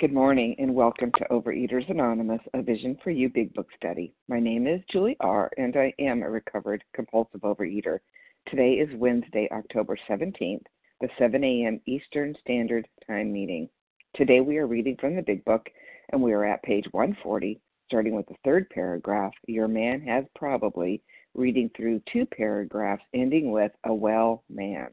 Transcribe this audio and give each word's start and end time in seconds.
Good 0.00 0.12
morning 0.12 0.56
and 0.58 0.74
welcome 0.74 1.12
to 1.18 1.26
Overeaters 1.30 1.88
Anonymous, 1.88 2.40
a 2.52 2.62
Vision 2.62 2.98
for 3.04 3.12
You 3.12 3.28
Big 3.28 3.54
Book 3.54 3.68
Study. 3.76 4.12
My 4.28 4.40
name 4.40 4.66
is 4.66 4.80
Julie 4.90 5.16
R., 5.20 5.48
and 5.56 5.76
I 5.76 5.94
am 6.00 6.24
a 6.24 6.28
recovered 6.28 6.82
compulsive 6.92 7.42
overeater. 7.42 8.00
Today 8.48 8.72
is 8.72 8.88
Wednesday, 8.96 9.48
October 9.52 9.96
17th, 10.10 10.64
the 11.00 11.08
7 11.16 11.44
a.m. 11.44 11.80
Eastern 11.86 12.34
Standard 12.40 12.88
Time 13.06 13.32
meeting. 13.32 13.68
Today 14.16 14.40
we 14.40 14.58
are 14.58 14.66
reading 14.66 14.96
from 15.00 15.14
the 15.14 15.22
Big 15.22 15.44
Book, 15.44 15.70
and 16.10 16.20
we 16.20 16.32
are 16.32 16.44
at 16.44 16.64
page 16.64 16.86
140, 16.90 17.60
starting 17.86 18.16
with 18.16 18.26
the 18.26 18.34
third 18.44 18.68
paragraph. 18.70 19.32
Your 19.46 19.68
man 19.68 20.00
has 20.00 20.24
probably, 20.34 21.04
reading 21.34 21.70
through 21.76 22.02
two 22.12 22.26
paragraphs, 22.26 23.04
ending 23.14 23.52
with 23.52 23.70
a 23.84 23.94
well 23.94 24.42
man. 24.50 24.88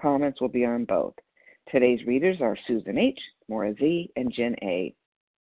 Comments 0.00 0.40
will 0.40 0.48
be 0.48 0.64
on 0.64 0.86
both. 0.86 1.14
Today's 1.70 2.06
readers 2.06 2.38
are 2.40 2.56
Susan 2.66 2.96
H., 2.96 3.20
Maura 3.48 3.74
Z., 3.74 4.10
and 4.16 4.32
Jen 4.32 4.56
A. 4.62 4.94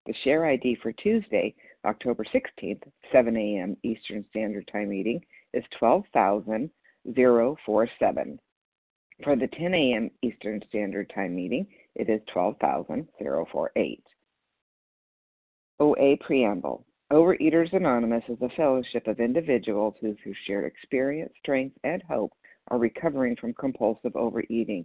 The 0.06 0.14
share 0.24 0.46
ID 0.46 0.78
for 0.82 0.92
Tuesday, 0.92 1.54
October 1.84 2.24
16th, 2.24 2.82
7 3.12 3.36
a.m. 3.36 3.76
Eastern 3.82 4.24
Standard 4.30 4.66
Time 4.72 4.88
meeting 4.88 5.20
is 5.52 5.64
12,047. 5.78 8.40
For 9.24 9.34
the 9.34 9.48
10 9.48 9.74
a.m. 9.74 10.10
Eastern 10.22 10.62
Standard 10.68 11.10
Time 11.14 11.34
meeting, 11.34 11.66
it 11.94 12.10
is 12.10 12.20
12,048. 12.32 14.04
OA 15.78 16.16
Preamble 16.18 16.86
Overeaters 17.12 17.72
Anonymous 17.72 18.24
is 18.28 18.40
a 18.42 18.48
fellowship 18.56 19.06
of 19.06 19.20
individuals 19.20 19.94
who, 20.00 20.16
through 20.16 20.34
shared 20.46 20.64
experience, 20.64 21.32
strength, 21.38 21.78
and 21.84 22.02
hope, 22.02 22.32
are 22.68 22.78
recovering 22.78 23.36
from 23.36 23.54
compulsive 23.54 24.16
overeating. 24.16 24.84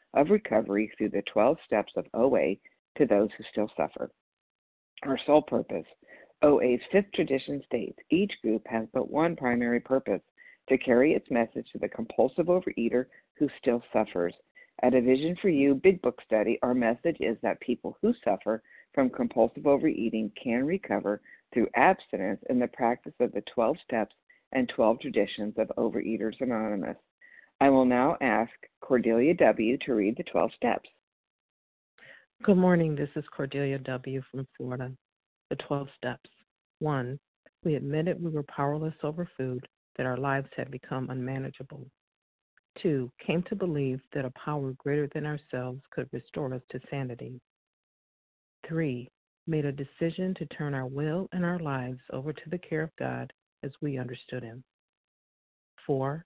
of 0.13 0.29
recovery 0.29 0.91
through 0.97 1.09
the 1.09 1.23
12 1.23 1.57
steps 1.65 1.93
of 1.95 2.05
OA 2.13 2.55
to 2.97 3.05
those 3.05 3.29
who 3.37 3.43
still 3.51 3.69
suffer. 3.75 4.11
Our 5.03 5.17
sole 5.25 5.41
purpose 5.41 5.85
OA's 6.43 6.81
fifth 6.91 7.11
tradition 7.13 7.61
states 7.65 7.99
each 8.09 8.33
group 8.41 8.65
has 8.67 8.87
but 8.93 9.11
one 9.11 9.35
primary 9.35 9.79
purpose 9.79 10.21
to 10.69 10.77
carry 10.77 11.13
its 11.13 11.29
message 11.29 11.67
to 11.71 11.77
the 11.77 11.89
compulsive 11.89 12.47
overeater 12.47 13.05
who 13.37 13.47
still 13.59 13.83
suffers. 13.93 14.33
At 14.83 14.95
a 14.95 15.01
Vision 15.01 15.35
for 15.39 15.49
You 15.49 15.75
Big 15.75 16.01
Book 16.01 16.19
study, 16.25 16.57
our 16.63 16.73
message 16.73 17.17
is 17.19 17.37
that 17.41 17.59
people 17.59 17.97
who 18.01 18.13
suffer 18.23 18.63
from 18.93 19.11
compulsive 19.11 19.67
overeating 19.67 20.31
can 20.41 20.65
recover 20.65 21.21
through 21.53 21.67
abstinence 21.75 22.41
in 22.49 22.57
the 22.57 22.67
practice 22.67 23.13
of 23.19 23.31
the 23.33 23.41
12 23.53 23.77
steps 23.83 24.15
and 24.51 24.67
12 24.69 24.99
traditions 24.99 25.53
of 25.57 25.71
Overeaters 25.77 26.41
Anonymous. 26.41 26.97
I 27.61 27.69
will 27.69 27.85
now 27.85 28.17
ask 28.21 28.51
Cordelia 28.81 29.35
W. 29.35 29.77
to 29.85 29.93
read 29.93 30.17
the 30.17 30.23
12 30.23 30.49
steps. 30.55 30.89
Good 32.41 32.57
morning. 32.57 32.95
This 32.95 33.11
is 33.15 33.23
Cordelia 33.37 33.77
W. 33.77 34.23
from 34.31 34.47
Florida. 34.57 34.91
The 35.51 35.57
12 35.57 35.87
steps. 35.95 36.27
1. 36.79 37.19
We 37.63 37.75
admitted 37.75 38.19
we 38.19 38.31
were 38.31 38.41
powerless 38.41 38.95
over 39.03 39.29
food, 39.37 39.63
that 39.95 40.07
our 40.07 40.17
lives 40.17 40.47
had 40.57 40.71
become 40.71 41.11
unmanageable. 41.11 41.85
2. 42.81 43.11
Came 43.23 43.43
to 43.43 43.55
believe 43.55 44.01
that 44.15 44.25
a 44.25 44.33
power 44.43 44.73
greater 44.79 45.07
than 45.13 45.27
ourselves 45.27 45.81
could 45.91 46.09
restore 46.11 46.51
us 46.55 46.63
to 46.71 46.79
sanity. 46.89 47.39
3. 48.67 49.07
Made 49.45 49.65
a 49.65 49.71
decision 49.71 50.33
to 50.39 50.47
turn 50.47 50.73
our 50.73 50.87
will 50.87 51.29
and 51.31 51.45
our 51.45 51.59
lives 51.59 52.01
over 52.11 52.33
to 52.33 52.49
the 52.49 52.57
care 52.57 52.81
of 52.81 52.95
God 52.97 53.31
as 53.61 53.69
we 53.83 53.99
understood 53.99 54.41
Him. 54.41 54.63
4 55.85 56.25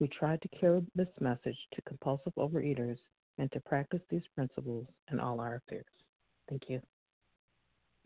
we 0.00 0.08
tried 0.08 0.40
to 0.42 0.48
carry 0.48 0.82
this 0.94 1.08
message 1.20 1.58
to 1.74 1.82
compulsive 1.82 2.34
overeaters 2.36 2.98
and 3.38 3.50
to 3.52 3.60
practice 3.60 4.00
these 4.10 4.26
principles 4.34 4.86
in 5.12 5.20
all 5.20 5.40
our 5.40 5.56
affairs. 5.56 5.86
Thank 6.48 6.62
you. 6.68 6.80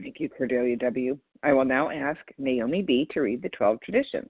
Thank 0.01 0.21
you, 0.21 0.29
Cordelia 0.29 0.77
W. 0.77 1.19
I 1.43 1.53
will 1.53 1.65
now 1.65 1.91
ask 1.91 2.21
Naomi 2.39 2.83
B. 2.83 3.07
to 3.13 3.21
read 3.21 3.43
the 3.43 3.51
12 3.51 3.81
traditions. 3.83 4.29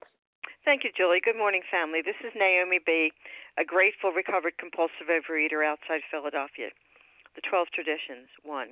Thank 0.65 0.83
you, 0.83 0.91
Julie. 0.95 1.19
Good 1.23 1.37
morning, 1.37 1.61
family. 1.69 1.99
This 1.99 2.19
is 2.23 2.31
Naomi 2.35 2.79
B., 2.85 3.11
a 3.57 3.65
grateful, 3.65 4.11
recovered 4.11 4.57
compulsive 4.57 5.11
overeater 5.11 5.65
outside 5.65 6.01
Philadelphia. 6.11 6.69
The 7.35 7.43
12 7.49 7.67
traditions. 7.73 8.29
1. 8.43 8.67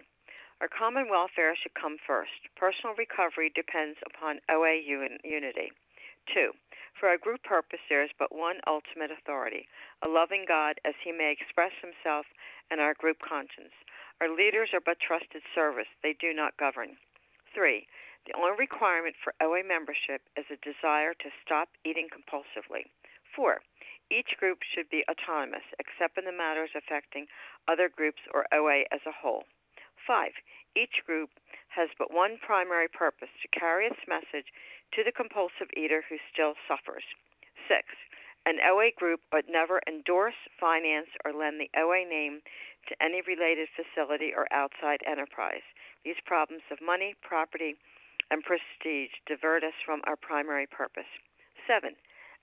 Our 0.62 0.69
common 0.69 1.09
welfare 1.09 1.58
should 1.58 1.73
come 1.73 1.97
first. 2.06 2.47
Personal 2.56 2.96
recovery 2.96 3.52
depends 3.56 3.97
upon 4.06 4.40
OA 4.47 4.78
unity. 4.78 5.73
2. 6.34 6.53
For 7.00 7.09
our 7.09 7.18
group 7.18 7.44
purpose, 7.44 7.81
there 7.90 8.03
is 8.03 8.12
but 8.18 8.35
one 8.35 8.62
ultimate 8.68 9.12
authority 9.12 9.68
a 10.03 10.07
loving 10.07 10.46
God 10.47 10.79
as 10.85 10.96
he 11.03 11.12
may 11.12 11.31
express 11.31 11.72
himself 11.81 12.25
in 12.69 12.79
our 12.79 12.94
group 12.94 13.18
conscience. 13.19 13.74
Our 14.19 14.29
leaders 14.29 14.69
are 14.74 14.84
but 14.84 15.00
trusted 15.00 15.41
service, 15.56 15.90
they 16.03 16.13
do 16.13 16.34
not 16.34 16.57
govern. 16.57 16.97
3. 17.53 17.88
The 18.28 18.38
only 18.38 18.56
requirement 18.57 19.16
for 19.18 19.34
OA 19.41 19.63
membership 19.63 20.22
is 20.38 20.46
a 20.52 20.62
desire 20.62 21.13
to 21.16 21.34
stop 21.44 21.69
eating 21.84 22.07
compulsively. 22.07 22.85
4. 23.35 23.62
Each 24.12 24.38
group 24.38 24.59
should 24.62 24.90
be 24.90 25.06
autonomous, 25.09 25.66
except 25.79 26.18
in 26.18 26.25
the 26.25 26.31
matters 26.31 26.75
affecting 26.75 27.28
other 27.68 27.90
groups 27.90 28.22
or 28.34 28.46
OA 28.53 28.84
as 28.91 29.02
a 29.08 29.12
whole. 29.12 29.46
5. 30.06 30.34
Each 30.75 31.02
group 31.06 31.29
has 31.76 31.90
but 31.98 32.14
one 32.14 32.38
primary 32.38 32.88
purpose 32.88 33.32
to 33.41 33.59
carry 33.59 33.88
its 33.88 34.08
message 34.08 34.52
to 34.94 35.03
the 35.03 35.12
compulsive 35.12 35.72
eater 35.76 36.03
who 36.08 36.18
still 36.32 36.53
suffers. 36.68 37.03
6. 37.68 37.84
An 38.46 38.58
OA 38.66 38.91
group 38.97 39.22
would 39.32 39.47
never 39.47 39.82
endorse, 39.88 40.38
finance, 40.59 41.08
or 41.23 41.32
lend 41.32 41.62
the 41.62 41.72
OA 41.78 42.03
name 42.03 42.41
to 42.90 42.97
any 43.03 43.22
related 43.22 43.70
facility 43.78 44.34
or 44.35 44.52
outside 44.52 45.00
enterprise. 45.06 45.64
These 46.03 46.20
problems 46.26 46.64
of 46.72 46.82
money, 46.82 47.14
property, 47.22 47.76
and 48.32 48.44
prestige 48.44 49.14
divert 49.28 49.64
us 49.64 49.78
from 49.85 50.02
our 50.06 50.16
primary 50.16 50.66
purpose. 50.66 51.09
7. 51.67 51.94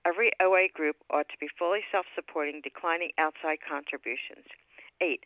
Every 0.05 0.31
OA 0.39 0.69
group 0.73 0.95
ought 1.11 1.27
to 1.27 1.37
be 1.39 1.49
fully 1.59 1.83
self 1.91 2.05
supporting, 2.15 2.61
declining 2.63 3.11
outside 3.17 3.59
contributions. 3.59 4.47
8. 5.01 5.25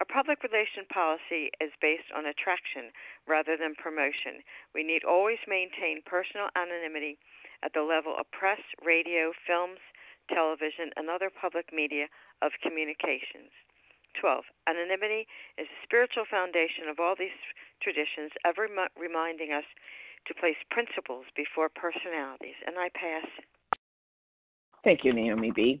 Our 0.00 0.10
public 0.10 0.42
relation 0.42 0.84
policy 0.90 1.54
is 1.62 1.70
based 1.80 2.10
on 2.10 2.26
attraction 2.26 2.90
rather 3.30 3.56
than 3.56 3.78
promotion. 3.78 4.42
We 4.74 4.82
need 4.82 5.06
always 5.06 5.38
maintain 5.46 6.02
personal 6.02 6.50
anonymity 6.58 7.18
at 7.62 7.72
the 7.72 7.86
level 7.86 8.14
of 8.18 8.30
press, 8.34 8.60
radio, 8.82 9.30
films, 9.46 9.78
television, 10.28 10.90
and 10.96 11.08
other 11.08 11.30
public 11.30 11.70
media 11.72 12.10
of 12.42 12.52
communications. 12.62 13.54
12. 14.20 14.44
Anonymity 14.66 15.26
is 15.58 15.66
the 15.66 15.82
spiritual 15.82 16.24
foundation 16.26 16.90
of 16.90 16.98
all 16.98 17.14
these 17.18 17.34
traditions, 17.82 18.30
ever 18.46 18.66
reminding 18.98 19.52
us 19.52 19.66
to 20.26 20.34
place 20.34 20.58
principles 20.70 21.26
before 21.36 21.68
personalities. 21.68 22.58
And 22.66 22.78
I 22.78 22.88
pass. 22.94 23.26
Thank 24.82 25.04
you, 25.04 25.12
Naomi 25.12 25.50
B. 25.50 25.80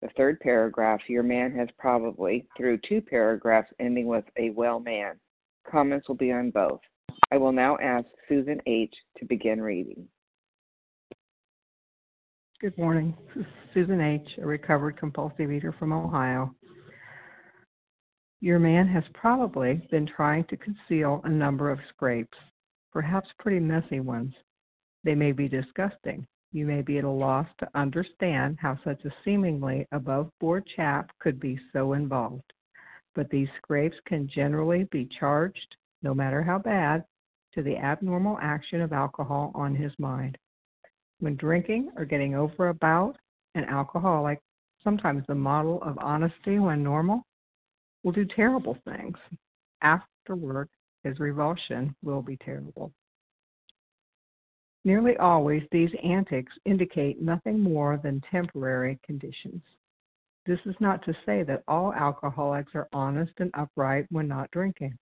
the 0.00 0.08
third 0.16 0.38
paragraph, 0.40 1.00
your 1.08 1.22
man 1.22 1.52
has 1.52 1.68
probably, 1.78 2.46
through 2.56 2.78
two 2.88 3.00
paragraphs 3.00 3.70
ending 3.80 4.06
with 4.06 4.24
a 4.38 4.50
well 4.50 4.80
man. 4.80 5.18
Comments 5.70 6.06
will 6.08 6.14
be 6.14 6.32
on 6.32 6.50
both. 6.50 6.80
I 7.30 7.36
will 7.36 7.52
now 7.52 7.76
ask 7.78 8.06
Susan 8.28 8.60
H. 8.66 8.94
to 9.18 9.24
begin 9.26 9.60
reading. 9.60 10.06
Good 12.60 12.76
morning. 12.78 13.16
Susan 13.74 14.00
H., 14.00 14.38
a 14.42 14.46
recovered 14.46 14.98
compulsive 14.98 15.52
eater 15.52 15.74
from 15.78 15.92
Ohio. 15.92 16.54
Your 18.40 18.58
man 18.58 18.86
has 18.88 19.04
probably 19.14 19.86
been 19.90 20.06
trying 20.06 20.44
to 20.44 20.56
conceal 20.56 21.20
a 21.24 21.28
number 21.28 21.70
of 21.70 21.78
scrapes, 21.88 22.38
perhaps 22.92 23.28
pretty 23.38 23.60
messy 23.60 24.00
ones. 24.00 24.32
They 25.04 25.14
may 25.14 25.32
be 25.32 25.48
disgusting, 25.48 26.26
you 26.52 26.66
may 26.66 26.82
be 26.82 26.98
at 26.98 27.04
a 27.04 27.10
loss 27.10 27.46
to 27.58 27.68
understand 27.74 28.58
how 28.60 28.78
such 28.84 29.04
a 29.04 29.14
seemingly 29.24 29.86
above 29.92 30.30
board 30.40 30.64
chap 30.76 31.10
could 31.18 31.38
be 31.38 31.58
so 31.72 31.92
involved. 31.92 32.52
But 33.14 33.30
these 33.30 33.48
scrapes 33.58 33.96
can 34.06 34.28
generally 34.28 34.84
be 34.90 35.08
charged, 35.18 35.76
no 36.02 36.14
matter 36.14 36.42
how 36.42 36.58
bad, 36.58 37.04
to 37.54 37.62
the 37.62 37.76
abnormal 37.76 38.38
action 38.40 38.80
of 38.80 38.92
alcohol 38.92 39.52
on 39.54 39.74
his 39.74 39.92
mind. 39.98 40.38
When 41.20 41.36
drinking 41.36 41.90
or 41.96 42.04
getting 42.04 42.34
over 42.34 42.68
about, 42.68 43.16
an 43.54 43.64
alcoholic, 43.64 44.40
sometimes 44.84 45.24
the 45.26 45.34
model 45.34 45.82
of 45.82 45.98
honesty 45.98 46.58
when 46.58 46.82
normal, 46.82 47.24
will 48.04 48.12
do 48.12 48.24
terrible 48.24 48.78
things. 48.84 49.16
Afterward, 49.82 50.68
his 51.02 51.18
revulsion 51.18 51.94
will 52.02 52.22
be 52.22 52.36
terrible. 52.36 52.92
Nearly 54.88 55.18
always, 55.18 55.62
these 55.70 55.90
antics 56.02 56.50
indicate 56.64 57.20
nothing 57.20 57.60
more 57.60 58.00
than 58.02 58.22
temporary 58.22 58.98
conditions. 59.04 59.60
This 60.46 60.60
is 60.64 60.74
not 60.80 61.04
to 61.04 61.14
say 61.26 61.42
that 61.42 61.62
all 61.68 61.92
alcoholics 61.92 62.74
are 62.74 62.88
honest 62.94 63.34
and 63.36 63.50
upright 63.52 64.06
when 64.08 64.26
not 64.26 64.50
drinking. 64.50 64.96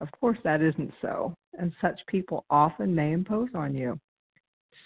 Of 0.00 0.10
course, 0.12 0.38
that 0.44 0.62
isn't 0.62 0.94
so, 1.02 1.34
and 1.58 1.74
such 1.82 2.06
people 2.06 2.46
often 2.48 2.94
may 2.94 3.12
impose 3.12 3.50
on 3.54 3.74
you. 3.74 4.00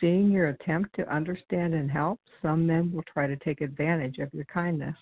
Seeing 0.01 0.33
your 0.33 0.49
attempt 0.49 0.97
to 0.97 1.09
understand 1.09 1.73
and 1.73 1.89
help, 1.89 2.19
some 2.43 2.67
men 2.67 2.91
will 2.91 3.05
try 3.05 3.29
to 3.29 3.37
take 3.37 3.61
advantage 3.61 4.19
of 4.19 4.35
your 4.35 4.47
kindness. 4.47 4.97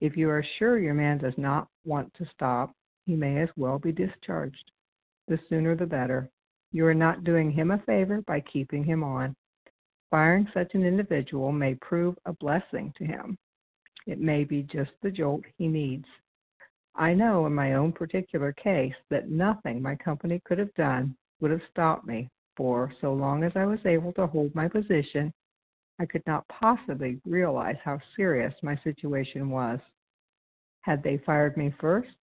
If 0.00 0.16
you 0.16 0.28
are 0.28 0.44
sure 0.58 0.80
your 0.80 0.94
man 0.94 1.18
does 1.18 1.34
not 1.36 1.68
want 1.84 2.12
to 2.14 2.26
stop, 2.34 2.74
he 3.06 3.14
may 3.14 3.40
as 3.40 3.50
well 3.56 3.78
be 3.78 3.92
discharged. 3.92 4.72
The 5.28 5.38
sooner 5.48 5.76
the 5.76 5.86
better. 5.86 6.28
You 6.72 6.86
are 6.86 6.94
not 6.94 7.22
doing 7.22 7.50
him 7.50 7.70
a 7.70 7.78
favor 7.80 8.22
by 8.22 8.40
keeping 8.40 8.82
him 8.82 9.04
on. 9.04 9.36
Firing 10.10 10.48
such 10.54 10.74
an 10.74 10.84
individual 10.84 11.52
may 11.52 11.74
prove 11.74 12.16
a 12.24 12.32
blessing 12.32 12.94
to 12.96 13.04
him. 13.04 13.36
It 14.06 14.20
may 14.20 14.44
be 14.44 14.62
just 14.62 14.90
the 15.02 15.10
jolt 15.10 15.44
he 15.58 15.68
needs. 15.68 16.06
I 16.94 17.12
know 17.12 17.46
in 17.46 17.54
my 17.54 17.74
own 17.74 17.92
particular 17.92 18.52
case 18.52 18.94
that 19.10 19.30
nothing 19.30 19.82
my 19.82 19.94
company 19.96 20.40
could 20.46 20.58
have 20.58 20.74
done 20.74 21.14
would 21.40 21.50
have 21.50 21.60
stopped 21.70 22.06
me, 22.06 22.30
for 22.56 22.92
so 23.00 23.12
long 23.12 23.44
as 23.44 23.52
I 23.54 23.66
was 23.66 23.84
able 23.84 24.12
to 24.14 24.26
hold 24.26 24.54
my 24.54 24.68
position, 24.68 25.32
I 25.98 26.06
could 26.06 26.26
not 26.26 26.48
possibly 26.48 27.20
realize 27.26 27.76
how 27.84 27.98
serious 28.16 28.54
my 28.62 28.76
situation 28.82 29.50
was. 29.50 29.78
Had 30.82 31.02
they 31.02 31.18
fired 31.18 31.56
me 31.56 31.74
first, 31.78 32.16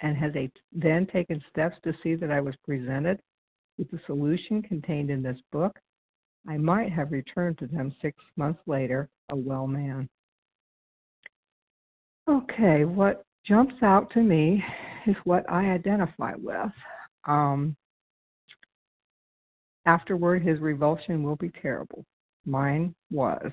and 0.00 0.16
had 0.16 0.32
they 0.32 0.50
then 0.72 1.06
taken 1.06 1.42
steps 1.50 1.76
to 1.82 1.92
see 2.02 2.14
that 2.14 2.30
I 2.30 2.40
was 2.40 2.54
presented 2.64 3.20
with 3.78 3.90
the 3.90 4.00
solution 4.06 4.60
contained 4.62 5.10
in 5.10 5.22
this 5.22 5.38
book, 5.52 5.78
I 6.46 6.56
might 6.56 6.92
have 6.92 7.12
returned 7.12 7.58
to 7.58 7.66
them 7.66 7.94
six 8.02 8.16
months 8.36 8.60
later, 8.66 9.08
a 9.30 9.36
well 9.36 9.66
man. 9.66 10.08
Okay, 12.28 12.84
what 12.84 13.24
jumps 13.46 13.74
out 13.82 14.10
to 14.12 14.22
me 14.22 14.62
is 15.06 15.16
what 15.24 15.48
I 15.50 15.70
identify 15.70 16.32
with. 16.36 16.72
Um, 17.26 17.76
afterward, 19.86 20.42
his 20.42 20.60
revulsion 20.60 21.22
will 21.22 21.36
be 21.36 21.50
terrible. 21.62 22.04
Mine 22.44 22.94
was 23.10 23.50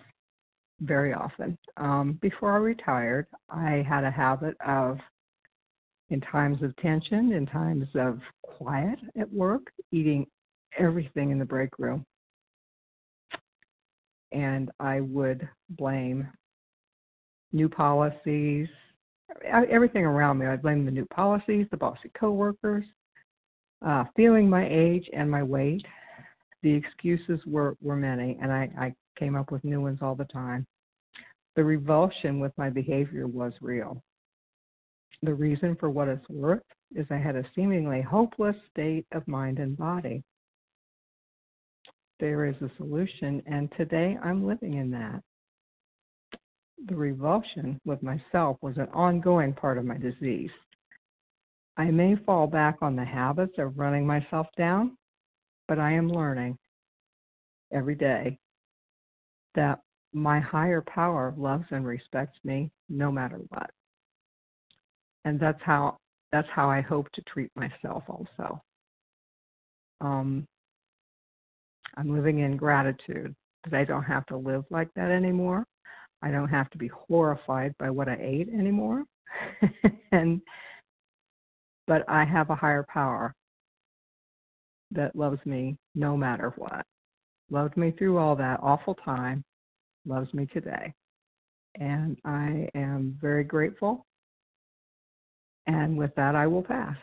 very 0.82 1.14
often. 1.14 1.58
Um, 1.78 2.20
before 2.22 2.54
I 2.54 2.58
retired, 2.58 3.28
I 3.50 3.86
had 3.88 4.04
a 4.04 4.12
habit 4.12 4.58
of 4.66 4.98
in 6.10 6.22
times 6.22 6.62
of 6.62 6.76
tension, 6.78 7.34
in 7.34 7.46
times 7.46 7.88
of 7.96 8.20
quiet 8.44 9.00
at 9.20 9.32
work, 9.32 9.72
eating 9.92 10.26
everything 10.78 11.32
in 11.32 11.40
the 11.40 11.46
break 11.46 11.78
room. 11.80 12.06
And 14.32 14.70
I 14.80 15.02
would 15.02 15.48
blame 15.70 16.28
new 17.52 17.70
policies, 17.70 18.68
everything 19.44 20.06
around 20.06 20.38
me. 20.38 20.46
I 20.46 20.58
blame 20.58 20.86
the 20.86 20.92
new 20.92 21.06
policies, 21.06 21.66
the 21.72 21.78
bossy 21.78 22.12
coworkers, 22.20 22.86
uh, 23.86 24.04
feeling 24.16 24.50
my 24.50 24.68
age 24.70 25.10
and 25.14 25.30
my 25.30 25.42
weight. 25.42 25.86
The 26.64 26.74
excuses 26.74 27.40
were, 27.46 27.78
were 27.82 27.96
many, 27.96 28.38
and 28.42 28.52
I, 28.52 28.70
I 28.78 28.94
came 29.18 29.36
up 29.36 29.52
with 29.52 29.64
new 29.64 29.82
ones 29.82 30.00
all 30.02 30.16
the 30.16 30.26
time. 30.26 30.66
The 31.56 31.64
revulsion 31.64 32.40
with 32.40 32.52
my 32.58 32.70
behavior 32.70 33.28
was 33.28 33.54
real. 33.62 34.04
The 35.22 35.34
reason, 35.34 35.76
for 35.76 35.90
what 35.90 36.08
it's 36.08 36.28
worth, 36.30 36.64
is 36.94 37.06
I 37.10 37.18
had 37.18 37.36
a 37.36 37.46
seemingly 37.56 38.02
hopeless 38.02 38.56
state 38.72 39.06
of 39.12 39.28
mind 39.28 39.60
and 39.60 39.78
body. 39.78 40.24
There 42.20 42.46
is 42.46 42.56
a 42.62 42.72
solution, 42.78 43.42
and 43.46 43.72
today 43.78 44.18
I'm 44.24 44.46
living 44.46 44.76
in 44.76 44.92
that. 44.92 45.22
The 46.88 46.96
revulsion 46.96 47.80
with 47.86 48.04
myself 48.04 48.58
was 48.62 48.78
an 48.78 48.88
ongoing 48.94 49.54
part 49.54 49.78
of 49.78 49.86
my 49.86 49.98
disease. 49.98 50.52
I 51.78 51.86
may 51.92 52.16
fall 52.26 52.48
back 52.48 52.78
on 52.82 52.96
the 52.96 53.06
habits 53.06 53.58
of 53.58 53.78
running 53.78 54.06
myself 54.06 54.48
down, 54.58 54.98
but 55.68 55.80
I 55.80 55.92
am 55.92 56.10
learning 56.10 56.58
every 57.74 57.96
day 57.96 58.38
that 59.56 59.80
my 60.14 60.40
higher 60.40 60.82
power 60.82 61.34
loves 61.38 61.66
and 61.72 61.86
respects 61.86 62.38
me 62.44 62.72
no 62.88 63.12
matter 63.12 63.40
what 63.50 63.70
and 65.26 65.40
that's 65.40 65.62
how 65.64 65.98
that's 66.32 66.48
how 66.54 66.70
I 66.70 66.82
hope 66.82 67.12
to 67.14 67.22
treat 67.24 67.52
myself 67.56 68.04
also. 68.08 68.62
Um, 70.02 70.46
I'm 71.98 72.14
living 72.14 72.40
in 72.40 72.58
gratitude 72.58 73.34
that 73.64 73.74
I 73.74 73.86
don't 73.86 74.04
have 74.04 74.26
to 74.28 74.38
live 74.38 74.66
like 74.70 74.90
that 74.96 75.12
anymore. 75.12 75.66
I 76.22 76.32
don't 76.32 76.50
have 76.50 76.70
to 76.72 76.78
be 76.78 76.88
horrified 76.88 77.74
by 77.80 77.90
what 77.90 78.08
I 78.08 78.18
ate 78.20 78.50
anymore. 78.50 79.04
and 80.12 80.42
but 81.88 82.04
I 82.08 82.26
have 82.26 82.50
a 82.50 82.56
higher 82.56 82.86
power 82.90 83.34
that 84.92 85.16
loves 85.16 85.40
me 85.46 85.78
no 85.94 86.18
matter 86.18 86.54
what. 86.58 86.86
Loved 87.50 87.78
me 87.78 87.92
through 87.92 88.18
all 88.18 88.36
that 88.36 88.60
awful 88.62 88.96
time, 88.96 89.44
loves 90.06 90.34
me 90.34 90.48
today. 90.48 90.94
And 91.80 92.18
I 92.26 92.70
am 92.74 93.18
very 93.22 93.44
grateful. 93.44 94.06
And 95.68 95.98
with 95.98 96.14
that, 96.16 96.36
I 96.36 96.48
will 96.48 96.62
pass. 96.62 96.96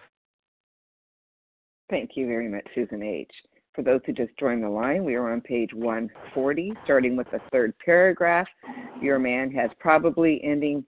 Thank 1.91 2.13
you 2.15 2.27
very 2.27 2.49
much, 2.49 2.67
Susan 2.75 3.03
H. 3.03 3.31
For 3.75 3.83
those 3.83 4.01
who 4.07 4.13
just 4.13 4.37
joined 4.39 4.63
the 4.63 4.69
line, 4.69 5.05
we 5.05 5.15
are 5.15 5.33
on 5.33 5.41
page 5.41 5.73
140, 5.73 6.73
starting 6.85 7.17
with 7.17 7.31
the 7.31 7.41
third 7.51 7.75
paragraph. 7.85 8.47
Your 9.01 9.19
man 9.19 9.51
has 9.53 9.71
probably 9.79 10.43
ending, 10.45 10.85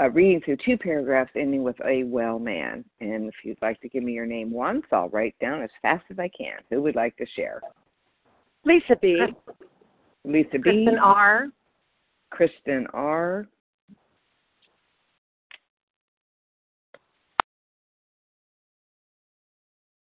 uh, 0.00 0.10
reading 0.10 0.40
through 0.44 0.58
two 0.64 0.78
paragraphs 0.78 1.32
ending 1.34 1.64
with 1.64 1.76
a 1.84 2.04
well 2.04 2.38
man. 2.38 2.84
And 3.00 3.28
if 3.28 3.34
you'd 3.44 3.60
like 3.60 3.80
to 3.80 3.88
give 3.88 4.04
me 4.04 4.12
your 4.12 4.26
name 4.26 4.52
once, 4.52 4.84
I'll 4.92 5.08
write 5.08 5.34
down 5.40 5.62
as 5.62 5.70
fast 5.82 6.04
as 6.10 6.18
I 6.18 6.28
can. 6.28 6.58
Who 6.70 6.82
would 6.82 6.94
like 6.94 7.16
to 7.16 7.26
share? 7.34 7.60
Lisa 8.64 8.96
B. 9.00 9.20
Lisa 10.24 10.58
B. 10.58 10.60
Kristen 10.62 10.98
R. 10.98 11.46
Kristen 12.30 12.86
R. 12.92 13.46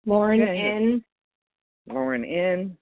Lauren 0.06 0.42
N. 0.42 1.04
Lauren 1.88 2.25
N. 2.25 2.76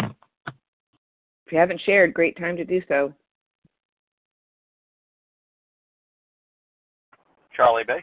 If 0.00 1.52
you 1.52 1.58
haven't 1.58 1.80
shared, 1.86 2.12
great 2.12 2.36
time 2.36 2.56
to 2.56 2.64
do 2.64 2.82
so. 2.88 3.14
Charlie 7.56 7.84
B. 7.86 7.94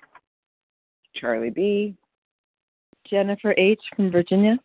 Charlie 1.15 1.49
B. 1.49 1.95
Jennifer 3.09 3.53
H. 3.57 3.81
from 3.95 4.11
Virginia. 4.11 4.57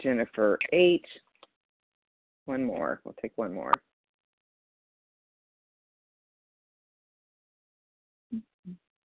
Jennifer 0.00 0.58
H. 0.72 1.06
One 2.46 2.64
more. 2.64 3.00
We'll 3.04 3.16
take 3.20 3.32
one 3.36 3.52
more. 3.52 3.72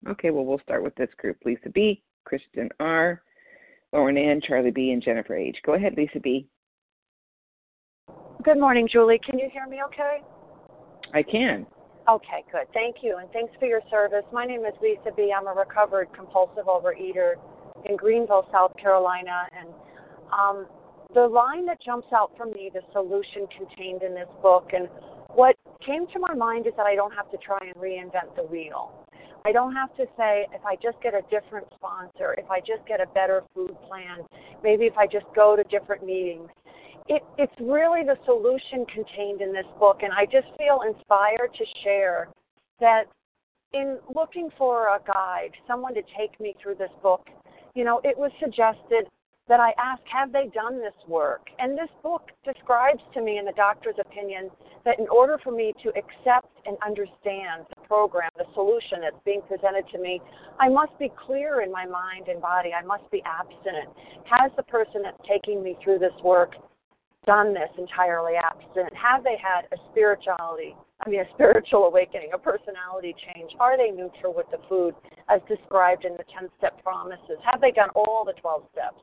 Okay, 0.07 0.29
well, 0.29 0.45
we'll 0.45 0.59
start 0.59 0.83
with 0.83 0.95
this 0.95 1.09
group 1.17 1.37
Lisa 1.43 1.69
B., 1.69 2.01
Kristen 2.23 2.69
R., 2.79 3.21
Lauren 3.97 4.15
N, 4.15 4.39
Charlie 4.47 4.69
B., 4.69 4.91
and 4.91 5.01
Jennifer 5.01 5.35
H. 5.35 5.57
Go 5.65 5.73
ahead, 5.73 5.95
Lisa 5.97 6.19
B. 6.19 6.47
Good 8.43 8.59
morning, 8.59 8.87
Julie. 8.89 9.19
Can 9.25 9.39
you 9.39 9.49
hear 9.51 9.65
me 9.65 9.79
okay? 9.87 10.19
I 11.15 11.23
can. 11.23 11.65
Okay, 12.07 12.45
good. 12.51 12.67
Thank 12.75 12.97
you, 13.01 13.17
and 13.17 13.27
thanks 13.31 13.51
for 13.59 13.65
your 13.65 13.81
service. 13.89 14.23
My 14.31 14.45
name 14.45 14.65
is 14.65 14.73
Lisa 14.83 15.09
B. 15.17 15.33
I'm 15.35 15.47
a 15.47 15.51
recovered 15.51 16.09
compulsive 16.15 16.65
overeater 16.65 17.33
in 17.85 17.97
Greenville, 17.97 18.47
South 18.51 18.71
Carolina, 18.79 19.47
and 19.59 19.69
um, 20.31 20.67
the 21.15 21.27
line 21.27 21.65
that 21.65 21.81
jumps 21.81 22.07
out 22.13 22.31
for 22.37 22.45
me, 22.45 22.69
the 22.71 22.81
solution 22.93 23.47
contained 23.57 24.03
in 24.03 24.13
this 24.13 24.29
book, 24.43 24.69
and 24.73 24.87
what 25.33 25.55
came 25.83 26.05
to 26.13 26.19
my 26.19 26.35
mind 26.35 26.67
is 26.67 26.73
that 26.77 26.85
I 26.85 26.93
don't 26.93 27.13
have 27.13 27.31
to 27.31 27.37
try 27.37 27.59
and 27.61 27.75
reinvent 27.75 28.35
the 28.35 28.43
wheel. 28.43 29.06
I 29.47 29.53
don't 29.53 29.73
have 29.73 29.95
to 29.95 30.03
say 30.17 30.45
if 30.53 30.65
I 30.65 30.75
just 30.75 31.01
get 31.01 31.13
a 31.13 31.21
different 31.31 31.67
sponsor, 31.73 32.35
if 32.37 32.51
I 32.51 32.59
just 32.59 32.85
get 32.85 32.99
a 32.99 33.05
better 33.13 33.43
food 33.55 33.77
plan, 33.87 34.27
maybe 34.61 34.83
if 34.87 34.97
I 34.97 35.07
just 35.07 35.25
go 35.33 35.55
to 35.55 35.63
different 35.63 36.05
meetings. 36.05 36.49
It, 37.07 37.23
it's 37.37 37.53
really 37.61 38.03
the 38.03 38.17
solution 38.25 38.85
contained 38.93 39.39
in 39.39 39.53
this 39.53 39.65
book, 39.79 39.99
and 40.03 40.11
I 40.11 40.25
just 40.25 40.47
feel 40.57 40.81
inspired 40.85 41.53
to 41.57 41.65
share 41.81 42.27
that 42.81 43.03
in 43.71 43.99
looking 44.13 44.49
for 44.57 44.87
a 44.87 44.99
guide, 45.13 45.51
someone 45.65 45.93
to 45.93 46.01
take 46.17 46.37
me 46.41 46.53
through 46.61 46.75
this 46.75 46.91
book, 47.01 47.25
you 47.73 47.85
know, 47.85 48.01
it 48.03 48.17
was 48.17 48.31
suggested 48.41 49.07
that 49.47 49.61
I 49.61 49.71
ask, 49.79 50.01
have 50.11 50.33
they 50.33 50.47
done 50.53 50.79
this 50.79 51.07
work? 51.07 51.47
And 51.57 51.77
this 51.77 51.89
book 52.03 52.31
describes 52.43 52.99
to 53.13 53.21
me, 53.21 53.37
in 53.37 53.45
the 53.45 53.53
doctor's 53.53 53.95
opinion, 53.97 54.49
that 54.83 54.99
in 54.99 55.07
order 55.07 55.39
for 55.41 55.53
me 55.53 55.71
to 55.83 55.89
accept 55.89 56.51
and 56.65 56.75
understand 56.85 57.63
program, 57.87 58.29
the 58.37 58.45
solution 58.53 59.01
that's 59.01 59.19
being 59.25 59.41
presented 59.47 59.87
to 59.91 59.97
me, 59.97 60.21
I 60.59 60.69
must 60.69 60.97
be 60.99 61.11
clear 61.25 61.61
in 61.61 61.71
my 61.71 61.85
mind 61.85 62.27
and 62.27 62.41
body. 62.41 62.71
I 62.73 62.85
must 62.85 63.09
be 63.11 63.23
abstinent. 63.25 63.89
Has 64.29 64.51
the 64.57 64.63
person 64.63 65.01
that's 65.03 65.19
taking 65.27 65.63
me 65.63 65.77
through 65.83 65.99
this 65.99 66.15
work 66.23 66.55
done 67.25 67.53
this 67.53 67.69
entirely 67.77 68.33
abstinent? 68.35 68.93
Have 68.95 69.23
they 69.23 69.37
had 69.41 69.65
a 69.71 69.77
spirituality? 69.91 70.75
I 71.05 71.09
mean, 71.09 71.21
a 71.21 71.29
spiritual 71.33 71.85
awakening, 71.85 72.31
a 72.33 72.39
personality 72.39 73.15
change? 73.33 73.51
Are 73.59 73.77
they 73.77 73.91
neutral 73.91 74.33
with 74.33 74.47
the 74.51 74.57
food 74.67 74.95
as 75.29 75.41
described 75.47 76.05
in 76.05 76.13
the 76.13 76.25
10 76.33 76.49
step 76.57 76.81
promises? 76.83 77.37
Have 77.49 77.61
they 77.61 77.71
done 77.71 77.89
all 77.95 78.23
the 78.25 78.33
12 78.41 78.63
steps? 78.73 79.01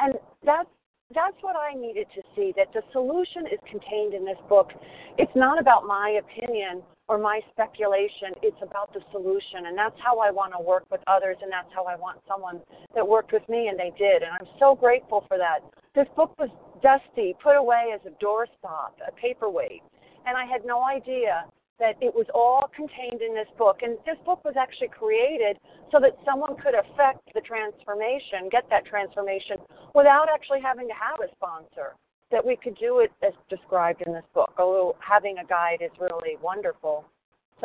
And 0.00 0.14
that's 0.44 0.68
that's 1.14 1.36
what 1.42 1.56
I 1.56 1.74
needed 1.78 2.06
to 2.14 2.22
see 2.34 2.54
that 2.56 2.72
the 2.72 2.80
solution 2.92 3.46
is 3.46 3.60
contained 3.70 4.14
in 4.14 4.24
this 4.24 4.38
book. 4.48 4.70
It's 5.18 5.32
not 5.36 5.60
about 5.60 5.86
my 5.86 6.20
opinion 6.20 6.82
or 7.12 7.18
my 7.18 7.44
speculation, 7.52 8.32
it's 8.40 8.56
about 8.62 8.88
the 8.94 9.04
solution. 9.12 9.68
And 9.68 9.76
that's 9.76 10.00
how 10.00 10.20
I 10.20 10.30
want 10.30 10.56
to 10.56 10.60
work 10.64 10.88
with 10.90 11.02
others, 11.06 11.36
and 11.42 11.52
that's 11.52 11.68
how 11.76 11.84
I 11.84 11.94
want 11.94 12.24
someone 12.26 12.64
that 12.94 13.06
worked 13.06 13.36
with 13.36 13.46
me, 13.50 13.68
and 13.68 13.78
they 13.78 13.92
did. 14.00 14.24
And 14.24 14.32
I'm 14.32 14.48
so 14.58 14.74
grateful 14.74 15.22
for 15.28 15.36
that. 15.36 15.60
This 15.94 16.08
book 16.16 16.32
was 16.40 16.48
dusty, 16.80 17.36
put 17.44 17.52
away 17.52 17.92
as 17.92 18.00
a 18.08 18.16
doorstop, 18.16 18.96
a 19.06 19.12
paperweight. 19.12 19.84
And 20.24 20.38
I 20.40 20.48
had 20.48 20.64
no 20.64 20.88
idea 20.88 21.44
that 21.78 22.00
it 22.00 22.14
was 22.16 22.24
all 22.32 22.70
contained 22.74 23.20
in 23.20 23.34
this 23.36 23.50
book. 23.58 23.84
And 23.84 24.00
this 24.08 24.16
book 24.24 24.40
was 24.42 24.56
actually 24.56 24.88
created 24.88 25.60
so 25.92 26.00
that 26.00 26.16
someone 26.24 26.56
could 26.56 26.72
affect 26.72 27.28
the 27.36 27.44
transformation, 27.44 28.48
get 28.48 28.64
that 28.70 28.88
transformation, 28.88 29.60
without 29.92 30.32
actually 30.32 30.64
having 30.64 30.88
to 30.88 30.96
have 30.96 31.20
a 31.20 31.28
sponsor. 31.36 31.92
That 32.32 32.44
we 32.44 32.56
could 32.56 32.76
do 32.78 33.00
it 33.00 33.12
as 33.22 33.34
described 33.50 34.02
in 34.06 34.14
this 34.14 34.24
book. 34.34 34.54
Although 34.58 34.96
having 35.06 35.36
a 35.38 35.44
guide 35.44 35.78
is 35.82 35.90
really 36.00 36.36
wonderful. 36.42 37.04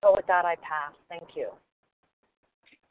So 0.03 0.13
with 0.15 0.27
that, 0.27 0.43
I 0.43 0.55
pass. 0.55 0.93
Thank 1.09 1.29
you. 1.35 1.49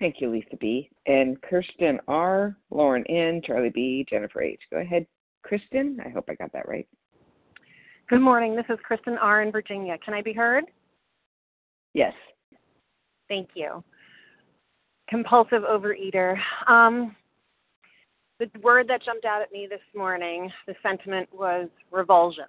Thank 0.01 0.17
you, 0.21 0.31
Lisa 0.31 0.57
B. 0.59 0.91
And 1.07 1.41
Kirsten 1.43 2.01
R., 2.09 2.57
Lauren 2.71 3.05
N., 3.09 3.43
Charlie 3.45 3.71
B., 3.71 4.07
Jennifer 4.09 4.43
H. 4.43 4.61
Go 4.71 4.79
ahead, 4.79 5.07
Kristen. 5.43 5.99
I 6.05 6.09
hope 6.09 6.25
I 6.31 6.35
got 6.35 6.53
that 6.55 6.67
right. 6.67 6.89
Good 8.09 8.21
morning. 8.21 8.57
This 8.57 8.67
is 8.71 8.79
Kristen 8.83 9.19
R. 9.19 9.43
in 9.43 9.53
Virginia. 9.53 9.97
Can 10.05 10.15
I 10.15 10.23
be 10.23 10.33
heard? 10.33 10.65
Yes. 11.93 12.15
Thank 13.29 13.51
you. 13.55 13.83
Compulsive 15.09 15.63
overeater. 15.63 16.37
Um, 16.69 17.17
the 18.39 18.51
word 18.63 18.89
that 18.89 19.03
jumped 19.03 19.25
out 19.25 19.43
at 19.43 19.53
me 19.53 19.67
this 19.69 19.81
morning, 19.95 20.51
the 20.67 20.75
sentiment 20.83 21.29
was 21.33 21.69
revulsion. 21.91 22.45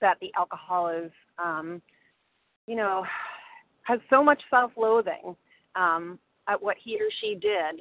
That 0.00 0.18
the 0.20 0.30
alcohol 0.36 0.88
is, 0.88 1.10
um, 1.38 1.82
you 2.66 2.76
know, 2.76 3.04
has 3.82 3.98
so 4.08 4.22
much 4.22 4.40
self 4.48 4.70
loathing 4.76 5.34
um, 5.74 6.18
at 6.48 6.62
what 6.62 6.76
he 6.82 6.96
or 6.96 7.08
she 7.20 7.34
did 7.34 7.80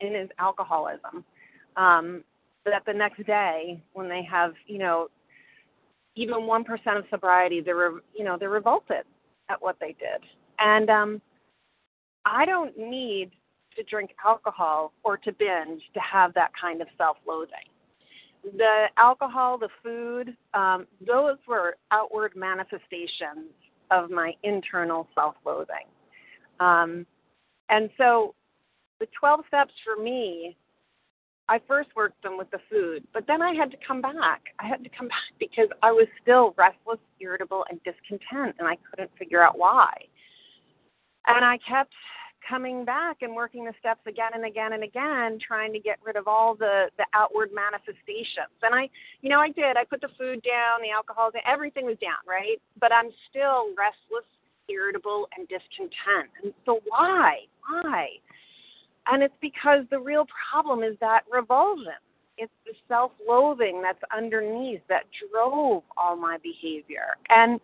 in 0.00 0.14
his 0.14 0.28
alcoholism 0.38 1.24
um, 1.76 2.24
that 2.64 2.82
the 2.86 2.92
next 2.92 3.24
day, 3.26 3.80
when 3.92 4.08
they 4.08 4.22
have, 4.22 4.54
you 4.66 4.78
know, 4.78 5.08
even 6.14 6.34
1% 6.34 6.64
of 6.96 7.04
sobriety, 7.10 7.60
they're, 7.60 7.92
you 8.14 8.24
know, 8.24 8.36
they're 8.38 8.50
revolted 8.50 9.04
at 9.48 9.60
what 9.60 9.76
they 9.80 9.94
did. 9.98 10.22
And 10.58 10.88
um, 10.88 11.22
I 12.24 12.46
don't 12.46 12.76
need 12.76 13.30
to 13.76 13.82
drink 13.84 14.10
alcohol 14.24 14.92
or 15.04 15.16
to 15.18 15.32
binge 15.32 15.82
to 15.94 16.00
have 16.00 16.34
that 16.34 16.50
kind 16.60 16.80
of 16.80 16.88
self 16.98 17.16
loathing. 17.26 17.68
The 18.56 18.86
alcohol, 18.96 19.58
the 19.58 19.68
food, 19.82 20.36
um, 20.54 20.86
those 21.04 21.36
were 21.48 21.76
outward 21.90 22.32
manifestations 22.36 23.50
of 23.90 24.10
my 24.10 24.32
internal 24.42 25.08
self 25.14 25.34
loathing. 25.44 25.86
Um, 26.60 27.06
and 27.68 27.90
so 27.98 28.34
the 29.00 29.06
12 29.18 29.40
steps 29.48 29.72
for 29.84 30.02
me, 30.02 30.56
I 31.48 31.60
first 31.68 31.90
worked 31.94 32.22
them 32.22 32.38
with 32.38 32.50
the 32.50 32.58
food, 32.70 33.06
but 33.12 33.24
then 33.26 33.40
I 33.40 33.52
had 33.52 33.70
to 33.70 33.76
come 33.86 34.00
back. 34.00 34.42
I 34.58 34.66
had 34.66 34.82
to 34.82 34.90
come 34.96 35.08
back 35.14 35.18
because 35.38 35.68
I 35.82 35.92
was 35.92 36.06
still 36.22 36.54
restless, 36.56 36.98
irritable, 37.20 37.64
and 37.70 37.80
discontent, 37.84 38.56
and 38.58 38.68
I 38.68 38.76
couldn't 38.90 39.10
figure 39.18 39.42
out 39.42 39.58
why. 39.58 39.92
And 41.26 41.44
I 41.44 41.58
kept 41.68 41.92
coming 42.48 42.84
back 42.84 43.18
and 43.22 43.34
working 43.34 43.64
the 43.64 43.72
steps 43.80 44.00
again 44.06 44.30
and 44.34 44.44
again 44.44 44.72
and 44.72 44.84
again, 44.84 45.38
trying 45.46 45.72
to 45.72 45.78
get 45.78 45.98
rid 46.04 46.16
of 46.16 46.28
all 46.28 46.54
the 46.54 46.86
the 46.98 47.06
outward 47.14 47.50
manifestations. 47.54 48.54
And 48.62 48.74
I, 48.74 48.88
you 49.20 49.30
know, 49.30 49.40
I 49.40 49.50
did. 49.50 49.76
I 49.76 49.84
put 49.84 50.00
the 50.00 50.08
food 50.18 50.42
down, 50.42 50.82
the 50.82 50.90
alcohol, 50.90 51.30
everything 51.46 51.86
was 51.86 51.98
down, 51.98 52.22
right? 52.26 52.60
But 52.80 52.92
I'm 52.92 53.10
still 53.30 53.68
restless, 53.76 54.26
irritable, 54.68 55.28
and 55.36 55.48
discontent. 55.48 56.30
And 56.42 56.52
so 56.64 56.80
why? 56.86 57.40
Why? 57.68 58.08
And 59.06 59.22
it's 59.22 59.34
because 59.40 59.84
the 59.90 60.00
real 60.00 60.26
problem 60.50 60.82
is 60.82 60.96
that 61.00 61.22
revulsion. 61.30 62.00
it's 62.38 62.52
the 62.64 62.72
self 62.88 63.12
loathing 63.26 63.80
that's 63.82 64.02
underneath 64.16 64.80
that 64.88 65.04
drove 65.32 65.82
all 65.96 66.16
my 66.16 66.38
behavior. 66.42 67.16
And 67.28 67.60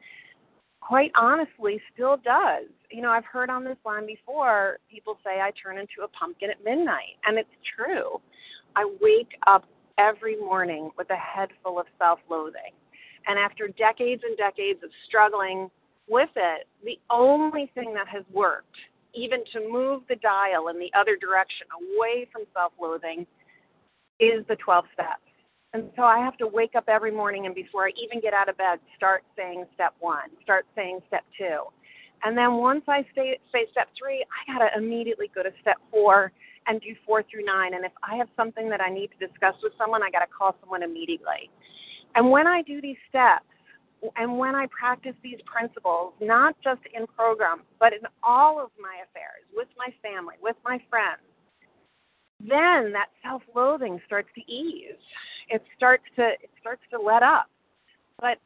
quite 0.81 1.13
honestly, 1.17 1.81
still 1.95 2.17
does. 2.17 2.67
You 2.93 3.01
know, 3.01 3.11
I've 3.11 3.25
heard 3.25 3.49
on 3.49 3.65
this 3.65 3.79
line 3.87 4.07
before 4.07 4.79
people 4.91 5.17
say 5.25 5.41
I 5.41 5.51
turn 5.63 5.79
into 5.79 6.05
a 6.05 6.09
pumpkin 6.09 6.51
at 6.51 6.63
midnight, 6.63 7.17
and 7.25 7.39
it's 7.39 7.49
true. 7.77 8.21
I 8.77 8.85
wake 9.01 9.33
up 9.47 9.65
every 9.99 10.39
morning 10.39 10.91
with 10.99 11.09
a 11.11 11.17
head 11.17 11.49
full 11.63 11.81
of 11.81 11.87
self 11.99 12.19
loathing. 12.29 12.77
And 13.27 13.39
after 13.39 13.69
decades 13.69 14.23
and 14.27 14.37
decades 14.37 14.81
of 14.83 14.91
struggling 15.07 15.71
with 16.09 16.31
it, 16.37 16.67
the 16.85 16.99
only 17.09 17.71
thing 17.75 17.95
that 17.95 18.09
has 18.09 18.25
worked, 18.33 18.77
even 19.15 19.41
to 19.53 19.73
move 19.73 20.03
the 20.09 20.17
dial 20.17 20.69
in 20.69 20.79
the 20.79 20.91
other 20.99 21.17
direction 21.17 21.67
away 21.73 22.29
from 22.31 22.43
self 22.53 22.73
loathing, 22.81 23.27
is 24.21 24.45
the 24.49 24.57
12 24.57 24.85
steps. 24.93 25.23
And 25.75 25.91
so 25.97 26.03
I 26.03 26.19
have 26.19 26.37
to 26.37 26.47
wake 26.47 26.75
up 26.77 26.85
every 26.89 27.11
morning 27.11 27.47
and 27.47 27.55
before 27.55 27.87
I 27.87 27.93
even 28.03 28.21
get 28.21 28.35
out 28.35 28.51
of 28.51 28.59
bed, 28.59 28.79
start 28.95 29.23
saying 29.37 29.65
step 29.75 29.95
one, 30.01 30.29
start 30.43 30.67
saying 30.77 31.01
step 31.09 31.25
two. 31.39 31.63
And 32.25 32.39
then 32.39 32.55
once 32.55 32.85
I 32.89 33.03
say, 33.15 33.39
say 33.53 33.67
step 33.73 33.89
three, 33.99 34.25
I 34.25 34.53
got 34.53 34.65
to 34.65 34.79
immediately 34.79 35.31
go 35.35 35.43
to 35.43 35.51
step 35.61 35.77
four 35.91 36.33
and 36.67 36.81
do 36.81 36.95
four 37.05 37.25
through 37.25 37.45
nine. 37.45 37.75
And 37.75 37.85
if 37.85 37.93
I 38.03 38.17
have 38.17 38.29
something 38.37 38.69
that 38.71 38.81
I 38.81 38.89
need 38.89 39.11
to 39.19 39.27
discuss 39.27 39.55
with 39.63 39.73
someone, 39.77 40.03
I 40.03 40.11
got 40.11 40.21
to 40.21 40.31
call 40.31 40.55
someone 40.61 40.83
immediately. 40.83 41.51
And 42.15 42.31
when 42.31 42.47
I 42.47 42.63
do 42.63 42.81
these 42.81 42.99
steps, 43.09 43.47
and 44.17 44.37
when 44.37 44.55
I 44.55 44.67
practice 44.67 45.15
these 45.23 45.39
principles, 45.47 46.15
not 46.21 46.57
just 46.63 46.81
in 46.93 47.07
program, 47.07 47.63
but 47.79 47.93
in 47.93 48.01
all 48.23 48.63
of 48.63 48.71
my 48.81 48.99
affairs, 49.09 49.47
with 49.55 49.69
my 49.79 49.95
family, 50.03 50.35
with 50.43 50.57
my 50.65 50.81
friends, 50.91 51.23
then 52.41 52.93
that 52.93 53.07
self-loathing 53.23 54.01
starts 54.07 54.29
to 54.35 54.41
ease. 54.53 54.99
It 55.49 55.63
starts 55.77 56.03
to 56.17 56.31
it 56.43 56.51
starts 56.61 56.83
to 56.91 57.01
let 57.01 57.23
up. 57.23 57.47
But 58.19 58.39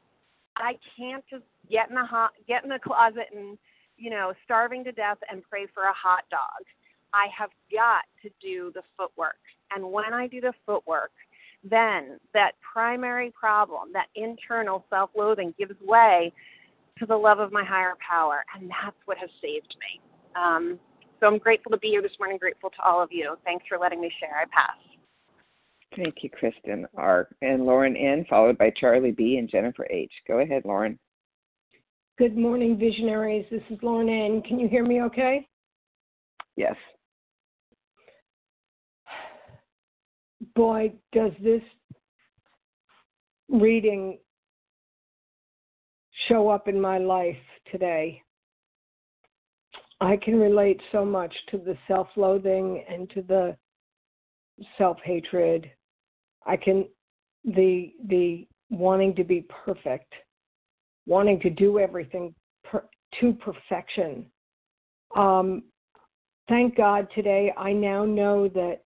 I 0.57 0.79
can't 0.97 1.25
just 1.31 1.45
get 1.71 1.89
in 1.89 1.95
the 1.95 2.05
hot, 2.05 2.33
get 2.47 2.65
in 2.65 2.71
the 2.71 2.79
closet 2.79 3.29
and 3.35 3.59
you 3.97 4.11
know 4.11 4.33
starving 4.45 4.85
to 4.85 4.93
death 4.93 5.19
and 5.31 5.43
pray 5.49 5.67
for 5.73 5.85
a 5.85 5.93
hot 5.93 6.25
dog. 6.31 6.65
I 7.13 7.29
have 7.37 7.51
got 7.73 8.05
to 8.23 8.31
do 8.41 8.71
the 8.75 8.83
footwork. 8.97 9.39
And 9.75 9.91
when 9.91 10.13
I 10.13 10.27
do 10.27 10.41
the 10.41 10.53
footwork, 10.65 11.13
then 11.69 12.19
that 12.35 12.53
primary 12.61 13.33
problem, 13.33 13.93
that 13.93 14.09
internal 14.15 14.85
self 14.91 15.11
loathing, 15.17 15.55
gives 15.59 15.75
way 15.81 16.33
to 16.99 17.07
the 17.07 17.17
love 17.17 17.39
of 17.39 17.53
my 17.53 17.65
higher 17.65 17.95
power. 18.07 18.45
And 18.55 18.71
that's 18.71 18.97
what 19.07 19.19
has 19.19 19.31
saved 19.43 19.75
me. 19.81 20.01
Um, 20.41 20.79
so 21.21 21.27
I'm 21.27 21.39
grateful 21.39 21.71
to 21.73 21.79
be 21.79 21.89
here 21.89 22.03
this 22.03 22.13
morning, 22.19 22.39
grateful 22.39 22.71
to 22.71 22.83
all 22.85 23.03
of 23.03 23.09
you. 23.11 23.37
Thanks 23.45 23.65
for 23.69 23.79
letting 23.79 24.01
me 24.01 24.13
share. 24.21 24.37
I 24.37 24.45
pass. 24.53 24.77
Thank 25.97 26.17
you, 26.23 26.31
Kristen 26.31 26.87
R. 26.97 27.29
And 27.43 27.65
Lauren 27.65 27.97
N., 27.97 28.26
followed 28.29 28.59
by 28.59 28.71
Charlie 28.76 29.12
B. 29.12 29.38
and 29.38 29.49
Jennifer 29.49 29.87
H. 29.91 30.12
Go 30.29 30.41
ahead, 30.41 30.65
Lauren. 30.65 30.99
Good 32.19 32.37
morning, 32.37 32.79
visionaries. 32.79 33.47
This 33.50 33.62
is 33.71 33.79
Lauren 33.83 34.09
N. 34.09 34.43
Can 34.43 34.59
you 34.59 34.69
hear 34.69 34.85
me 34.85 35.03
okay? 35.03 35.49
Yes. 36.57 36.76
boy, 40.55 40.93
does 41.12 41.33
this 41.43 41.62
reading 43.49 44.19
show 46.29 46.49
up 46.49 46.67
in 46.67 46.81
my 46.81 46.99
life 46.99 47.37
today. 47.71 48.23
I 50.00 50.17
can 50.17 50.38
relate 50.38 50.81
so 50.93 51.05
much 51.05 51.33
to 51.50 51.59
the 51.59 51.76
self 51.87 52.09
loathing 52.17 52.85
and 52.88 53.09
to 53.11 53.23
the 53.23 53.57
self 54.76 54.99
hatred. 55.05 55.71
I 56.47 56.57
can, 56.57 56.87
the, 57.45 57.93
the 58.09 58.47
wanting 58.71 59.15
to 59.17 59.25
be 59.25 59.47
perfect, 59.65 60.12
wanting 61.07 61.41
to 61.41 61.50
do 61.50 61.79
everything 61.79 62.35
per, 62.65 62.85
to 63.21 63.33
perfection. 63.35 64.26
Um, 65.14 65.64
thank 66.49 66.77
God 66.77 67.09
today 67.14 67.53
I 67.57 67.73
now 67.73 68.05
know 68.05 68.49
that 68.49 68.83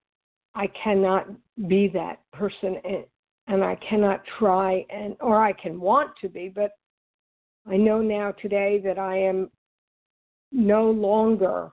I 0.55 0.67
cannot 0.83 1.27
be 1.67 1.87
that 1.89 2.19
person 2.33 2.77
and, 2.83 3.05
and 3.47 3.63
I 3.63 3.75
cannot 3.87 4.21
try 4.39 4.85
and 4.89 5.15
or 5.19 5.43
I 5.43 5.53
can 5.53 5.79
want 5.79 6.11
to 6.21 6.29
be, 6.29 6.51
but 6.53 6.71
I 7.69 7.77
know 7.77 8.01
now 8.01 8.31
today 8.31 8.81
that 8.83 8.97
I 8.97 9.17
am 9.17 9.49
no 10.51 10.89
longer 10.89 11.71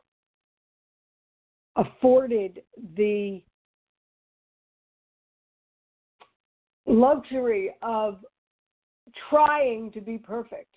afforded 1.77 2.63
the 2.97 3.43
luxury 6.89 7.75
of 7.83 8.25
trying 9.31 9.91
to 9.93 10.01
be 10.01 10.19
perfect. 10.19 10.75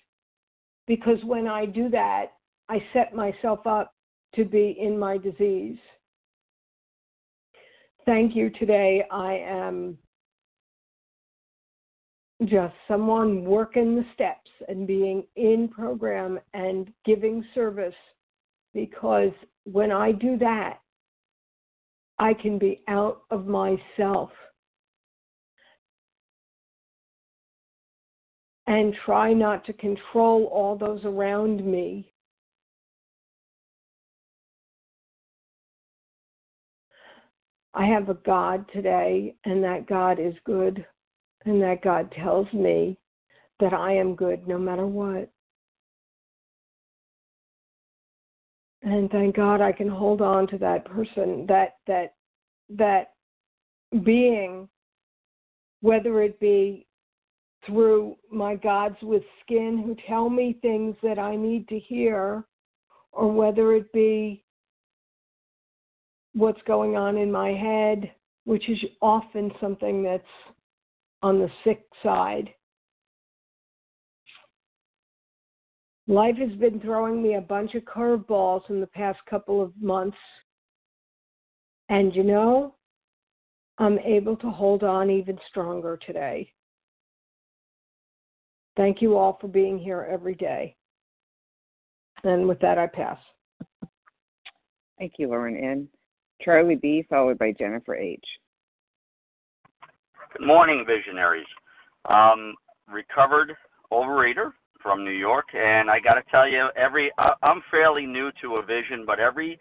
Because 0.88 1.18
when 1.24 1.48
I 1.48 1.66
do 1.66 1.90
that, 1.90 2.34
I 2.70 2.84
set 2.94 3.16
myself 3.16 3.66
up 3.66 3.94
to 4.36 4.46
be 4.46 4.78
in 4.80 4.98
my 4.98 5.18
disease 5.18 5.78
thank 8.06 8.36
you 8.36 8.50
today. 8.52 9.04
I 9.12 9.34
am 9.36 9.98
just 12.46 12.74
someone 12.88 13.44
working 13.44 13.96
the 13.96 14.06
steps 14.14 14.50
and 14.68 14.88
being 14.88 15.24
in 15.36 15.68
program 15.68 16.40
and 16.54 16.92
giving 17.06 17.46
service 17.54 17.94
because 18.74 19.32
when 19.66 19.92
I 19.92 20.12
do 20.12 20.38
that, 20.40 20.80
I 22.18 22.34
can 22.34 22.58
be 22.58 22.82
out 22.88 23.24
of 23.30 23.46
myself 23.48 24.32
and 28.68 28.96
try 29.06 29.34
not 29.34 29.66
to 29.66 29.74
control 29.74 30.46
all 30.46 30.78
those 30.78 31.04
around 31.06 31.66
me 31.66 32.12
I 37.74 37.86
have 37.86 38.10
a 38.10 38.16
God 38.16 38.66
today, 38.74 39.36
and 39.46 39.64
that 39.64 39.88
God 39.88 40.20
is 40.20 40.34
good, 40.46 40.86
and 41.46 41.62
that 41.62 41.82
God 41.82 42.12
tells 42.12 42.52
me 42.52 42.98
that 43.60 43.74
I 43.74 43.94
am 43.94 44.16
good 44.16 44.48
no 44.48 44.58
matter 44.58 44.86
what. 44.86 45.30
And 48.84 49.10
thank 49.10 49.36
God 49.36 49.62
I 49.62 49.72
can 49.72 49.88
hold 49.88 50.22
on 50.22 50.48
to 50.48 50.58
that 50.58 50.86
person, 50.86 51.46
that 51.48 51.78
that 51.88 52.16
that 52.70 53.14
being, 54.04 54.68
whether 55.82 56.22
it 56.24 56.40
be 56.40 56.88
through 57.66 58.16
my 58.32 58.56
gods 58.56 58.96
with 59.02 59.24
skin 59.42 59.82
who 59.84 59.96
tell 60.08 60.30
me 60.30 60.58
things 60.62 60.96
that 61.04 61.20
I 61.20 61.36
need 61.36 61.68
to 61.70 61.80
hear, 61.80 62.46
or 63.12 63.32
whether 63.32 63.74
it 63.74 63.92
be 63.94 64.44
what's 66.34 66.62
going 66.64 66.96
on 66.96 67.18
in 67.18 67.32
my 67.32 67.50
head, 67.50 68.12
which 68.46 68.70
is 68.70 68.80
often 69.02 69.52
something 69.60 70.04
that's 70.04 70.24
on 71.22 71.40
the 71.40 71.50
sick 71.64 71.84
side. 72.02 72.50
Life 76.08 76.38
has 76.38 76.52
been 76.58 76.80
throwing 76.80 77.22
me 77.22 77.36
a 77.36 77.42
bunch 77.42 77.76
of 77.76 77.84
curveballs 77.84 78.70
in 78.70 78.82
the 78.82 78.88
past 78.88 79.20
couple 79.30 79.62
of 79.62 79.72
months. 79.80 80.18
And 81.90 82.16
you 82.16 82.24
know, 82.24 82.76
I'm 83.78 84.00
able 84.00 84.36
to 84.38 84.50
hold 84.50 84.84
on 84.84 85.10
even 85.10 85.38
stronger 85.50 85.98
today. 86.06 86.52
Thank 88.78 89.02
you 89.02 89.18
all 89.18 89.38
for 89.40 89.48
being 89.48 89.78
here 89.78 90.08
every 90.10 90.36
day. 90.36 90.76
And 92.24 92.48
with 92.48 92.60
that, 92.60 92.78
I 92.78 92.88
pass. 92.88 93.18
Thank 94.98 95.14
you, 95.18 95.28
Lauren 95.28 95.58
N. 95.58 95.88
Charlie 96.42 96.76
B., 96.76 97.06
followed 97.10 97.38
by 97.38 97.52
Jennifer 97.52 97.96
H. 97.96 98.24
Good 100.38 100.46
morning, 100.46 100.86
visionaries. 100.88 101.48
Um, 102.06 102.56
recovered 102.88 103.54
overeater 103.92 104.52
from 104.82 105.04
New 105.04 105.12
York, 105.12 105.46
and 105.54 105.90
I 105.90 106.00
got 106.00 106.14
to 106.14 106.24
tell 106.32 106.48
you, 106.48 106.70
every 106.76 107.12
I'm 107.44 107.62
fairly 107.70 108.06
new 108.06 108.32
to 108.42 108.56
a 108.56 108.66
vision, 108.66 109.04
but 109.06 109.20
every 109.20 109.60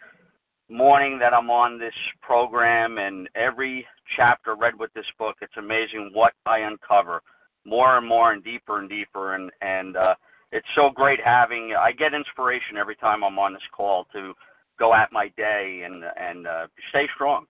morning 0.69 1.19
that 1.19 1.35
I'm 1.35 1.51
on 1.51 1.79
this 1.79 1.95
program 2.23 2.99
and 2.99 3.29
every 3.35 3.87
chapter 4.17 4.55
read 4.55 4.79
with 4.79 4.93
this 4.95 5.05
book, 5.19 5.37
it's 5.43 5.57
amazing 5.59 6.11
what 6.15 6.33
I 6.47 6.61
uncover 6.61 7.21
more 7.65 7.99
and 7.99 8.07
more 8.07 8.33
and 8.33 8.43
deeper 8.43 8.79
and 8.79 8.89
deeper, 8.89 9.35
and 9.35 9.51
and 9.61 9.97
uh, 9.97 10.15
it's 10.53 10.67
so 10.75 10.91
great 10.95 11.21
having. 11.25 11.75
I 11.79 11.93
get 11.93 12.15
inspiration 12.15 12.77
every 12.79 12.97
time 12.97 13.23
I'm 13.23 13.39
on 13.39 13.53
this 13.53 13.63
call 13.77 14.07
to 14.13 14.33
go 14.79 14.95
at 14.95 15.13
my 15.13 15.29
day 15.37 15.83
and 15.85 16.05
and 16.17 16.47
uh, 16.47 16.67
stay 16.91 17.07
strong. 17.15 17.47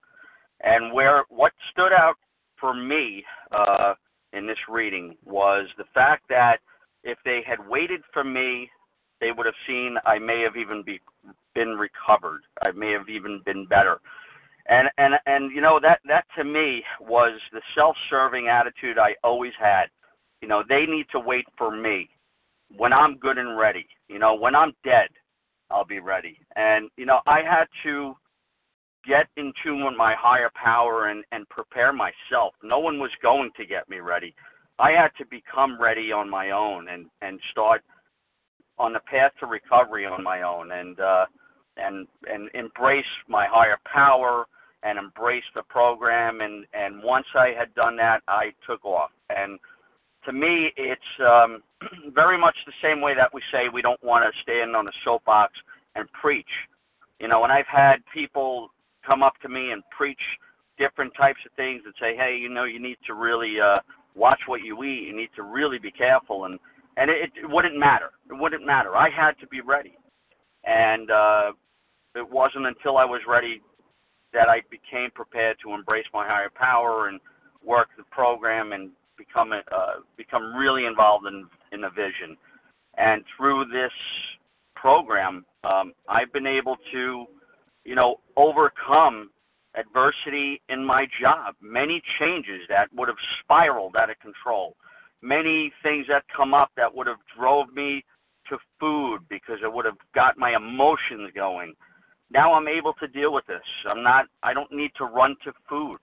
And 0.63 0.93
where 0.93 1.25
what 1.29 1.53
stood 1.73 1.93
out 1.93 2.17
for 2.61 2.75
me 2.75 3.25
uh, 3.53 3.95
in 4.33 4.47
this 4.47 4.59
reading 4.69 5.17
was 5.25 5.67
the 5.79 5.85
fact 5.95 6.25
that 6.29 6.59
if 7.03 7.19
they 7.25 7.41
had 7.47 7.67
waited 7.67 8.03
for 8.13 8.23
me, 8.23 8.71
they 9.21 9.31
would 9.35 9.47
have 9.47 9.55
seen 9.67 9.97
I 10.05 10.19
may 10.19 10.43
have 10.43 10.57
even 10.57 10.83
be, 10.83 11.01
been 11.55 11.77
recovered. 11.79 12.43
I 12.63 12.73
may 12.73 12.93
have 12.93 13.09
even 13.09 13.41
been 13.45 13.67
better. 13.67 14.01
And 14.69 14.89
and 14.99 15.15
and 15.27 15.51
you 15.55 15.61
know 15.61 15.81
that 15.83 16.01
that 16.07 16.25
to 16.37 16.45
me 16.45 16.83
was 17.01 17.41
the 17.53 17.63
self-serving 17.75 18.49
attitude 18.49 18.99
I 18.99 19.15
always 19.25 19.53
had. 19.59 19.87
You 20.41 20.49
know, 20.49 20.63
they 20.69 20.87
need 20.87 21.07
to 21.13 21.21
wait 21.21 21.45
for 21.59 21.75
me 21.75 22.09
when 22.77 22.93
I'm 22.93 23.17
good 23.19 23.39
and 23.39 23.59
ready. 23.59 23.87
You 24.09 24.19
know, 24.19 24.35
when 24.35 24.55
I'm 24.55 24.73
dead, 24.85 25.09
I'll 25.71 25.85
be 25.85 26.01
ready. 26.01 26.39
And 26.57 26.91
you 26.97 27.07
know, 27.07 27.21
I 27.27 27.41
had 27.43 27.67
to 27.85 28.15
get 29.07 29.27
in 29.37 29.53
tune 29.63 29.85
with 29.85 29.95
my 29.97 30.15
higher 30.19 30.51
power 30.55 31.09
and 31.09 31.25
and 31.33 31.49
prepare 31.49 31.93
myself. 31.93 32.55
No 32.63 32.79
one 32.79 32.99
was 32.99 33.11
going 33.23 33.51
to 33.57 33.67
get 33.67 33.89
me 33.89 33.99
ready. 34.01 34.35
I 34.79 34.93
had 34.93 35.11
to 35.19 35.27
become 35.27 35.81
ready 35.81 36.11
on 36.13 36.29
my 36.29 36.51
own 36.51 36.89
and 36.89 37.07
and 37.21 37.39
start 37.51 37.83
on 38.79 38.93
the 38.95 39.01
path 39.01 39.33
to 39.41 39.47
recovery 39.47 40.07
on 40.07 40.25
my 40.25 40.43
own 40.43 40.73
and 40.73 40.99
uh 41.01 41.27
and 41.77 42.07
and 42.27 42.49
embrace 42.55 43.05
my 43.29 43.47
higher 43.49 43.79
power 43.91 44.47
and 44.83 44.99
embrace 44.99 45.45
the 45.55 45.63
program 45.65 46.41
and 46.41 46.65
and 46.73 47.03
once 47.03 47.27
I 47.35 47.53
had 47.59 47.75
done 47.75 47.97
that 47.97 48.23
I 48.27 48.53
took 48.67 48.85
off 48.85 49.11
and 49.29 49.59
to 50.25 50.33
me 50.33 50.73
it's 50.77 51.03
um 51.21 51.63
very 52.15 52.39
much 52.39 52.57
the 52.67 52.73
same 52.83 53.01
way 53.01 53.15
that 53.15 53.33
we 53.33 53.41
say 53.53 53.69
we 53.73 53.83
don't 53.83 54.03
want 54.03 54.25
to 54.25 54.43
stand 54.43 54.77
on 54.77 54.87
a 54.89 54.93
soapbox 55.05 55.53
and 55.95 56.09
preach. 56.13 56.51
You 57.21 57.29
know 57.29 57.45
and 57.45 57.53
I've 57.53 57.69
had 57.71 57.97
people 58.13 58.69
come 59.07 59.23
up 59.23 59.35
to 59.43 59.49
me 59.49 59.73
and 59.73 59.83
preach 59.97 60.21
different 60.79 61.13
types 61.17 61.41
of 61.47 61.53
things 61.57 61.83
and 61.85 61.95
say 62.01 62.17
hey 62.17 62.37
you 62.41 62.49
know 62.49 62.65
you 62.65 62.81
need 62.81 62.99
to 63.07 63.15
really 63.15 63.57
uh 63.61 63.79
watch 64.15 64.41
what 64.47 64.63
you 64.63 64.83
eat. 64.83 65.07
You 65.07 65.17
need 65.17 65.31
to 65.37 65.43
really 65.43 65.79
be 65.79 65.91
careful. 65.91 66.45
And 66.47 66.59
and 66.97 67.11
it, 67.11 67.31
it 67.41 67.49
wouldn't 67.49 67.79
matter. 67.79 68.11
It 68.29 68.35
wouldn't 68.39 68.67
matter. 68.67 68.97
I 68.97 69.09
had 69.09 69.33
to 69.41 69.47
be 69.47 69.61
ready. 69.61 69.97
And 70.65 71.11
uh 71.11 71.53
it 72.15 72.29
wasn't 72.29 72.67
until 72.67 72.99
I 72.99 73.05
was 73.05 73.21
ready 73.29 73.63
that 74.33 74.49
I 74.49 74.63
became 74.71 75.11
prepared 75.15 75.57
to 75.65 75.75
embrace 75.75 76.07
my 76.13 76.27
higher 76.27 76.51
power 76.55 77.09
and 77.09 77.21
work 77.65 77.89
the 77.97 78.05
program 78.11 78.73
and 78.73 78.91
become 79.27 79.53
uh, 79.53 80.01
become 80.17 80.55
really 80.55 80.87
involved 80.87 81.27
in 81.27 81.47
in 81.73 81.81
the 81.83 81.91
vision. 81.91 82.37
And 82.97 83.23
through 83.37 83.67
this 83.67 83.93
program, 84.75 85.45
um, 85.65 85.93
I've 86.09 86.33
been 86.33 86.47
able 86.47 86.77
to, 86.93 87.27
you 87.85 87.95
know, 87.95 88.17
overcome 88.37 89.31
adversity 89.77 90.61
in 90.69 90.85
my 90.85 91.07
job, 91.21 91.55
many 91.61 92.03
changes 92.19 92.63
that 92.69 92.89
would 92.95 93.09
have 93.09 93.23
spiraled 93.41 93.95
out 93.97 94.11
of 94.11 94.19
control, 94.19 94.75
many 95.23 95.73
things 95.83 96.07
that 96.09 96.25
come 96.37 96.55
up 96.55 96.71
that 96.77 96.93
would 96.93 97.07
have 97.07 97.23
drove 97.39 97.73
me 97.73 98.05
to 98.49 98.59
food 98.81 99.21
because 99.29 99.59
it 99.63 99.73
would 99.73 99.85
have 99.85 99.99
got 100.15 100.37
my 100.37 100.57
emotions 100.57 101.31
going 101.35 101.75
now 102.31 102.53
I'm 102.53 102.69
able 102.69 102.93
to 102.95 103.09
deal 103.09 103.33
with 103.33 103.47
this. 103.47 103.63
I'm 103.89 104.03
not 104.03 104.27
I 104.43 104.55
don't 104.55 104.73
need 104.73 104.93
to 104.99 105.05
run 105.05 105.37
to 105.45 105.53
food 105.69 105.99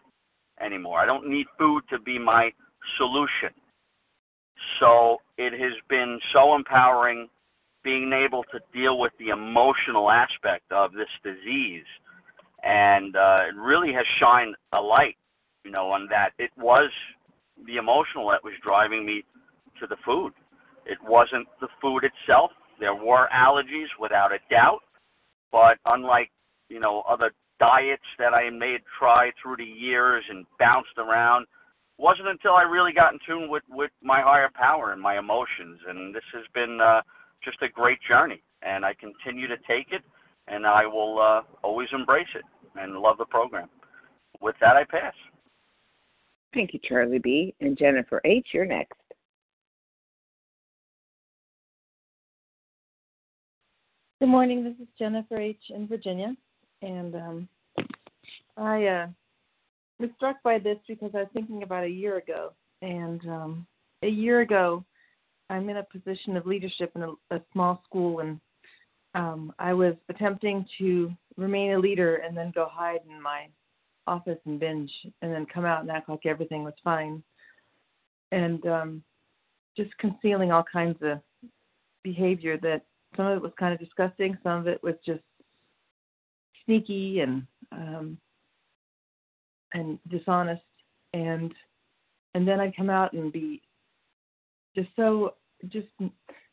anymore. 0.62 1.00
I 1.00 1.06
don't 1.06 1.30
need 1.30 1.48
food 1.58 1.84
to 1.90 2.00
be 2.00 2.20
my 2.20 2.52
solution. 2.98 3.54
So 4.80 5.18
it 5.38 5.54
has 5.54 5.74
been 5.90 6.20
so 6.34 6.56
empowering 6.56 7.30
being 7.84 8.12
able 8.14 8.44
to 8.52 8.60
deal 8.74 9.00
with 9.00 9.14
the 9.20 9.30
emotional 9.30 10.12
aspect 10.12 10.72
of 10.72 10.92
this 10.94 11.08
disease. 11.24 11.86
And 12.64 13.16
uh, 13.16 13.42
it 13.50 13.56
really 13.56 13.94
has 13.94 14.06
shined 14.20 14.56
a 14.74 14.82
light, 14.82 15.16
you 15.64 15.72
know, 15.72 15.92
on 15.92 16.08
that. 16.10 16.32
It 16.38 16.52
was 16.58 16.90
the 17.66 17.78
emotional 17.78 18.30
that 18.30 18.44
was 18.44 18.54
driving 18.64 19.06
me 19.06 19.24
to 19.80 19.88
the 19.88 19.96
food. 20.04 20.34
It 20.86 20.98
wasn't 21.04 21.48
the 21.62 21.68
food 21.82 22.04
itself. 22.04 22.52
There 22.80 22.96
were 22.96 23.30
allergies, 23.34 23.88
without 24.00 24.32
a 24.32 24.40
doubt. 24.50 24.80
But 25.52 25.78
unlike, 25.86 26.30
you 26.70 26.80
know, 26.80 27.04
other 27.08 27.32
diets 27.60 28.04
that 28.20 28.34
I 28.34 28.50
made 28.50 28.82
try 29.00 29.32
through 29.42 29.58
the 29.58 29.64
years 29.64 30.24
and 30.30 30.46
bounced 30.60 30.98
around, 30.98 31.46
wasn't 31.98 32.28
until 32.28 32.54
I 32.54 32.62
really 32.62 32.94
got 32.94 33.14
in 33.14 33.20
tune 33.26 33.50
with 33.50 33.64
with 33.70 33.92
my 34.02 34.22
higher 34.22 34.50
power 34.54 34.92
and 34.92 35.02
my 35.02 35.18
emotions. 35.18 35.80
And 35.88 36.14
this 36.14 36.24
has 36.34 36.44
been 36.54 36.80
uh, 36.82 37.02
just 37.44 37.62
a 37.62 37.70
great 37.70 38.00
journey, 38.08 38.44
and 38.62 38.86
I 38.86 38.94
continue 38.94 39.48
to 39.48 39.58
take 39.68 39.92
it, 39.92 40.02
and 40.48 40.66
I 40.66 40.86
will 40.86 41.20
uh, 41.20 41.42
always 41.64 41.90
embrace 41.94 42.28
it 42.36 42.44
and 42.80 42.98
love 42.98 43.18
the 43.18 43.26
program. 43.26 43.70
With 44.42 44.56
that, 44.62 44.76
I 44.76 44.84
pass. 44.84 45.14
Thank 46.54 46.74
you, 46.74 46.80
Charlie 46.84 47.20
B. 47.20 47.56
And 47.60 47.78
Jennifer 47.78 48.22
H., 48.24 48.48
you're 48.54 48.66
next. 48.66 48.98
Good 54.20 54.30
morning. 54.30 54.64
This 54.64 54.74
is 54.82 54.88
Jennifer 54.98 55.38
H. 55.38 55.62
in 55.70 55.88
Virginia, 55.88 56.36
and 56.82 57.16
um, 57.16 57.50
I 58.58 58.86
uh, 58.86 59.08
was 60.00 60.10
struck 60.16 60.42
by 60.44 60.60
this 60.60 60.78
because 60.88 61.12
I 61.14 61.20
was 61.20 61.30
thinking 61.34 61.64
about 61.64 61.84
a 61.84 61.90
year 61.90 62.18
ago, 62.18 62.54
and 62.82 63.22
um, 63.28 63.68
a 64.04 64.08
year 64.08 64.42
ago, 64.42 64.84
I'm 65.50 65.70
in 65.70 65.78
a 65.78 65.84
position 65.84 66.38
of 66.38 66.46
leadership 66.46 66.92
in 66.96 67.04
a, 67.04 67.36
a 67.36 67.42
small 67.54 67.82
school, 67.86 68.20
and 68.20 68.40
um, 69.16 69.54
I 69.60 69.74
was 69.74 69.96
attempting 70.10 70.66
to 70.78 71.12
remain 71.38 71.74
a 71.74 71.80
leader 71.80 72.18
and 72.18 72.36
then 72.36 72.52
go 72.54 72.68
hide 72.72 73.00
in 73.10 73.22
my 73.22 73.48
office 74.06 74.40
and 74.46 74.60
binge, 74.60 74.92
and 75.22 75.32
then 75.34 75.46
come 75.46 75.66
out 75.66 75.82
and 75.82 75.92
act 75.92 76.10
like 76.10 76.26
everything 76.26 76.64
was 76.64 76.74
fine, 76.84 77.24
and 78.32 78.66
um, 78.68 79.04
just 79.76 79.98
concealing 79.98 80.52
all 80.52 80.64
kinds 80.72 80.98
of 81.02 81.20
behavior 82.04 82.58
that 82.58 82.84
some 83.16 83.26
of 83.26 83.38
it 83.38 83.42
was 83.42 83.52
kind 83.60 83.74
of 83.74 83.80
disgusting. 83.80 84.38
Some 84.44 84.60
of 84.60 84.68
it 84.68 84.82
was 84.84 84.96
just 85.06 85.24
sneaky 86.66 87.22
and 87.22 87.46
um, 87.72 88.18
and 89.74 90.00
dishonest. 90.10 90.64
And 91.14 91.54
and 92.34 92.48
then 92.48 92.60
I'd 92.60 92.76
come 92.76 92.90
out 92.90 93.14
and 93.14 93.32
be 93.32 93.62
just 94.76 94.90
so 94.96 95.34
just 95.70 95.88
I 96.00 96.08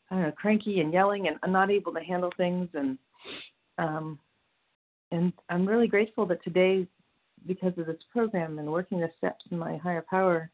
don't 0.09 0.21
know 0.21 0.31
cranky 0.31 0.79
and 0.79 0.91
yelling 0.91 1.27
and 1.27 1.53
not 1.53 1.71
able 1.71 1.93
to 1.93 1.99
handle 1.99 2.31
things 2.37 2.69
and 2.73 2.97
um, 3.77 4.19
and 5.11 5.33
I'm 5.49 5.67
really 5.67 5.87
grateful 5.87 6.25
that 6.27 6.43
today 6.43 6.87
because 7.45 7.73
of 7.77 7.85
this 7.85 8.01
program 8.11 8.57
and 8.57 8.71
working 8.71 8.99
the 8.99 9.11
steps 9.17 9.45
in 9.51 9.59
my 9.59 9.77
higher 9.77 10.03
power 10.09 10.49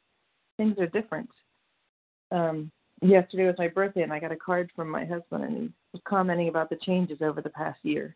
things 0.57 0.77
are 0.79 0.87
different. 0.87 1.29
Um, 2.31 2.71
yesterday 3.01 3.45
was 3.45 3.55
my 3.57 3.67
birthday 3.67 4.01
and 4.01 4.11
I 4.11 4.19
got 4.19 4.31
a 4.31 4.37
card 4.37 4.69
from 4.75 4.89
my 4.89 5.05
husband 5.05 5.43
and 5.43 5.57
he 5.57 5.73
was 5.93 6.01
commenting 6.05 6.49
about 6.49 6.69
the 6.69 6.77
changes 6.77 7.19
over 7.21 7.41
the 7.41 7.49
past 7.49 7.79
year. 7.83 8.15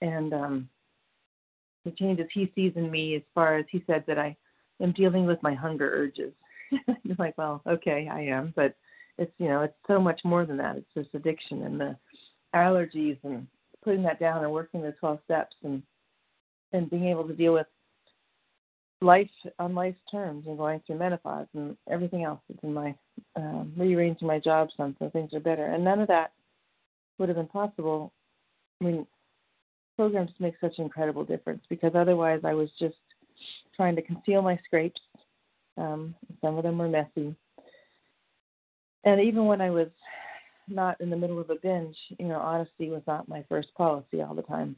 And 0.00 0.34
um 0.34 0.68
the 1.86 1.92
changes 1.92 2.26
he 2.34 2.52
sees 2.54 2.72
in 2.76 2.90
me 2.90 3.14
as 3.14 3.22
far 3.34 3.56
as 3.56 3.64
he 3.70 3.82
said 3.86 4.04
that 4.06 4.18
I 4.18 4.36
am 4.82 4.92
dealing 4.92 5.24
with 5.24 5.42
my 5.42 5.54
hunger 5.54 5.90
urges. 5.90 6.32
I'm 6.88 7.16
like, 7.18 7.38
well, 7.38 7.62
okay, 7.66 8.08
I 8.12 8.20
am, 8.22 8.52
but 8.56 8.74
it's 9.18 9.32
you 9.38 9.48
know, 9.48 9.62
it's 9.62 9.76
so 9.86 9.98
much 9.98 10.20
more 10.24 10.44
than 10.44 10.58
that. 10.58 10.76
It's 10.76 10.86
this 10.94 11.06
addiction 11.14 11.62
and 11.62 11.80
the 11.80 11.96
allergies 12.54 13.18
and 13.22 13.46
putting 13.82 14.02
that 14.02 14.20
down 14.20 14.42
and 14.42 14.52
working 14.52 14.82
the 14.82 14.92
twelve 14.92 15.20
steps 15.24 15.56
and 15.62 15.82
and 16.72 16.90
being 16.90 17.06
able 17.06 17.26
to 17.26 17.34
deal 17.34 17.54
with 17.54 17.66
life 19.00 19.30
on 19.58 19.74
life's 19.74 20.00
terms 20.10 20.44
and 20.46 20.58
going 20.58 20.80
through 20.86 20.98
menopause 20.98 21.46
and 21.54 21.76
everything 21.90 22.24
else 22.24 22.40
that's 22.48 22.62
in 22.64 22.74
my 22.74 22.94
um, 23.36 23.72
rearranging 23.76 24.26
my 24.26 24.38
job 24.38 24.68
some 24.76 24.96
so 24.98 25.08
things 25.10 25.32
are 25.34 25.40
better. 25.40 25.66
And 25.66 25.84
none 25.84 26.00
of 26.00 26.08
that 26.08 26.32
would 27.18 27.28
have 27.28 27.36
been 27.36 27.46
possible. 27.46 28.12
I 28.80 28.84
mean, 28.84 29.06
programs 29.96 30.30
make 30.38 30.54
such 30.60 30.78
an 30.78 30.84
incredible 30.84 31.24
difference 31.24 31.62
because 31.68 31.92
otherwise 31.94 32.40
I 32.44 32.54
was 32.54 32.70
just 32.78 32.96
trying 33.74 33.96
to 33.96 34.02
conceal 34.02 34.42
my 34.42 34.58
scrapes. 34.64 35.00
Um, 35.76 36.14
some 36.40 36.56
of 36.56 36.62
them 36.62 36.78
were 36.78 36.88
messy. 36.88 37.34
And 39.04 39.20
even 39.20 39.46
when 39.46 39.60
I 39.60 39.70
was 39.70 39.88
not 40.68 41.00
in 41.00 41.10
the 41.10 41.16
middle 41.16 41.40
of 41.40 41.50
a 41.50 41.56
binge, 41.56 41.96
you 42.18 42.26
know, 42.26 42.38
honesty 42.38 42.90
was 42.90 43.02
not 43.06 43.28
my 43.28 43.44
first 43.48 43.68
policy 43.74 44.22
all 44.22 44.34
the 44.34 44.42
time 44.42 44.76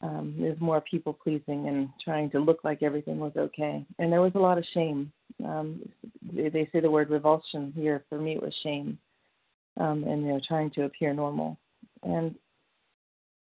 um, 0.00 0.34
there's 0.38 0.60
more 0.60 0.80
people 0.80 1.12
pleasing 1.12 1.66
and 1.68 1.88
trying 2.02 2.30
to 2.30 2.38
look 2.38 2.62
like 2.62 2.82
everything 2.82 3.18
was 3.18 3.32
okay. 3.36 3.84
And 3.98 4.12
there 4.12 4.20
was 4.20 4.32
a 4.36 4.40
lot 4.40 4.58
of 4.58 4.64
shame. 4.72 5.10
Um, 5.44 5.82
they, 6.32 6.48
they 6.48 6.68
say 6.72 6.80
the 6.80 6.90
word 6.90 7.10
revulsion 7.10 7.72
here. 7.74 8.04
For 8.08 8.18
me, 8.18 8.36
it 8.36 8.42
was 8.42 8.54
shame. 8.62 8.98
Um, 9.78 10.04
and 10.04 10.22
you 10.22 10.28
know, 10.28 10.40
trying 10.46 10.70
to 10.72 10.84
appear 10.84 11.12
normal. 11.12 11.58
And 12.04 12.34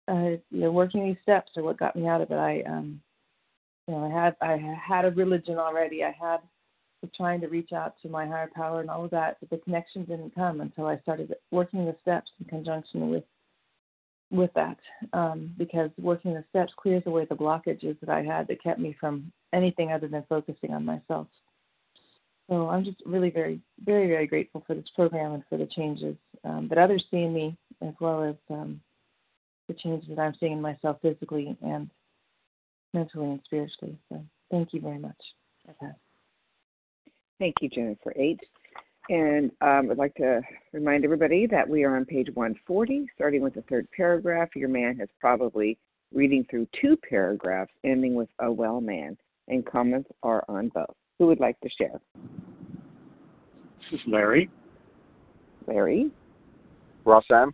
uh, 0.08 0.38
you 0.52 0.60
know, 0.60 0.72
working 0.72 1.06
these 1.06 1.22
steps 1.22 1.52
are 1.58 1.64
what 1.64 1.80
got 1.80 1.96
me 1.96 2.08
out 2.08 2.22
of 2.22 2.32
it. 2.32 2.36
I, 2.36 2.62
um, 2.68 3.02
you 3.88 3.94
know, 3.94 4.06
I 4.06 4.24
had 4.24 4.36
I 4.42 4.78
had 4.88 5.06
a 5.06 5.12
religion 5.12 5.58
already. 5.58 6.04
I 6.04 6.12
had 6.12 6.40
trying 7.16 7.42
to 7.42 7.48
reach 7.48 7.74
out 7.74 7.96
to 8.02 8.10
my 8.10 8.26
higher 8.26 8.50
power 8.56 8.82
and 8.82 8.90
all 8.90 9.06
of 9.06 9.12
that, 9.12 9.38
but 9.40 9.50
the 9.50 9.58
connection 9.58 10.06
didn't 10.06 10.36
come 10.36 10.62
until 10.62 10.88
I 10.88 10.98
started 11.00 11.34
working 11.52 11.86
the 11.86 11.96
steps 12.02 12.32
in 12.40 12.46
conjunction 12.48 13.10
with 13.10 13.24
with 14.32 14.52
that 14.56 14.78
um, 15.14 15.54
because 15.60 15.92
working 16.00 16.34
the 16.34 16.44
steps 16.50 16.74
clears 16.76 17.04
away 17.06 17.26
the 17.26 17.36
blockages 17.36 18.00
that 18.00 18.10
I 18.10 18.24
had 18.24 18.48
that 18.48 18.64
kept 18.64 18.80
me 18.80 18.96
from 19.00 19.32
anything 19.54 19.92
other 19.92 20.08
than 20.08 20.24
focusing 20.28 20.72
on 20.72 20.84
myself. 20.84 21.28
So 22.50 22.68
I'm 22.68 22.84
just 22.84 22.98
really 23.06 23.30
very, 23.30 23.60
very, 23.86 24.08
very 24.08 24.26
grateful 24.26 24.64
for 24.66 24.74
this 24.74 24.90
program 24.96 25.34
and 25.34 25.44
for 25.50 25.58
the 25.58 25.68
changes 25.68 26.16
um, 26.44 26.68
that 26.70 26.80
others 26.80 27.06
see 27.12 27.18
in 27.18 27.34
me, 27.34 27.56
as 27.82 27.94
well 28.00 28.24
as 28.24 28.36
um, 28.50 28.82
the 29.74 29.80
changes 29.82 30.10
that 30.10 30.20
I'm 30.20 30.36
seeing 30.40 30.54
in 30.54 30.62
myself 30.62 30.98
physically 31.02 31.56
and 31.62 31.90
mentally 32.94 33.32
and 33.32 33.42
spiritually. 33.46 33.98
So 34.10 34.24
thank 34.52 34.74
you 34.74 34.82
very 34.82 35.00
much. 35.00 35.18
Okay. 35.70 35.92
Thank 37.40 37.56
you, 37.62 37.70
Jennifer 37.70 38.14
H. 38.16 38.40
And 39.10 39.52
um, 39.62 39.90
I'd 39.92 39.98
like 39.98 40.16
to 40.16 40.42
remind 40.72 41.04
everybody 41.04 41.46
that 41.48 41.68
we 41.68 41.84
are 41.84 41.98
on 41.98 42.06
page 42.06 42.30
140, 42.34 43.08
starting 43.16 43.42
with 43.42 43.56
the 43.56 43.64
third 43.64 43.88
paragraph. 43.96 44.50
Your 44.56 44.70
man 44.70 44.98
has 44.98 45.10
probably 45.20 45.78
reading 46.14 46.46
through 46.50 46.68
two 46.80 46.98
paragraphs, 47.10 47.72
ending 47.84 48.16
with 48.16 48.30
a 48.40 48.52
well 48.52 48.80
man, 48.80 49.18
and 49.50 49.66
comments 49.66 50.10
are 50.22 50.46
on 50.48 50.70
both. 50.70 50.96
Who 51.20 51.28
would 51.28 51.42
like 51.42 51.60
to 51.62 51.70
share? 51.78 52.00
This 53.92 54.00
is 54.00 54.08
Larry. 54.08 54.50
Larry. 55.68 56.12
Russ 57.04 57.26
M. 57.30 57.54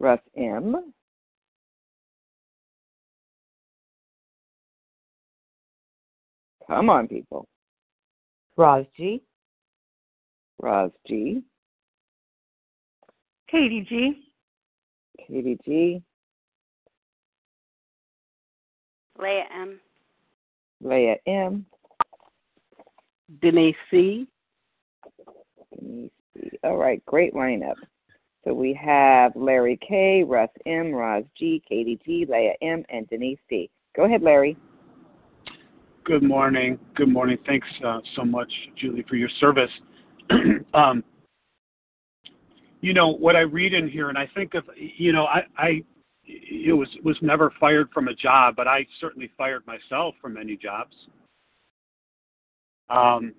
Russ 0.00 0.20
M. 0.36 0.93
Come 6.68 6.90
on, 6.90 7.08
people. 7.08 7.46
Roz 8.56 8.86
G. 8.96 9.22
Roz 10.60 10.90
G. 11.06 11.42
Katie 13.50 13.86
G. 13.88 14.24
Katie 15.26 15.58
G. 15.64 16.02
Leah 19.18 19.44
M. 19.54 19.80
Leah 20.82 21.16
M. 21.26 21.66
Denise 23.40 23.76
C. 23.90 24.26
Denise 25.78 26.10
C. 26.36 26.50
All 26.62 26.76
right, 26.76 27.04
great 27.06 27.34
lineup. 27.34 27.76
So 28.44 28.52
we 28.52 28.74
have 28.74 29.32
Larry 29.34 29.78
K, 29.86 30.22
Russ 30.22 30.50
M, 30.66 30.92
Roz 30.92 31.24
G, 31.38 31.62
Katie 31.66 31.98
G, 32.04 32.26
Leah 32.28 32.54
M, 32.60 32.84
and 32.90 33.08
Denise 33.08 33.38
C. 33.48 33.70
Go 33.96 34.04
ahead, 34.04 34.22
Larry. 34.22 34.56
Good 36.04 36.22
morning. 36.22 36.78
Good 36.96 37.08
morning. 37.08 37.38
Thanks 37.46 37.66
uh, 37.82 38.00
so 38.14 38.26
much, 38.26 38.52
Julie, 38.76 39.06
for 39.08 39.16
your 39.16 39.30
service. 39.40 39.70
um, 40.74 41.02
you 42.82 42.92
know 42.92 43.08
what 43.08 43.36
I 43.36 43.40
read 43.40 43.72
in 43.72 43.88
here, 43.88 44.10
and 44.10 44.18
I 44.18 44.28
think 44.34 44.52
of 44.52 44.64
you 44.76 45.12
know 45.14 45.24
I, 45.24 45.44
I 45.56 45.82
it 46.26 46.76
was 46.76 46.88
was 47.02 47.16
never 47.22 47.54
fired 47.58 47.88
from 47.94 48.08
a 48.08 48.14
job, 48.14 48.54
but 48.54 48.68
I 48.68 48.86
certainly 49.00 49.30
fired 49.38 49.66
myself 49.66 50.14
from 50.20 50.34
many 50.34 50.58
jobs. 50.58 50.94
Um, 52.90 53.32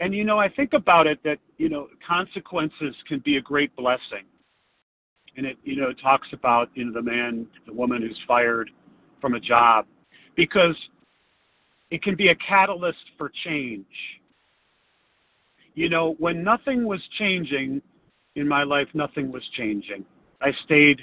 and 0.00 0.14
you 0.14 0.24
know 0.24 0.38
I 0.38 0.50
think 0.50 0.74
about 0.74 1.06
it 1.06 1.18
that 1.24 1.38
you 1.56 1.70
know 1.70 1.88
consequences 2.06 2.94
can 3.08 3.20
be 3.24 3.38
a 3.38 3.40
great 3.40 3.74
blessing, 3.74 4.26
and 5.38 5.46
it 5.46 5.56
you 5.64 5.76
know 5.76 5.88
it 5.88 5.96
talks 6.02 6.28
about 6.34 6.68
you 6.74 6.84
know 6.84 6.92
the 6.92 7.00
man 7.00 7.46
the 7.66 7.72
woman 7.72 8.02
who's 8.02 8.20
fired 8.28 8.70
from 9.18 9.32
a 9.32 9.40
job 9.40 9.86
because 10.36 10.76
it 11.90 12.02
can 12.02 12.16
be 12.16 12.28
a 12.28 12.34
catalyst 12.36 12.98
for 13.18 13.30
change. 13.44 13.86
You 15.74 15.88
know, 15.88 16.14
when 16.18 16.42
nothing 16.44 16.86
was 16.86 17.00
changing 17.18 17.82
in 18.36 18.48
my 18.48 18.62
life, 18.62 18.88
nothing 18.94 19.30
was 19.32 19.42
changing. 19.56 20.04
I 20.40 20.50
stayed 20.64 21.00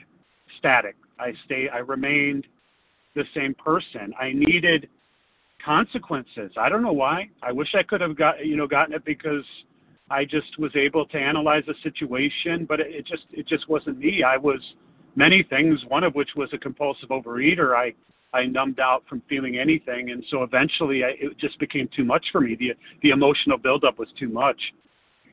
static. 0.59 0.95
I 1.19 1.33
stay 1.45 1.69
I 1.69 1.79
remained 1.79 2.47
the 3.15 3.23
same 3.35 3.53
person. 3.53 4.13
I 4.19 4.31
needed 4.33 4.87
consequences. 5.63 6.51
I 6.57 6.69
don't 6.69 6.81
know 6.81 6.93
why. 6.93 7.29
I 7.43 7.51
wish 7.51 7.69
I 7.75 7.83
could 7.83 8.01
have 8.01 8.17
got 8.17 8.45
you 8.45 8.55
know 8.55 8.67
gotten 8.67 8.93
it 8.93 9.05
because 9.05 9.45
I 10.09 10.25
just 10.25 10.57
was 10.59 10.71
able 10.75 11.05
to 11.07 11.17
analyze 11.17 11.63
the 11.67 11.75
situation, 11.83 12.65
but 12.67 12.79
it, 12.79 12.87
it 12.89 13.07
just 13.07 13.23
it 13.31 13.47
just 13.47 13.69
wasn't 13.69 13.99
me. 13.99 14.23
I 14.23 14.37
was 14.37 14.59
many 15.15 15.43
things, 15.43 15.79
one 15.87 16.03
of 16.03 16.15
which 16.15 16.29
was 16.35 16.49
a 16.53 16.57
compulsive 16.57 17.09
overeater. 17.09 17.75
I 17.75 17.93
I 18.33 18.45
numbed 18.45 18.79
out 18.79 19.03
from 19.09 19.21
feeling 19.27 19.57
anything, 19.57 20.11
and 20.11 20.23
so 20.29 20.43
eventually 20.43 21.03
I, 21.03 21.09
it 21.19 21.37
just 21.37 21.59
became 21.59 21.89
too 21.95 22.05
much 22.05 22.25
for 22.31 22.39
me. 22.39 22.55
The 22.55 22.73
the 23.03 23.09
emotional 23.09 23.57
buildup 23.57 23.99
was 23.99 24.07
too 24.17 24.29
much, 24.29 24.59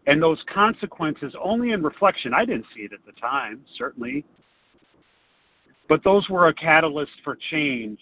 and 0.06 0.20
those 0.20 0.38
consequences 0.52 1.32
only 1.42 1.70
in 1.70 1.82
reflection. 1.82 2.34
I 2.34 2.44
didn't 2.44 2.66
see 2.74 2.82
it 2.82 2.92
at 2.92 3.04
the 3.06 3.18
time, 3.20 3.60
certainly, 3.76 4.24
but 5.88 6.02
those 6.02 6.28
were 6.28 6.48
a 6.48 6.54
catalyst 6.54 7.12
for 7.22 7.38
change. 7.50 8.00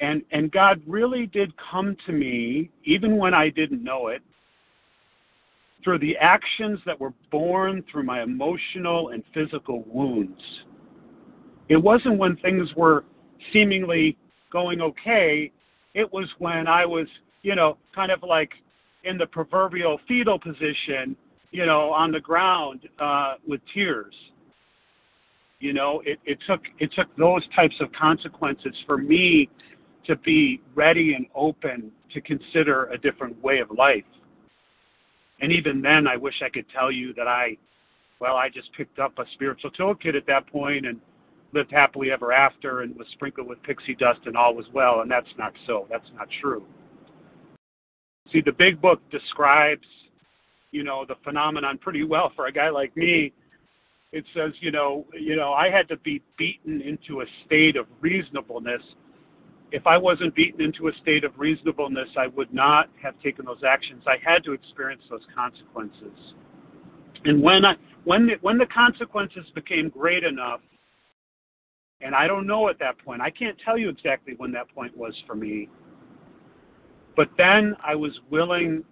And 0.00 0.22
and 0.32 0.50
God 0.50 0.80
really 0.86 1.26
did 1.26 1.52
come 1.70 1.94
to 2.06 2.12
me, 2.12 2.70
even 2.84 3.18
when 3.18 3.34
I 3.34 3.50
didn't 3.50 3.84
know 3.84 4.08
it, 4.08 4.22
through 5.84 5.98
the 5.98 6.16
actions 6.16 6.78
that 6.86 6.98
were 6.98 7.12
born 7.30 7.84
through 7.90 8.04
my 8.04 8.22
emotional 8.22 9.10
and 9.10 9.22
physical 9.34 9.84
wounds. 9.86 10.40
It 11.68 11.76
wasn't 11.76 12.18
when 12.18 12.36
things 12.36 12.68
were 12.76 13.04
seemingly 13.52 14.16
going 14.52 14.80
okay. 14.80 15.50
It 15.94 16.12
was 16.12 16.28
when 16.38 16.66
I 16.66 16.84
was, 16.86 17.06
you 17.42 17.54
know, 17.54 17.78
kind 17.94 18.10
of 18.10 18.22
like 18.22 18.50
in 19.04 19.18
the 19.18 19.26
proverbial 19.26 20.00
fetal 20.06 20.38
position, 20.38 21.16
you 21.50 21.66
know, 21.66 21.90
on 21.90 22.12
the 22.12 22.20
ground 22.20 22.80
uh, 22.98 23.34
with 23.46 23.60
tears. 23.72 24.14
You 25.58 25.72
know, 25.72 26.02
it, 26.04 26.18
it 26.26 26.38
took 26.46 26.60
it 26.78 26.92
took 26.92 27.14
those 27.16 27.42
types 27.54 27.76
of 27.80 27.90
consequences 27.92 28.74
for 28.86 28.98
me 28.98 29.48
to 30.06 30.16
be 30.16 30.60
ready 30.74 31.14
and 31.14 31.26
open 31.34 31.90
to 32.12 32.20
consider 32.20 32.86
a 32.86 32.98
different 32.98 33.42
way 33.42 33.58
of 33.58 33.70
life. 33.70 34.04
And 35.40 35.52
even 35.52 35.82
then, 35.82 36.06
I 36.06 36.16
wish 36.16 36.34
I 36.42 36.48
could 36.48 36.66
tell 36.74 36.90
you 36.90 37.12
that 37.14 37.26
I, 37.26 37.56
well, 38.20 38.36
I 38.36 38.48
just 38.48 38.72
picked 38.74 38.98
up 38.98 39.18
a 39.18 39.24
spiritual 39.34 39.70
toolkit 39.72 40.16
at 40.16 40.26
that 40.26 40.46
point 40.46 40.86
and 40.86 41.00
lived 41.52 41.70
happily 41.72 42.10
ever 42.10 42.32
after 42.32 42.82
and 42.82 42.96
was 42.96 43.06
sprinkled 43.12 43.48
with 43.48 43.62
pixie 43.62 43.94
dust 43.94 44.20
and 44.26 44.36
all 44.36 44.54
was 44.54 44.66
well, 44.72 45.00
and 45.00 45.10
that's 45.10 45.28
not 45.38 45.52
so. 45.66 45.86
That's 45.90 46.08
not 46.14 46.28
true. 46.40 46.64
See, 48.32 48.40
the 48.40 48.52
big 48.52 48.80
book 48.80 49.00
describes, 49.10 49.86
you 50.72 50.82
know, 50.82 51.04
the 51.06 51.14
phenomenon 51.24 51.78
pretty 51.78 52.04
well 52.04 52.32
for 52.34 52.46
a 52.46 52.52
guy 52.52 52.70
like 52.70 52.96
me. 52.96 53.32
It 54.12 54.24
says, 54.34 54.52
you 54.60 54.70
know, 54.70 55.04
you 55.18 55.36
know, 55.36 55.52
I 55.52 55.70
had 55.70 55.88
to 55.88 55.96
be 55.98 56.22
beaten 56.36 56.80
into 56.80 57.20
a 57.20 57.24
state 57.44 57.76
of 57.76 57.86
reasonableness. 58.00 58.82
If 59.72 59.86
I 59.86 59.96
wasn't 59.96 60.34
beaten 60.34 60.60
into 60.60 60.88
a 60.88 60.92
state 61.02 61.24
of 61.24 61.38
reasonableness, 61.38 62.08
I 62.16 62.28
would 62.28 62.52
not 62.52 62.88
have 63.02 63.20
taken 63.20 63.44
those 63.44 63.62
actions. 63.66 64.02
I 64.06 64.16
had 64.24 64.44
to 64.44 64.52
experience 64.52 65.02
those 65.10 65.26
consequences. 65.34 66.34
And 67.24 67.42
when 67.42 67.64
I 67.64 67.74
when 68.04 68.28
the, 68.28 68.34
when 68.40 68.56
the 68.56 68.66
consequences 68.66 69.44
became 69.54 69.88
great 69.88 70.22
enough 70.22 70.60
and 72.00 72.14
I 72.14 72.26
don't 72.26 72.46
know 72.46 72.68
at 72.68 72.78
that 72.78 72.98
point. 72.98 73.20
I 73.22 73.30
can't 73.30 73.56
tell 73.64 73.78
you 73.78 73.88
exactly 73.88 74.34
when 74.36 74.52
that 74.52 74.68
point 74.74 74.96
was 74.96 75.14
for 75.26 75.34
me. 75.34 75.68
But 77.16 77.28
then 77.38 77.74
I 77.82 77.94
was 77.94 78.12
willing 78.30 78.84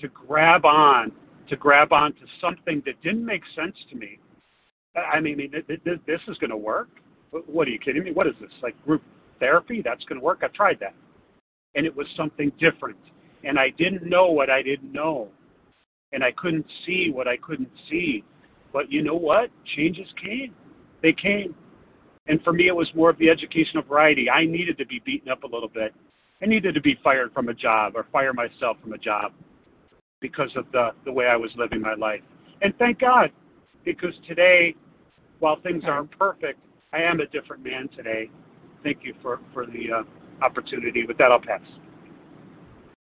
to 0.00 0.08
grab 0.08 0.64
on, 0.64 1.10
to 1.48 1.56
grab 1.56 1.92
on 1.92 2.12
to 2.12 2.20
something 2.40 2.82
that 2.86 3.00
didn't 3.02 3.26
make 3.26 3.42
sense 3.56 3.76
to 3.90 3.96
me. 3.96 4.18
I 4.96 5.20
mean, 5.20 5.50
this 5.66 6.20
is 6.28 6.38
going 6.38 6.50
to 6.50 6.56
work. 6.56 6.88
What 7.30 7.68
are 7.68 7.70
you 7.70 7.78
kidding 7.78 8.04
me? 8.04 8.12
What 8.12 8.26
is 8.26 8.34
this? 8.40 8.50
Like 8.62 8.80
group 8.84 9.02
therapy? 9.40 9.82
That's 9.84 10.04
going 10.04 10.20
to 10.20 10.24
work? 10.24 10.40
I've 10.42 10.52
tried 10.52 10.78
that. 10.80 10.94
And 11.74 11.84
it 11.84 11.94
was 11.94 12.06
something 12.16 12.52
different. 12.58 12.96
And 13.44 13.58
I 13.58 13.70
didn't 13.70 14.08
know 14.08 14.26
what 14.26 14.50
I 14.50 14.62
didn't 14.62 14.92
know. 14.92 15.28
And 16.12 16.24
I 16.24 16.32
couldn't 16.32 16.66
see 16.86 17.10
what 17.12 17.28
I 17.28 17.36
couldn't 17.36 17.70
see. 17.90 18.24
But 18.72 18.90
you 18.90 19.02
know 19.02 19.14
what? 19.14 19.50
Changes 19.76 20.08
came. 20.22 20.54
They 21.02 21.12
came. 21.12 21.54
And 22.28 22.42
for 22.42 22.52
me, 22.52 22.68
it 22.68 22.76
was 22.76 22.88
more 22.94 23.10
of 23.10 23.18
the 23.18 23.30
educational 23.30 23.82
variety. 23.82 24.28
I 24.30 24.44
needed 24.44 24.76
to 24.78 24.86
be 24.86 25.00
beaten 25.04 25.30
up 25.30 25.44
a 25.44 25.46
little 25.46 25.68
bit. 25.68 25.94
I 26.42 26.46
needed 26.46 26.74
to 26.74 26.80
be 26.80 26.98
fired 27.02 27.32
from 27.32 27.48
a 27.48 27.54
job 27.54 27.94
or 27.96 28.06
fire 28.12 28.32
myself 28.32 28.76
from 28.82 28.92
a 28.92 28.98
job 28.98 29.32
because 30.20 30.50
of 30.56 30.66
the, 30.72 30.90
the 31.04 31.12
way 31.12 31.26
I 31.26 31.36
was 31.36 31.50
living 31.56 31.80
my 31.80 31.94
life. 31.94 32.20
And 32.60 32.74
thank 32.78 33.00
God, 33.00 33.30
because 33.84 34.12
today, 34.26 34.74
while 35.38 35.60
things 35.60 35.84
aren't 35.86 36.16
perfect, 36.16 36.60
I 36.92 36.98
am 36.98 37.20
a 37.20 37.26
different 37.26 37.64
man 37.64 37.88
today. 37.96 38.30
Thank 38.82 38.98
you 39.02 39.14
for, 39.22 39.40
for 39.52 39.66
the 39.66 40.00
uh, 40.00 40.44
opportunity. 40.44 41.06
With 41.06 41.18
that, 41.18 41.32
I'll 41.32 41.40
pass. 41.40 41.60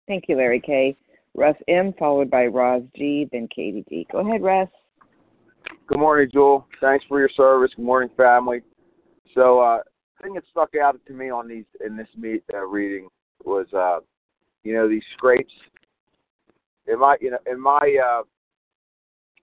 Thank 0.07 0.25
you, 0.27 0.37
Larry 0.37 0.59
K. 0.59 0.97
Russ 1.35 1.55
M., 1.67 1.93
followed 1.97 2.29
by 2.29 2.45
Roz 2.47 2.83
G., 2.95 3.27
then 3.31 3.47
Katie 3.53 3.85
D. 3.89 4.07
Go 4.11 4.19
ahead, 4.19 4.41
Russ. 4.41 4.67
Good 5.87 5.99
morning, 5.99 6.29
Jewel. 6.31 6.67
Thanks 6.81 7.05
for 7.07 7.19
your 7.19 7.29
service. 7.29 7.71
Good 7.75 7.85
morning, 7.85 8.09
family. 8.17 8.61
So 9.33 9.59
uh, 9.59 9.79
thing 10.21 10.33
that 10.33 10.43
stuck 10.49 10.75
out 10.75 10.99
to 11.07 11.13
me 11.13 11.29
on 11.29 11.47
these 11.47 11.65
in 11.85 11.95
this 11.95 12.07
meet 12.17 12.43
uh, 12.53 12.65
reading 12.65 13.07
was, 13.43 13.67
uh, 13.73 13.99
you 14.63 14.73
know, 14.73 14.87
these 14.87 15.03
scrapes. 15.13 15.53
In 16.87 16.99
my, 16.99 17.15
you 17.21 17.31
know, 17.31 17.37
in 17.49 17.59
my 17.59 17.97
uh, 18.03 18.23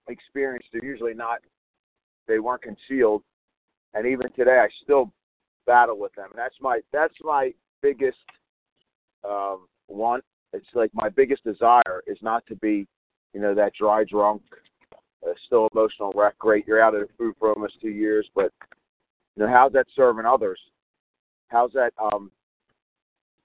experience, 0.08 0.66
they're 0.72 0.84
usually 0.84 1.14
not. 1.14 1.38
They 2.26 2.38
weren't 2.38 2.62
concealed, 2.62 3.22
and 3.94 4.06
even 4.06 4.30
today, 4.32 4.58
I 4.58 4.68
still 4.82 5.12
battle 5.66 5.98
with 5.98 6.14
them. 6.14 6.28
And 6.30 6.38
that's 6.38 6.56
my 6.60 6.80
that's 6.92 7.14
my 7.22 7.52
biggest 7.80 8.18
um, 9.24 9.66
one. 9.86 10.20
It's 10.52 10.66
like 10.74 10.90
my 10.94 11.08
biggest 11.08 11.44
desire 11.44 12.02
is 12.06 12.18
not 12.20 12.44
to 12.46 12.56
be, 12.56 12.86
you 13.32 13.40
know, 13.40 13.54
that 13.54 13.72
dry 13.78 14.04
drunk, 14.04 14.42
uh, 15.26 15.32
still 15.46 15.68
emotional 15.72 16.12
wreck. 16.14 16.38
Great, 16.38 16.66
you're 16.66 16.82
out 16.82 16.94
of 16.94 17.02
the 17.02 17.08
food 17.16 17.34
for 17.38 17.52
almost 17.52 17.80
two 17.80 17.90
years, 17.90 18.28
but 18.34 18.52
you 19.38 19.46
know, 19.46 19.52
how's 19.52 19.72
that 19.72 19.86
serving 19.94 20.26
others? 20.26 20.58
How's 21.46 21.70
that? 21.72 21.92
Um, 22.02 22.32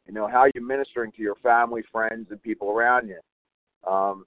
you 0.07 0.13
know, 0.13 0.27
how 0.27 0.39
are 0.39 0.51
you 0.55 0.65
ministering 0.65 1.11
to 1.11 1.21
your 1.21 1.35
family, 1.35 1.83
friends, 1.91 2.27
and 2.31 2.41
people 2.41 2.71
around 2.71 3.07
you? 3.07 3.19
Um, 3.89 4.25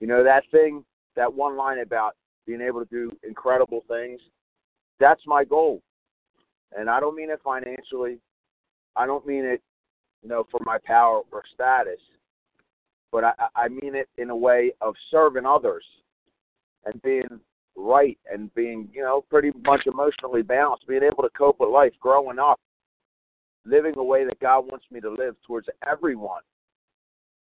you 0.00 0.06
know, 0.06 0.24
that 0.24 0.44
thing, 0.50 0.82
that 1.14 1.32
one 1.32 1.58
line 1.58 1.80
about 1.80 2.16
being 2.46 2.62
able 2.62 2.80
to 2.80 2.88
do 2.90 3.10
incredible 3.22 3.84
things, 3.86 4.18
that's 4.98 5.20
my 5.26 5.44
goal. 5.44 5.82
And 6.74 6.88
I 6.88 7.00
don't 7.00 7.14
mean 7.14 7.30
it 7.30 7.40
financially. 7.44 8.18
I 8.96 9.04
don't 9.06 9.26
mean 9.26 9.44
it, 9.44 9.60
you 10.22 10.28
know, 10.30 10.46
for 10.50 10.60
my 10.64 10.78
power 10.86 11.20
or 11.30 11.42
status. 11.52 12.00
But 13.12 13.24
I, 13.24 13.32
I 13.54 13.68
mean 13.68 13.94
it 13.94 14.08
in 14.16 14.30
a 14.30 14.36
way 14.36 14.72
of 14.80 14.94
serving 15.10 15.44
others 15.44 15.84
and 16.86 17.00
being 17.02 17.40
right 17.78 18.18
and 18.30 18.52
being, 18.54 18.88
you 18.92 19.02
know, 19.02 19.24
pretty 19.30 19.52
much 19.64 19.86
emotionally 19.86 20.42
balanced, 20.42 20.86
being 20.88 21.02
able 21.02 21.22
to 21.22 21.30
cope 21.30 21.60
with 21.60 21.70
life, 21.70 21.92
growing 22.00 22.38
up, 22.38 22.60
living 23.64 23.92
the 23.94 24.02
way 24.02 24.24
that 24.24 24.40
God 24.40 24.60
wants 24.66 24.86
me 24.90 25.00
to 25.00 25.10
live 25.10 25.36
towards 25.46 25.68
everyone, 25.88 26.42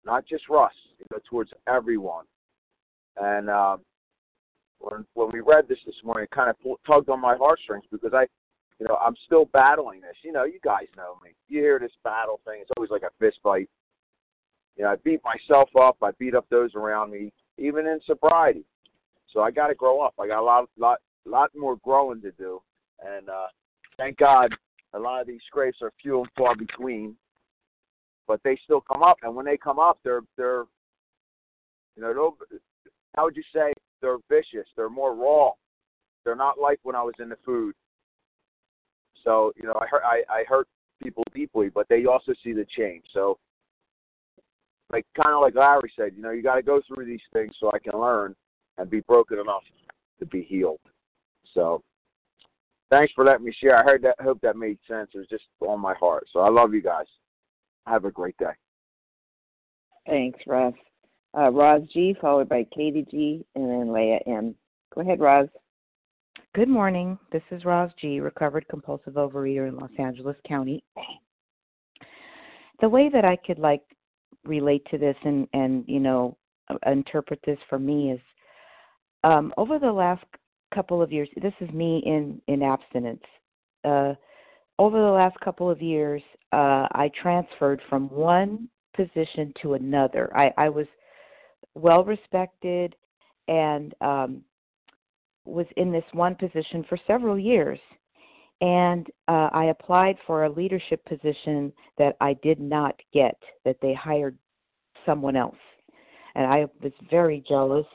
not 0.06 0.28
just 0.28 0.50
Russ, 0.50 0.74
know, 1.12 1.20
towards 1.30 1.52
everyone. 1.68 2.26
And 3.18 3.50
um, 3.50 3.82
when 4.80 5.06
when 5.14 5.30
we 5.32 5.42
read 5.42 5.68
this 5.68 5.80
this 5.86 5.96
morning, 6.04 6.26
it 6.26 6.36
kind 6.36 6.50
of 6.50 6.56
tugged 6.86 7.10
on 7.10 7.22
my 7.22 7.36
heartstrings 7.36 7.86
because 7.92 8.14
I, 8.14 8.28
you 8.80 8.88
know, 8.88 8.96
I'm 8.96 9.16
still 9.26 9.46
battling 9.46 10.02
this. 10.02 10.16
You 10.24 10.32
know, 10.32 10.46
you 10.46 10.60
guys 10.64 10.86
know 10.96 11.18
me. 11.24 11.32
You 11.48 11.60
hear 11.60 11.80
this 11.80 11.92
battle 12.04 12.40
thing; 12.46 12.60
it's 12.62 12.72
always 12.78 12.92
like 12.92 13.04
a 13.04 13.12
fist 13.20 13.40
fight. 13.44 13.70
You 14.78 14.84
know, 14.84 14.92
I 14.92 14.96
beat 15.04 15.20
myself 15.24 15.70
up. 15.80 15.98
I 16.02 16.12
beat 16.18 16.36
up 16.36 16.46
those 16.50 16.76
around 16.76 17.12
me, 17.12 17.34
even 17.58 17.88
in 17.88 18.00
sobriety. 18.06 18.64
So 19.34 19.42
I 19.42 19.52
got 19.52 19.68
to 19.68 19.76
grow 19.76 20.02
up. 20.02 20.14
I 20.20 20.28
got 20.28 20.40
a 20.40 20.44
lot, 20.44 20.70
lot, 20.78 21.00
lot 21.26 21.52
more 21.56 21.78
growing 21.78 22.22
to 22.22 22.32
do. 22.32 22.62
And 23.06 23.30
uh, 23.30 23.48
thank 23.98 24.18
God, 24.18 24.54
a 24.94 25.00
lot 25.00 25.22
of 25.22 25.28
these 25.28 25.42
scrapes 25.48 25.78
are 25.82 25.92
few 26.02 26.20
and 26.22 26.30
far 26.38 26.56
between, 26.56 27.16
but 28.28 28.42
they 28.44 28.58
still 28.64 28.82
come 28.82 29.04
up. 29.04 29.18
And 29.22 29.36
when 29.36 29.46
they 29.46 29.58
come 29.58 29.80
up, 29.80 30.00
they're 30.04 30.22
they're, 30.38 30.64
you 31.96 32.02
know, 32.02 32.36
how 33.16 33.26
would 33.26 33.36
you 33.36 33.44
say 33.54 33.72
they're 34.02 34.18
vicious? 34.30 34.68
They're 34.76 34.90
more 34.90 35.16
raw. 35.16 35.52
They're 36.26 36.36
not 36.36 36.60
like 36.60 36.80
when 36.84 36.96
I 36.96 37.04
was 37.04 37.14
in 37.20 37.30
the 37.30 37.38
food. 37.46 37.76
So 39.24 39.52
you 39.58 39.68
know, 39.68 39.78
I 39.80 39.86
hurt 39.88 40.04
I, 40.04 40.24
I 40.30 40.44
hurt 40.48 40.68
people 41.02 41.24
deeply, 41.34 41.70
but 41.70 41.88
they 41.90 42.06
also 42.06 42.34
see 42.44 42.54
the 42.54 42.66
change. 42.78 43.04
So, 43.14 43.38
like 44.92 45.06
kind 45.16 45.36
of 45.36 45.42
like 45.42 45.56
Larry 45.56 45.92
said, 45.96 46.14
you 46.16 46.22
know, 46.22 46.32
you 46.32 46.42
got 46.42 46.56
to 46.56 46.64
go 46.64 46.82
through 46.88 47.06
these 47.06 47.22
things 47.32 47.54
so 47.60 47.72
I 47.72 47.80
can 47.80 48.00
learn 48.00 48.36
and 48.80 48.90
be 48.90 49.02
broken 49.02 49.40
enough 49.40 49.64
to 50.20 50.26
be 50.26 50.42
healed. 50.42 50.80
So, 51.54 51.84
thanks 52.90 53.14
for 53.14 53.24
letting 53.24 53.46
me 53.46 53.54
share. 53.60 53.78
I 53.78 53.84
heard 53.84 54.02
that. 54.04 54.16
Hope 54.22 54.40
that 54.42 54.56
made 54.56 54.80
sense. 54.88 55.12
It 55.14 55.20
was 55.20 55.28
just 55.28 55.44
on 55.62 55.80
my 55.80 55.94
heart. 55.94 56.28
So 56.32 56.40
I 56.40 56.50
love 56.50 56.74
you 56.74 56.82
guys. 56.82 57.06
Have 57.86 58.06
a 58.06 58.12
great 58.12 58.38
day. 58.38 58.54
Thanks, 60.08 60.40
Russ 60.48 60.74
uh, 61.38 61.52
Roz 61.52 61.82
G, 61.94 62.16
followed 62.20 62.50
by 62.50 62.66
Katie 62.76 63.06
G, 63.10 63.46
and 63.56 63.70
then 63.70 63.94
Leah 63.94 64.20
M. 64.28 64.56
Go 64.94 65.02
ahead, 65.02 65.20
Roz. 65.20 65.48
Good 66.56 66.70
morning. 66.70 67.18
This 67.32 67.44
is 67.52 67.66
Roz 67.66 67.92
G, 68.00 68.20
recovered 68.20 68.68
compulsive 68.70 69.14
overeater 69.14 69.68
in 69.68 69.78
Los 69.78 69.92
Angeles 70.00 70.38
County. 70.48 70.84
The 72.82 72.90
way 72.90 73.10
that 73.10 73.26
I 73.26 73.36
could 73.36 73.60
like 73.60 73.84
relate 74.46 74.86
to 74.90 74.98
this 74.98 75.18
and 75.26 75.48
and 75.54 75.84
you 75.86 76.00
know 76.00 76.38
interpret 76.86 77.40
this 77.46 77.60
for 77.68 77.78
me 77.78 78.12
is 78.12 78.22
um, 79.24 79.54
over 79.58 79.80
the 79.80 79.92
last 79.92 80.24
couple 80.74 81.02
of 81.02 81.12
years. 81.12 81.30
This 81.42 81.54
is 81.62 81.70
me 81.72 82.02
in 82.06 82.42
in 82.48 82.62
abstinence. 82.64 83.24
Uh, 83.84 84.14
over 84.78 84.98
the 84.98 85.12
last 85.12 85.38
couple 85.42 85.70
of 85.70 85.82
years, 85.82 86.22
uh, 86.54 86.88
I 86.94 87.12
transferred 87.22 87.82
from 87.90 88.10
one 88.10 88.70
position 88.96 89.54
to 89.62 89.74
another. 89.74 90.36
I, 90.36 90.54
I 90.58 90.70
was 90.70 90.88
well 91.76 92.04
respected, 92.04 92.96
and 93.48 93.94
um, 94.02 94.42
was 95.46 95.66
in 95.78 95.92
this 95.92 96.04
one 96.14 96.36
position 96.36 96.86
for 96.88 96.98
several 97.08 97.38
years. 97.38 97.80
And 98.62 99.08
uh, 99.30 99.50
I 99.54 99.66
applied 99.66 100.18
for 100.28 100.44
a 100.44 100.52
leadership 100.52 101.04
position 101.06 101.72
that 101.98 102.18
I 102.20 102.34
did 102.44 102.60
not 102.60 103.00
get, 103.14 103.38
that 103.64 103.78
they 103.82 103.94
hired 103.94 104.38
someone 105.06 105.38
else. 105.38 105.56
And 106.36 106.46
I 106.46 106.66
was 106.82 106.92
very 107.10 107.44
jealous 107.48 107.86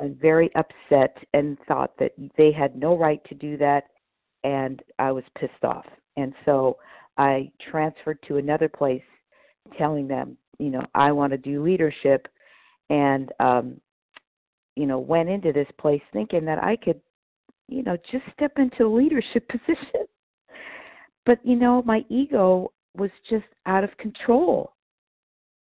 very 0.00 0.50
upset 0.54 1.16
and 1.34 1.58
thought 1.66 1.92
that 1.98 2.12
they 2.36 2.52
had 2.52 2.76
no 2.76 2.96
right 2.96 3.20
to 3.28 3.34
do 3.34 3.56
that. 3.58 3.84
And 4.44 4.82
I 4.98 5.12
was 5.12 5.24
pissed 5.38 5.64
off. 5.64 5.86
And 6.16 6.32
so 6.44 6.78
I 7.16 7.50
transferred 7.70 8.18
to 8.28 8.36
another 8.36 8.68
place 8.68 9.02
telling 9.76 10.06
them, 10.08 10.36
you 10.58 10.70
know, 10.70 10.82
I 10.94 11.12
want 11.12 11.32
to 11.32 11.38
do 11.38 11.62
leadership 11.62 12.28
and 12.90 13.30
um 13.40 13.80
you 14.76 14.86
know 14.86 14.98
went 14.98 15.28
into 15.28 15.52
this 15.52 15.68
place 15.78 16.02
thinking 16.12 16.44
that 16.44 16.62
I 16.62 16.76
could 16.76 17.00
you 17.68 17.82
know 17.82 17.96
just 18.10 18.24
step 18.32 18.52
into 18.56 18.84
a 18.84 18.94
leadership 18.94 19.48
position 19.48 20.06
but 21.26 21.38
you 21.44 21.56
know 21.56 21.82
my 21.82 22.04
ego 22.08 22.72
was 22.96 23.10
just 23.28 23.44
out 23.66 23.84
of 23.84 23.96
control 23.98 24.72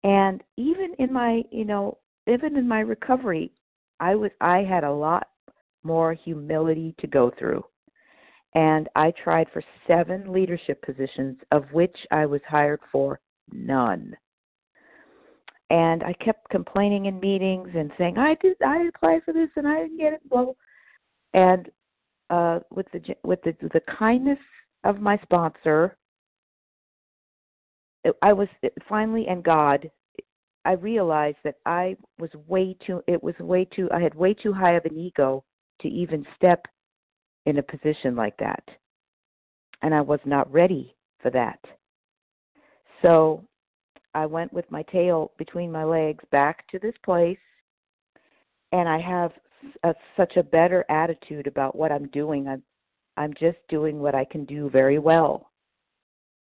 and 0.04 0.43
even 0.58 0.93
in 1.00 1.12
my 1.12 1.43
you 1.52 1.65
know 1.65 1.98
even 2.28 2.58
in 2.58 2.67
my 2.67 2.80
recovery 2.80 3.52
I 3.99 4.15
was 4.15 4.32
I 4.41 4.60
had 4.63 4.84
a 4.84 4.91
lot 4.91 5.27
more 5.84 6.13
humility 6.13 6.95
to 6.99 7.08
go 7.08 7.32
through 7.38 7.63
and 8.56 8.88
I 8.95 9.12
tried 9.23 9.47
for 9.51 9.63
seven 9.88 10.32
leadership 10.32 10.82
positions 10.82 11.38
of 11.51 11.65
which 11.71 11.97
I 12.12 12.25
was 12.25 12.41
hired 12.47 12.79
for 12.91 13.19
none 13.51 14.15
and 15.73 16.03
I 16.03 16.13
kept 16.13 16.49
complaining 16.49 17.06
in 17.06 17.19
meetings 17.19 17.69
and 17.75 17.91
saying 17.97 18.17
I 18.17 18.36
did 18.36 18.56
I 18.65 18.89
applied 18.93 19.23
for 19.23 19.34
this 19.34 19.49
and 19.56 19.67
I 19.67 19.82
didn't 19.82 19.97
get 19.97 20.13
it. 20.13 20.21
Well, 20.29 20.56
and 21.34 21.69
uh, 22.29 22.60
with 22.69 22.86
the 22.93 23.01
with 23.23 23.41
the 23.41 23.56
the 23.73 23.82
kindness 23.97 24.39
of 24.84 24.99
my 24.99 25.17
sponsor, 25.23 25.97
I 28.21 28.34
was 28.34 28.47
finally 28.88 29.27
and 29.27 29.43
God, 29.43 29.89
I 30.65 30.73
realized 30.73 31.38
that 31.43 31.56
I 31.65 31.97
was 32.19 32.30
way 32.47 32.76
too. 32.86 33.04
It 33.08 33.21
was 33.21 33.36
way 33.39 33.65
too. 33.65 33.89
I 33.91 33.99
had 34.02 34.15
way 34.15 34.34
too 34.34 34.54
high 34.54 34.73
of 34.73 34.86
an 34.86 34.97
ego 34.97 35.43
to 35.82 35.88
even 35.88 36.26
step 36.36 36.65
in 37.45 37.58
a 37.58 37.63
position 37.63 38.15
like 38.15 38.38
that, 38.38 38.63
and 39.82 39.93
I 39.93 40.02
was 40.02 40.21
not 40.26 40.52
ready 40.52 40.95
for 41.21 41.30
that. 41.32 41.60
So 43.02 43.43
I 44.13 44.26
went 44.26 44.54
with 44.54 44.69
my 44.71 44.84
tail 44.84 45.32
between 45.38 45.71
my 45.71 45.84
legs 45.84 46.23
back 46.32 46.67
to 46.69 46.80
this 46.80 46.95
place, 47.04 47.38
and 48.71 48.88
I 48.88 48.99
have 48.99 49.32
a, 49.84 49.93
such 50.15 50.38
a 50.38 50.43
better 50.43 50.86
attitude 50.89 51.47
about 51.47 51.76
what 51.76 51.91
I'm 51.91 52.08
doing. 52.10 52.47
I'm 52.47 52.63
I'm 53.17 53.34
just 53.34 53.58
doing 53.67 53.99
what 53.99 54.15
I 54.15 54.23
can 54.23 54.45
do 54.45 54.69
very 54.69 54.97
well, 54.97 55.52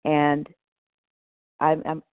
and 0.06 0.48
I'm, 1.60 1.82
I'm 1.86 2.04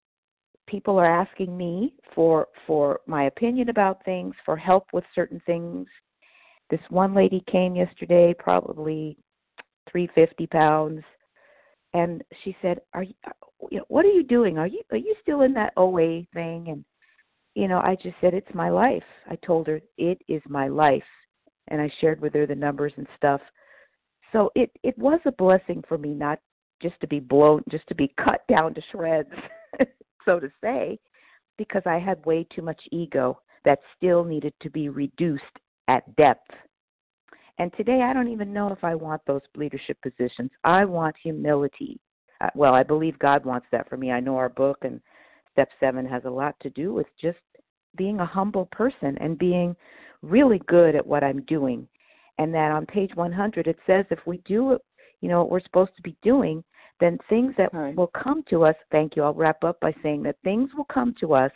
people 0.70 0.98
are 0.98 1.20
asking 1.20 1.56
me 1.56 1.94
for 2.14 2.46
for 2.66 3.00
my 3.06 3.24
opinion 3.24 3.68
about 3.68 4.04
things, 4.04 4.34
for 4.44 4.56
help 4.56 4.86
with 4.92 5.04
certain 5.14 5.42
things. 5.44 5.86
This 6.70 6.80
one 6.88 7.12
lady 7.12 7.42
came 7.50 7.74
yesterday, 7.74 8.32
probably 8.38 9.18
350 9.90 10.46
pounds, 10.46 11.02
and 11.92 12.22
she 12.44 12.56
said, 12.62 12.80
"Are 12.94 13.02
you? 13.02 13.14
Uh, 13.26 13.32
you 13.70 13.78
know, 13.78 13.84
what 13.88 14.04
are 14.04 14.12
you 14.12 14.22
doing? 14.22 14.58
Are 14.58 14.68
you 14.68 14.82
are 14.92 14.96
you 14.96 15.14
still 15.20 15.42
in 15.42 15.52
that 15.54 15.72
OA 15.76 16.24
thing? 16.32 16.68
And 16.68 16.84
you 17.56 17.66
know, 17.66 17.78
I 17.78 17.96
just 18.00 18.16
said 18.20 18.32
it's 18.32 18.54
my 18.54 18.70
life. 18.70 19.02
I 19.28 19.36
told 19.44 19.66
her 19.66 19.80
it 19.98 20.22
is 20.28 20.42
my 20.48 20.68
life, 20.68 21.02
and 21.68 21.80
I 21.80 21.90
shared 22.00 22.20
with 22.20 22.34
her 22.34 22.46
the 22.46 22.54
numbers 22.54 22.92
and 22.96 23.08
stuff. 23.16 23.40
So 24.30 24.52
it 24.54 24.70
it 24.84 24.96
was 24.96 25.20
a 25.24 25.32
blessing 25.32 25.82
for 25.88 25.98
me 25.98 26.14
not 26.14 26.38
just 26.80 26.98
to 27.00 27.08
be 27.08 27.18
blown, 27.18 27.64
just 27.68 27.88
to 27.88 27.94
be 27.96 28.14
cut 28.24 28.42
down 28.48 28.72
to 28.74 28.82
shreds, 28.92 29.34
so 30.24 30.40
to 30.40 30.50
say, 30.62 30.98
because 31.58 31.82
I 31.86 31.98
had 31.98 32.24
way 32.24 32.46
too 32.54 32.62
much 32.62 32.80
ego 32.90 33.40
that 33.64 33.80
still 33.96 34.24
needed 34.24 34.54
to 34.62 34.70
be 34.70 34.88
reduced 34.88 35.44
at 35.88 36.14
depth. 36.16 36.50
And 37.58 37.72
today 37.76 38.02
I 38.02 38.12
don't 38.12 38.28
even 38.28 38.52
know 38.52 38.72
if 38.72 38.82
I 38.82 38.94
want 38.94 39.20
those 39.26 39.42
leadership 39.54 39.98
positions. 40.02 40.50
I 40.64 40.84
want 40.84 41.14
humility 41.22 42.00
uh, 42.40 42.48
well, 42.54 42.74
I 42.74 42.82
believe 42.82 43.18
God 43.18 43.44
wants 43.44 43.66
that 43.70 43.88
for 43.88 43.96
me. 43.96 44.10
I 44.10 44.20
know 44.20 44.36
our 44.36 44.48
book 44.48 44.78
and 44.82 45.00
step 45.52 45.68
seven 45.78 46.06
has 46.06 46.22
a 46.24 46.30
lot 46.30 46.54
to 46.60 46.70
do 46.70 46.92
with 46.92 47.06
just 47.20 47.38
being 47.96 48.20
a 48.20 48.26
humble 48.26 48.66
person 48.66 49.16
and 49.20 49.38
being 49.38 49.76
really 50.22 50.60
good 50.66 50.94
at 50.94 51.06
what 51.06 51.24
I'm 51.24 51.42
doing. 51.42 51.86
And 52.38 52.54
that 52.54 52.72
on 52.72 52.86
page 52.86 53.10
100 53.14 53.66
it 53.66 53.78
says 53.86 54.06
if 54.10 54.20
we 54.26 54.38
do 54.46 54.78
you 55.20 55.28
know 55.28 55.40
what 55.40 55.50
we're 55.50 55.60
supposed 55.60 55.94
to 55.96 56.02
be 56.02 56.16
doing, 56.22 56.64
then 57.00 57.18
things 57.28 57.54
that 57.56 57.72
right. 57.72 57.96
will 57.96 58.08
come 58.08 58.44
to 58.50 58.64
us. 58.64 58.76
Thank 58.92 59.16
you. 59.16 59.22
I'll 59.22 59.34
wrap 59.34 59.64
up 59.64 59.80
by 59.80 59.94
saying 60.02 60.22
that 60.24 60.36
things 60.44 60.70
will 60.76 60.84
come 60.84 61.14
to 61.20 61.34
us 61.34 61.52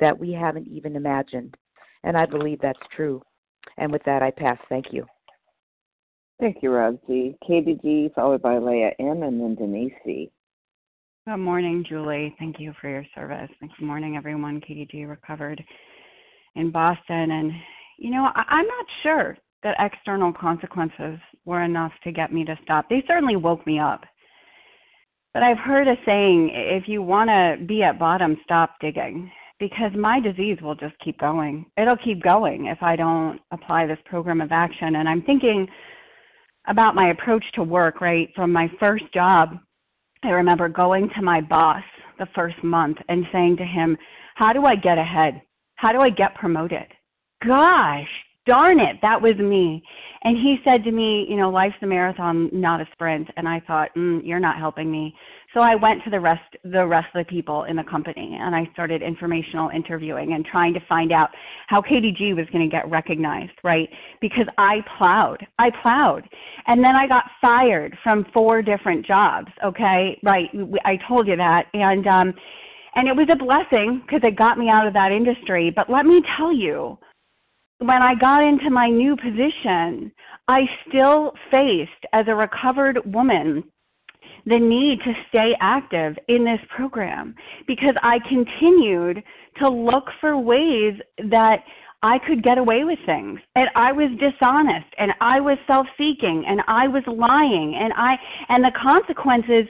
that 0.00 0.18
we 0.18 0.32
haven't 0.32 0.68
even 0.68 0.96
imagined, 0.96 1.56
and 2.04 2.16
I 2.16 2.26
believe 2.26 2.60
that's 2.60 2.78
true. 2.94 3.22
And 3.78 3.92
with 3.92 4.02
that, 4.04 4.22
I 4.22 4.30
pass. 4.30 4.58
Thank 4.68 4.86
you. 4.92 5.06
Thank 6.38 6.62
you, 6.62 6.70
Rob 6.70 6.98
Z. 7.06 7.36
Katie 7.46 7.78
G, 7.82 8.10
followed 8.14 8.42
by 8.42 8.58
Leah 8.58 8.92
M, 8.98 9.22
and 9.22 9.40
then 9.40 9.54
Denise 9.54 9.92
C. 10.04 10.30
Good 11.26 11.38
morning, 11.38 11.84
Julie. 11.88 12.36
Thank 12.38 12.60
you 12.60 12.72
for 12.80 12.88
your 12.88 13.04
service. 13.14 13.50
Good 13.60 13.84
morning, 13.84 14.16
everyone. 14.16 14.60
Katie 14.60 14.86
G 14.90 15.06
recovered 15.06 15.62
in 16.54 16.70
Boston. 16.70 17.30
And, 17.30 17.52
you 17.98 18.10
know, 18.10 18.30
I- 18.34 18.44
I'm 18.48 18.66
not 18.66 18.86
sure 19.02 19.38
that 19.62 19.76
external 19.80 20.32
consequences 20.32 21.18
were 21.44 21.62
enough 21.62 21.92
to 22.04 22.12
get 22.12 22.32
me 22.32 22.44
to 22.44 22.56
stop. 22.62 22.88
They 22.88 23.02
certainly 23.08 23.36
woke 23.36 23.66
me 23.66 23.78
up. 23.80 24.04
But 25.36 25.42
I've 25.42 25.58
heard 25.58 25.86
a 25.86 25.96
saying 26.06 26.50
if 26.54 26.84
you 26.88 27.02
want 27.02 27.28
to 27.28 27.62
be 27.66 27.82
at 27.82 27.98
bottom, 27.98 28.38
stop 28.42 28.76
digging 28.80 29.30
because 29.58 29.90
my 29.94 30.18
disease 30.18 30.56
will 30.62 30.74
just 30.74 30.94
keep 31.04 31.18
going. 31.18 31.66
It'll 31.76 31.98
keep 31.98 32.22
going 32.22 32.68
if 32.68 32.82
I 32.82 32.96
don't 32.96 33.38
apply 33.50 33.86
this 33.86 33.98
program 34.06 34.40
of 34.40 34.50
action. 34.50 34.96
And 34.96 35.06
I'm 35.06 35.20
thinking 35.20 35.68
about 36.68 36.94
my 36.94 37.10
approach 37.10 37.44
to 37.52 37.62
work, 37.62 38.00
right? 38.00 38.30
From 38.34 38.50
my 38.50 38.70
first 38.80 39.04
job, 39.12 39.58
I 40.22 40.30
remember 40.30 40.70
going 40.70 41.10
to 41.14 41.20
my 41.20 41.42
boss 41.42 41.84
the 42.18 42.28
first 42.34 42.56
month 42.64 42.96
and 43.10 43.26
saying 43.30 43.58
to 43.58 43.64
him, 43.66 43.98
How 44.36 44.54
do 44.54 44.64
I 44.64 44.74
get 44.74 44.96
ahead? 44.96 45.42
How 45.74 45.92
do 45.92 46.00
I 46.00 46.08
get 46.08 46.34
promoted? 46.36 46.86
Gosh, 47.44 48.08
darn 48.46 48.80
it, 48.80 48.96
that 49.02 49.20
was 49.20 49.36
me. 49.36 49.82
And 50.22 50.36
he 50.36 50.56
said 50.64 50.82
to 50.84 50.92
me, 50.92 51.26
You 51.28 51.36
know, 51.36 51.50
life's 51.50 51.76
a 51.82 51.86
marathon, 51.86 52.50
not 52.52 52.80
a 52.80 52.88
sprint. 52.92 53.28
And 53.36 53.48
I 53.48 53.60
thought, 53.66 53.90
mm, 53.96 54.20
You're 54.24 54.40
not 54.40 54.58
helping 54.58 54.90
me. 54.90 55.14
So 55.54 55.60
I 55.60 55.74
went 55.74 56.04
to 56.04 56.10
the 56.10 56.20
rest 56.20 56.42
the 56.64 56.86
rest 56.86 57.06
of 57.14 57.24
the 57.24 57.30
people 57.30 57.64
in 57.64 57.76
the 57.76 57.84
company 57.84 58.36
and 58.38 58.54
I 58.54 58.68
started 58.72 59.02
informational 59.02 59.70
interviewing 59.70 60.34
and 60.34 60.44
trying 60.44 60.74
to 60.74 60.80
find 60.88 61.12
out 61.12 61.30
how 61.68 61.80
Katie 61.80 62.12
G 62.12 62.34
was 62.34 62.46
going 62.52 62.68
to 62.68 62.70
get 62.70 62.90
recognized, 62.90 63.52
right? 63.64 63.88
Because 64.20 64.46
I 64.58 64.80
plowed. 64.98 65.46
I 65.58 65.70
plowed. 65.82 66.28
And 66.66 66.84
then 66.84 66.94
I 66.94 67.06
got 67.06 67.24
fired 67.40 67.96
from 68.02 68.26
four 68.34 68.60
different 68.60 69.06
jobs, 69.06 69.48
okay? 69.64 70.18
Right. 70.22 70.50
I 70.84 70.98
told 71.08 71.26
you 71.26 71.36
that. 71.36 71.66
And 71.72 72.06
um 72.06 72.34
and 72.96 73.08
it 73.08 73.16
was 73.16 73.28
a 73.30 73.36
blessing 73.36 74.02
because 74.04 74.20
it 74.24 74.36
got 74.36 74.58
me 74.58 74.68
out 74.70 74.86
of 74.86 74.94
that 74.94 75.12
industry, 75.12 75.70
but 75.70 75.90
let 75.90 76.06
me 76.06 76.22
tell 76.36 76.50
you, 76.50 76.98
when 77.78 78.02
I 78.02 78.14
got 78.14 78.42
into 78.42 78.70
my 78.70 78.88
new 78.88 79.16
position, 79.16 80.12
I 80.48 80.62
still 80.88 81.32
faced 81.50 81.90
as 82.12 82.26
a 82.28 82.34
recovered 82.34 83.00
woman 83.04 83.64
the 84.46 84.58
need 84.58 85.00
to 85.00 85.12
stay 85.28 85.54
active 85.60 86.16
in 86.28 86.44
this 86.44 86.60
program 86.74 87.34
because 87.66 87.94
I 88.02 88.18
continued 88.28 89.22
to 89.58 89.68
look 89.68 90.04
for 90.20 90.38
ways 90.38 90.94
that 91.30 91.64
I 92.02 92.18
could 92.20 92.44
get 92.44 92.56
away 92.56 92.84
with 92.84 92.98
things. 93.04 93.40
And 93.56 93.68
I 93.74 93.90
was 93.90 94.08
dishonest 94.20 94.86
and 94.98 95.12
I 95.20 95.40
was 95.40 95.58
self-seeking 95.66 96.44
and 96.46 96.60
I 96.68 96.86
was 96.86 97.02
lying 97.08 97.74
and 97.74 97.92
I 97.96 98.16
and 98.48 98.62
the 98.64 98.70
consequences 98.80 99.66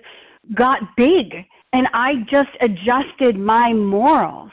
got 0.54 0.80
big 0.96 1.34
and 1.72 1.88
I 1.94 2.16
just 2.30 2.50
adjusted 2.60 3.38
my 3.38 3.72
morals. 3.72 4.50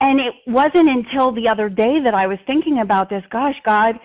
And 0.00 0.18
it 0.18 0.34
wasn't 0.46 0.88
until 0.88 1.32
the 1.32 1.48
other 1.48 1.68
day 1.68 2.00
that 2.02 2.14
I 2.14 2.26
was 2.26 2.38
thinking 2.46 2.80
about 2.80 3.10
this, 3.10 3.22
gosh, 3.30 3.56
God, 3.64 3.96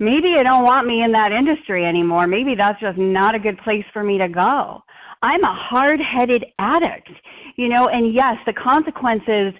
maybe 0.00 0.28
you 0.28 0.42
don't 0.42 0.64
want 0.64 0.86
me 0.86 1.02
in 1.02 1.12
that 1.12 1.32
industry 1.32 1.84
anymore. 1.84 2.26
Maybe 2.26 2.54
that's 2.56 2.80
just 2.80 2.98
not 2.98 3.34
a 3.34 3.38
good 3.38 3.58
place 3.58 3.84
for 3.92 4.02
me 4.02 4.18
to 4.18 4.28
go. 4.28 4.82
I'm 5.22 5.42
a 5.42 5.54
hard 5.54 6.00
headed 6.00 6.44
addict, 6.58 7.10
you 7.56 7.68
know, 7.68 7.88
and 7.88 8.12
yes, 8.12 8.36
the 8.46 8.52
consequences 8.52 9.54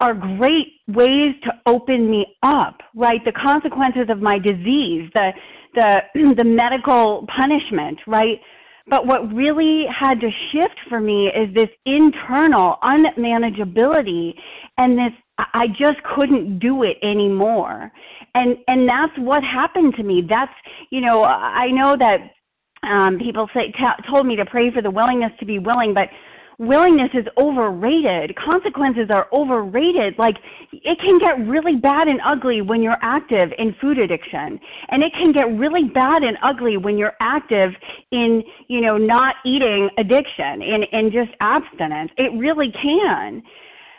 are 0.00 0.14
great 0.14 0.68
ways 0.88 1.34
to 1.44 1.52
open 1.66 2.10
me 2.10 2.26
up, 2.42 2.80
right? 2.94 3.22
The 3.24 3.32
consequences 3.32 4.06
of 4.08 4.22
my 4.22 4.38
disease, 4.38 5.10
the 5.12 5.30
the 5.74 6.00
the 6.36 6.44
medical 6.44 7.26
punishment, 7.36 7.98
right? 8.06 8.40
But 8.90 9.06
what 9.06 9.32
really 9.32 9.86
had 9.86 10.20
to 10.20 10.30
shift 10.52 10.74
for 10.88 11.00
me 11.00 11.28
is 11.28 11.54
this 11.54 11.70
internal 11.86 12.76
unmanageability 12.82 14.34
and 14.78 14.98
this 14.98 15.12
I 15.54 15.68
just 15.68 16.02
couldn't 16.14 16.58
do 16.58 16.82
it 16.82 16.98
anymore. 17.02 17.92
And 18.34 18.56
and 18.68 18.88
that's 18.88 19.16
what 19.18 19.42
happened 19.42 19.94
to 19.96 20.02
me. 20.02 20.22
That's 20.28 20.52
you 20.90 21.00
know, 21.00 21.24
I 21.24 21.70
know 21.70 21.96
that 21.96 22.18
um 22.86 23.18
people 23.18 23.48
say 23.54 23.72
t- 23.72 24.08
told 24.10 24.26
me 24.26 24.36
to 24.36 24.44
pray 24.44 24.70
for 24.72 24.82
the 24.82 24.90
willingness 24.90 25.32
to 25.38 25.46
be 25.46 25.58
willing, 25.58 25.94
but 25.94 26.08
willingness 26.60 27.08
is 27.14 27.24
overrated. 27.38 28.36
Consequences 28.36 29.08
are 29.08 29.26
overrated. 29.32 30.14
Like 30.18 30.36
it 30.72 30.98
can 31.00 31.18
get 31.18 31.48
really 31.50 31.76
bad 31.76 32.06
and 32.06 32.20
ugly 32.24 32.60
when 32.60 32.82
you're 32.82 32.98
active 33.00 33.50
in 33.58 33.74
food 33.80 33.98
addiction. 33.98 34.60
And 34.90 35.02
it 35.02 35.12
can 35.14 35.32
get 35.32 35.58
really 35.58 35.84
bad 35.84 36.22
and 36.22 36.36
ugly 36.42 36.76
when 36.76 36.98
you're 36.98 37.14
active 37.20 37.70
in, 38.12 38.42
you 38.68 38.82
know, 38.82 38.98
not 38.98 39.36
eating 39.44 39.88
addiction 39.98 40.60
in 40.62 40.82
in 40.92 41.10
just 41.10 41.30
abstinence. 41.40 42.10
It 42.18 42.38
really 42.38 42.70
can. 42.82 43.42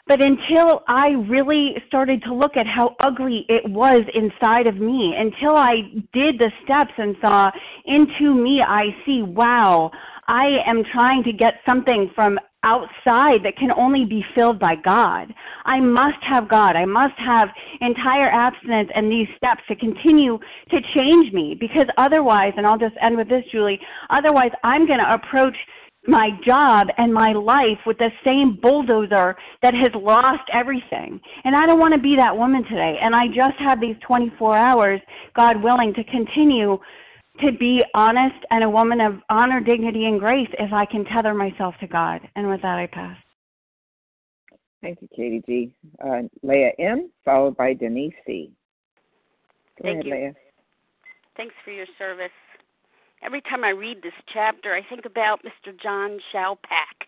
But 0.07 0.19
until 0.19 0.81
I 0.87 1.09
really 1.29 1.75
started 1.87 2.21
to 2.23 2.33
look 2.33 2.57
at 2.57 2.67
how 2.67 2.95
ugly 2.99 3.45
it 3.47 3.69
was 3.69 4.03
inside 4.13 4.67
of 4.67 4.75
me, 4.75 5.15
until 5.17 5.55
I 5.55 5.83
did 6.11 6.37
the 6.37 6.51
steps 6.63 6.91
and 6.97 7.15
saw 7.21 7.51
into 7.85 8.33
me, 8.33 8.61
I 8.61 8.87
see, 9.05 9.21
wow, 9.21 9.91
I 10.27 10.57
am 10.65 10.83
trying 10.91 11.23
to 11.23 11.31
get 11.31 11.55
something 11.65 12.11
from 12.15 12.39
outside 12.63 13.43
that 13.43 13.57
can 13.57 13.71
only 13.71 14.05
be 14.05 14.23
filled 14.35 14.59
by 14.59 14.75
God. 14.75 15.33
I 15.65 15.79
must 15.79 16.21
have 16.21 16.47
God. 16.47 16.75
I 16.75 16.85
must 16.85 17.17
have 17.17 17.49
entire 17.81 18.29
abstinence 18.29 18.89
and 18.93 19.11
these 19.11 19.27
steps 19.35 19.61
to 19.67 19.75
continue 19.75 20.37
to 20.69 20.79
change 20.93 21.33
me 21.33 21.55
because 21.59 21.87
otherwise, 21.97 22.53
and 22.57 22.67
I'll 22.67 22.77
just 22.77 22.95
end 23.01 23.17
with 23.17 23.29
this, 23.29 23.43
Julie, 23.51 23.79
otherwise 24.09 24.51
I'm 24.63 24.85
going 24.85 24.99
to 24.99 25.13
approach 25.13 25.55
my 26.07 26.31
job 26.43 26.87
and 26.97 27.13
my 27.13 27.31
life 27.31 27.77
with 27.85 27.97
the 27.99 28.09
same 28.25 28.57
bulldozer 28.59 29.35
that 29.61 29.73
has 29.73 29.91
lost 29.93 30.43
everything. 30.51 31.19
And 31.43 31.55
I 31.55 31.67
don't 31.67 31.79
want 31.79 31.93
to 31.93 32.01
be 32.01 32.15
that 32.15 32.35
woman 32.35 32.63
today. 32.63 32.97
And 33.01 33.15
I 33.15 33.27
just 33.27 33.57
have 33.59 33.79
these 33.79 33.95
24 34.05 34.57
hours, 34.57 34.99
God 35.35 35.61
willing, 35.61 35.93
to 35.93 36.03
continue 36.05 36.79
to 37.39 37.51
be 37.51 37.83
honest 37.93 38.35
and 38.49 38.63
a 38.63 38.69
woman 38.69 39.01
of 39.01 39.15
honor, 39.29 39.59
dignity, 39.59 40.05
and 40.05 40.19
grace 40.19 40.49
if 40.59 40.73
I 40.73 40.85
can 40.85 41.05
tether 41.05 41.33
myself 41.33 41.75
to 41.79 41.87
God. 41.87 42.21
And 42.35 42.49
with 42.49 42.61
that, 42.61 42.77
I 42.77 42.87
pass. 42.87 43.17
Thank 44.81 45.01
you, 45.01 45.07
Katie 45.15 45.43
G. 45.45 45.71
Uh, 46.03 46.23
Leah 46.43 46.71
M, 46.79 47.09
followed 47.23 47.55
by 47.55 47.73
Denise 47.73 48.13
C. 48.25 48.51
Go 49.81 49.83
Thank 49.83 49.93
ahead, 50.01 50.05
you. 50.05 50.13
Leah. 50.13 50.33
Thanks 51.37 51.55
for 51.63 51.71
your 51.71 51.85
service. 51.97 52.31
Every 53.23 53.41
time 53.41 53.63
I 53.63 53.69
read 53.69 53.97
this 54.01 54.13
chapter, 54.33 54.73
I 54.73 54.81
think 54.89 55.05
about 55.05 55.41
Mr. 55.43 55.79
John 55.81 56.19
Shalpak. 56.33 57.05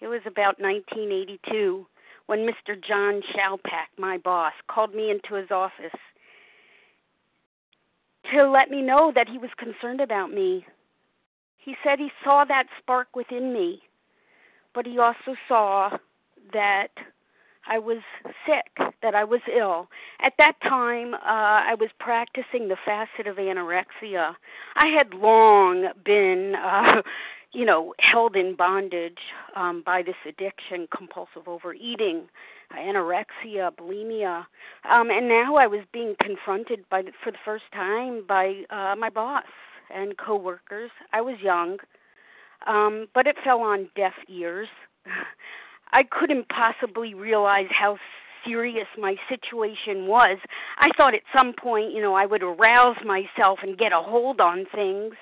It 0.00 0.08
was 0.08 0.20
about 0.26 0.60
1982 0.60 1.86
when 2.26 2.40
Mr. 2.40 2.76
John 2.86 3.22
Shalpak, 3.34 3.88
my 3.98 4.18
boss, 4.18 4.52
called 4.68 4.94
me 4.94 5.10
into 5.10 5.40
his 5.40 5.50
office 5.50 5.96
to 8.32 8.48
let 8.50 8.70
me 8.70 8.82
know 8.82 9.12
that 9.14 9.28
he 9.28 9.38
was 9.38 9.50
concerned 9.58 10.00
about 10.00 10.30
me. 10.30 10.64
He 11.58 11.74
said 11.82 11.98
he 11.98 12.10
saw 12.22 12.44
that 12.44 12.66
spark 12.78 13.14
within 13.14 13.52
me, 13.52 13.82
but 14.74 14.86
he 14.86 14.98
also 14.98 15.34
saw 15.48 15.96
that 16.52 16.88
I 17.68 17.78
was 17.78 17.98
sick, 18.46 18.92
that 19.02 19.14
I 19.14 19.24
was 19.24 19.40
ill. 19.52 19.88
At 20.20 20.34
that 20.38 20.54
time, 20.62 21.14
uh, 21.14 21.18
I 21.24 21.74
was 21.78 21.90
practicing 21.98 22.68
the 22.68 22.76
facet 22.84 23.26
of 23.26 23.36
anorexia. 23.36 24.34
I 24.76 24.86
had 24.86 25.12
long 25.14 25.88
been, 26.04 26.54
uh, 26.54 27.02
you 27.56 27.64
know, 27.64 27.94
held 28.00 28.36
in 28.36 28.54
bondage 28.54 29.18
um, 29.56 29.82
by 29.84 30.02
this 30.02 30.14
addiction, 30.28 30.86
compulsive 30.94 31.48
overeating, 31.48 32.28
anorexia, 32.78 33.70
bulimia, 33.74 34.44
um, 34.90 35.10
and 35.10 35.26
now 35.26 35.56
I 35.56 35.66
was 35.66 35.80
being 35.90 36.16
confronted 36.20 36.84
by, 36.90 37.00
the, 37.00 37.12
for 37.24 37.32
the 37.32 37.38
first 37.46 37.64
time, 37.72 38.24
by 38.28 38.64
uh, 38.68 38.94
my 38.96 39.08
boss 39.08 39.44
and 39.94 40.18
coworkers. 40.18 40.90
I 41.14 41.22
was 41.22 41.36
young, 41.42 41.78
um, 42.66 43.08
but 43.14 43.26
it 43.26 43.36
fell 43.42 43.60
on 43.60 43.88
deaf 43.96 44.12
ears. 44.28 44.68
I 45.92 46.02
couldn't 46.02 46.50
possibly 46.50 47.14
realize 47.14 47.68
how 47.70 47.96
serious 48.46 48.86
my 48.98 49.16
situation 49.28 50.06
was. 50.06 50.38
I 50.78 50.90
thought 50.96 51.14
at 51.14 51.22
some 51.34 51.52
point, 51.52 51.92
you 51.92 52.00
know, 52.00 52.14
I 52.14 52.26
would 52.26 52.42
arouse 52.42 52.96
myself 53.04 53.60
and 53.62 53.76
get 53.76 53.92
a 53.92 54.00
hold 54.00 54.40
on 54.40 54.66
things. 54.74 55.14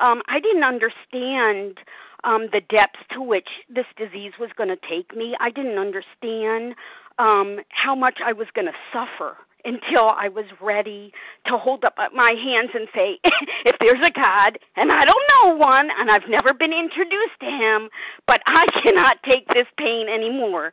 Um, 0.00 0.22
I 0.28 0.40
didn't 0.40 0.64
understand 0.64 1.78
um, 2.24 2.48
the 2.52 2.60
depths 2.70 3.00
to 3.12 3.22
which 3.22 3.48
this 3.68 3.86
disease 3.96 4.32
was 4.38 4.50
going 4.56 4.68
to 4.68 4.78
take 4.88 5.16
me. 5.16 5.36
I 5.40 5.50
didn't 5.50 5.78
understand 5.78 6.74
um, 7.18 7.58
how 7.70 7.94
much 7.94 8.18
I 8.24 8.32
was 8.32 8.46
going 8.54 8.66
to 8.66 8.72
suffer 8.92 9.36
until 9.64 10.08
I 10.08 10.28
was 10.28 10.46
ready 10.62 11.12
to 11.46 11.58
hold 11.58 11.84
up 11.84 11.96
my 12.14 12.30
hands 12.30 12.70
and 12.74 12.88
say, 12.94 13.18
if 13.64 13.76
there's 13.80 14.00
a 14.04 14.10
God, 14.10 14.58
and 14.76 14.92
I 14.92 15.04
don't 15.04 15.24
know 15.28 15.56
one, 15.56 15.88
and 15.98 16.10
I've 16.10 16.28
never 16.28 16.54
been 16.54 16.72
introduced 16.72 17.38
to 17.40 17.46
him, 17.46 17.88
but 18.26 18.40
I 18.46 18.66
cannot 18.82 19.18
take 19.24 19.46
this 19.48 19.66
pain 19.76 20.06
anymore. 20.08 20.72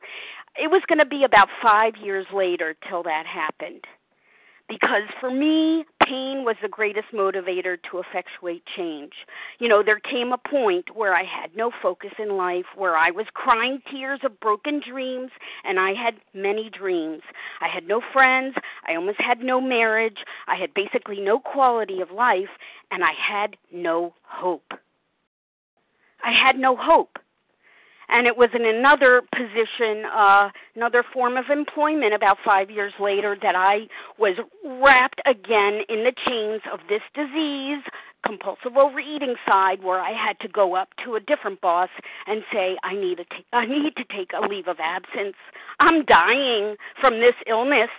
It 0.58 0.72
was 0.72 0.82
going 0.88 1.00
to 1.00 1.06
be 1.06 1.24
about 1.24 1.50
five 1.62 1.94
years 1.98 2.26
later 2.34 2.76
till 2.88 3.04
that 3.04 3.26
happened. 3.26 3.86
Because 4.68 5.04
for 5.20 5.30
me, 5.30 5.86
pain 6.04 6.44
was 6.44 6.56
the 6.62 6.68
greatest 6.68 7.08
motivator 7.14 7.78
to 7.92 8.00
effectuate 8.00 8.64
change. 8.76 9.12
You 9.60 9.68
know, 9.68 9.84
there 9.84 10.00
came 10.00 10.32
a 10.32 10.40
point 10.40 10.96
where 10.96 11.14
I 11.14 11.24
had 11.24 11.56
no 11.56 11.72
focus 11.84 12.12
in 12.18 12.36
life, 12.36 12.66
where 12.76 12.98
I 12.98 13.12
was 13.12 13.28
crying 13.36 13.80
tears 13.92 14.22
of 14.24 14.40
broken 14.40 14.82
dreams, 14.82 15.30
and 15.66 15.80
I 15.80 15.94
had 15.94 16.16
many 16.34 16.72
dreams. 16.72 17.22
I 17.62 17.68
had 17.68 17.88
no 17.88 18.02
friends, 18.12 18.56
I 18.88 18.96
almost 18.96 19.22
had 19.22 19.42
no 19.42 19.62
marriage, 19.62 20.18
I 20.48 20.56
had 20.56 20.74
basically 20.74 21.22
no 21.22 21.38
quality 21.38 22.02
of 22.02 22.10
life, 22.10 22.50
and 22.90 23.04
I 23.04 23.12
had 23.12 23.58
no 23.72 24.16
hope. 24.24 24.74
I 26.24 26.32
had 26.32 26.58
no 26.58 26.76
hope 26.76 27.20
and 28.10 28.28
it 28.28 28.38
was 28.38 28.50
in 28.54 28.66
another 28.66 29.22
position, 29.34 30.06
uh, 30.14 30.50
another 30.76 31.04
form 31.14 31.38
of 31.38 31.46
employment 31.50 32.14
about 32.14 32.38
five 32.46 32.70
years 32.70 32.94
later 33.00 33.38
that 33.42 33.56
I 33.56 33.88
was 34.18 34.38
wrapped 34.64 35.22
again 35.26 35.82
in 35.90 36.04
the 36.04 36.14
chains 36.26 36.62
of 36.72 36.80
this 36.90 37.02
disease, 37.14 37.84
compulsive 38.26 38.78
overeating 38.78 39.36
side, 39.48 39.84
where 39.84 40.00
I 40.00 40.12
had 40.12 40.40
to 40.42 40.48
go 40.48 40.76
up 40.76 40.90
to 41.04 41.16
a 41.16 41.20
different 41.20 41.62
boss 41.62 41.90
and 42.28 42.44
say, 42.52 42.78
I 42.84 42.96
need 42.96 43.18
to 43.18 43.26
I 43.54 43.66
need 43.66 43.96
to 43.96 44.04
take 44.16 44.32
a 44.34 44.46
leave 44.48 44.68
of 44.68 44.78
absence. 44.80 45.36
I'm 45.80 46.06
dying 46.06 46.76
from 47.00 47.20
this 47.20 47.36
illness. 47.48 47.90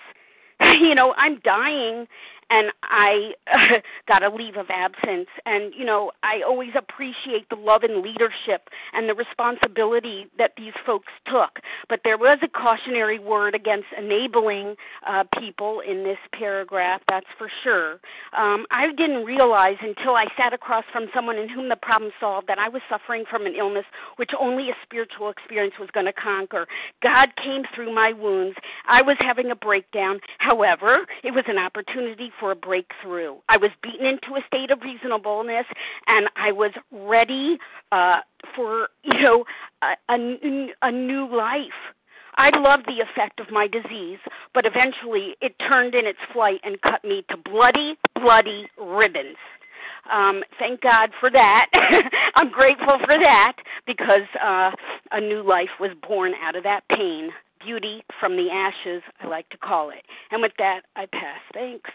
you 0.81 0.95
know, 0.95 1.15
I'm 1.19 1.39
dying 1.41 2.07
and 2.51 2.69
I 2.83 3.33
got 4.09 4.23
a 4.23 4.35
leave 4.35 4.57
of 4.57 4.67
absence. 4.71 5.29
And, 5.45 5.73
you 5.77 5.85
know, 5.85 6.13
I 6.23 6.43
always 6.47 6.71
appreciate 6.77 7.49
the 7.51 7.57
love 7.57 7.83
and 7.83 8.03
leadership 8.03 8.69
and 8.93 9.09
the 9.09 9.15
responsibility 9.15 10.27
that 10.39 10.53
these 10.57 10.73
folks 10.85 11.13
took. 11.27 11.61
But 11.89 12.01
there 12.05 12.19
was 12.19 12.39
a 12.43 12.49
cautionary 12.49 13.19
word 13.19 13.55
against 13.55 13.87
enabling 13.99 14.77
uh, 15.07 15.25
people 15.39 15.81
in 15.81 16.05
this 16.05 16.19
paragraph, 16.33 17.01
that's 17.09 17.27
for 17.37 17.51
sure. 17.65 18.01
Um, 18.37 18.67
I 18.71 18.89
didn't 18.97 19.25
realize 19.25 19.77
until 19.81 20.15
I 20.15 20.27
sat 20.37 20.53
across 20.53 20.85
from 20.93 21.07
someone 21.15 21.37
in 21.37 21.49
whom 21.49 21.69
the 21.69 21.77
problem 21.77 22.13
solved 22.21 22.47
that 22.49 22.59
I 22.59 22.69
was 22.69 22.83
suffering 22.89 23.25
from 23.29 23.47
an 23.47 23.55
illness 23.55 23.85
which 24.17 24.31
only 24.39 24.71
a 24.71 24.75
spiritual 24.83 25.31
experience 25.31 25.75
was 25.79 25.89
going 25.93 26.07
to 26.07 26.13
conquer. 26.13 26.67
God 27.03 27.29
came 27.43 27.63
through 27.75 27.95
my 27.95 28.13
wounds. 28.13 28.57
I 28.87 29.03
was 29.03 29.17
having 29.21 29.51
a 29.51 29.57
breakdown. 29.57 30.21
However, 30.39 31.07
it 31.25 31.33
was 31.33 31.45
an 31.49 31.59
opportunity 31.59 32.31
for 32.39 32.53
a 32.53 32.57
breakthrough. 32.57 33.37
I 33.49 33.57
was 33.57 33.71
beaten 33.83 34.07
into 34.07 34.37
a 34.37 34.41
state 34.47 34.71
of 34.71 34.81
reasonableness, 34.83 35.67
and 36.07 36.29
I 36.37 36.53
was 36.53 36.73
ready 36.91 37.59
uh, 37.93 38.21
for 38.55 38.89
you 39.03 39.21
know 39.21 39.45
a, 39.83 40.13
a, 40.13 40.67
a 40.83 40.93
new 40.93 41.29
life. 41.35 41.95
I 42.39 42.51
loved 42.55 42.87
the 42.87 43.03
effect 43.03 43.41
of 43.41 43.51
my 43.51 43.67
disease, 43.67 44.19
but 44.53 44.67
eventually 44.67 45.37
it 45.41 45.55
turned 45.59 45.95
in 45.95 46.07
its 46.07 46.19
flight 46.33 46.61
and 46.65 46.81
cut 46.83 47.03
me 47.03 47.25
to 47.31 47.37
bloody, 47.37 47.97
bloody 48.15 48.69
ribbons. 48.79 49.39
Um, 50.13 50.43
thank 50.59 50.83
God 50.83 51.11
for 51.19 51.31
that. 51.31 51.67
I'm 52.35 52.51
grateful 52.51 52.99
for 53.05 53.19
that 53.19 53.57
because 53.87 54.29
uh, 54.43 54.71
a 55.13 55.21
new 55.21 55.43
life 55.43 55.81
was 55.81 55.91
born 56.07 56.33
out 56.43 56.57
of 56.57 56.63
that 56.65 56.83
pain. 56.89 57.31
Beauty 57.65 58.05
from 58.21 58.37
the 58.37 58.49
ashes, 58.51 59.03
I 59.21 59.27
like 59.27 59.49
to 59.49 59.57
call 59.57 59.91
it. 59.91 60.05
And 60.31 60.43
with 60.43 60.53
that, 60.59 60.83
I 60.95 61.07
pass. 61.07 61.41
Thanks. 61.53 61.91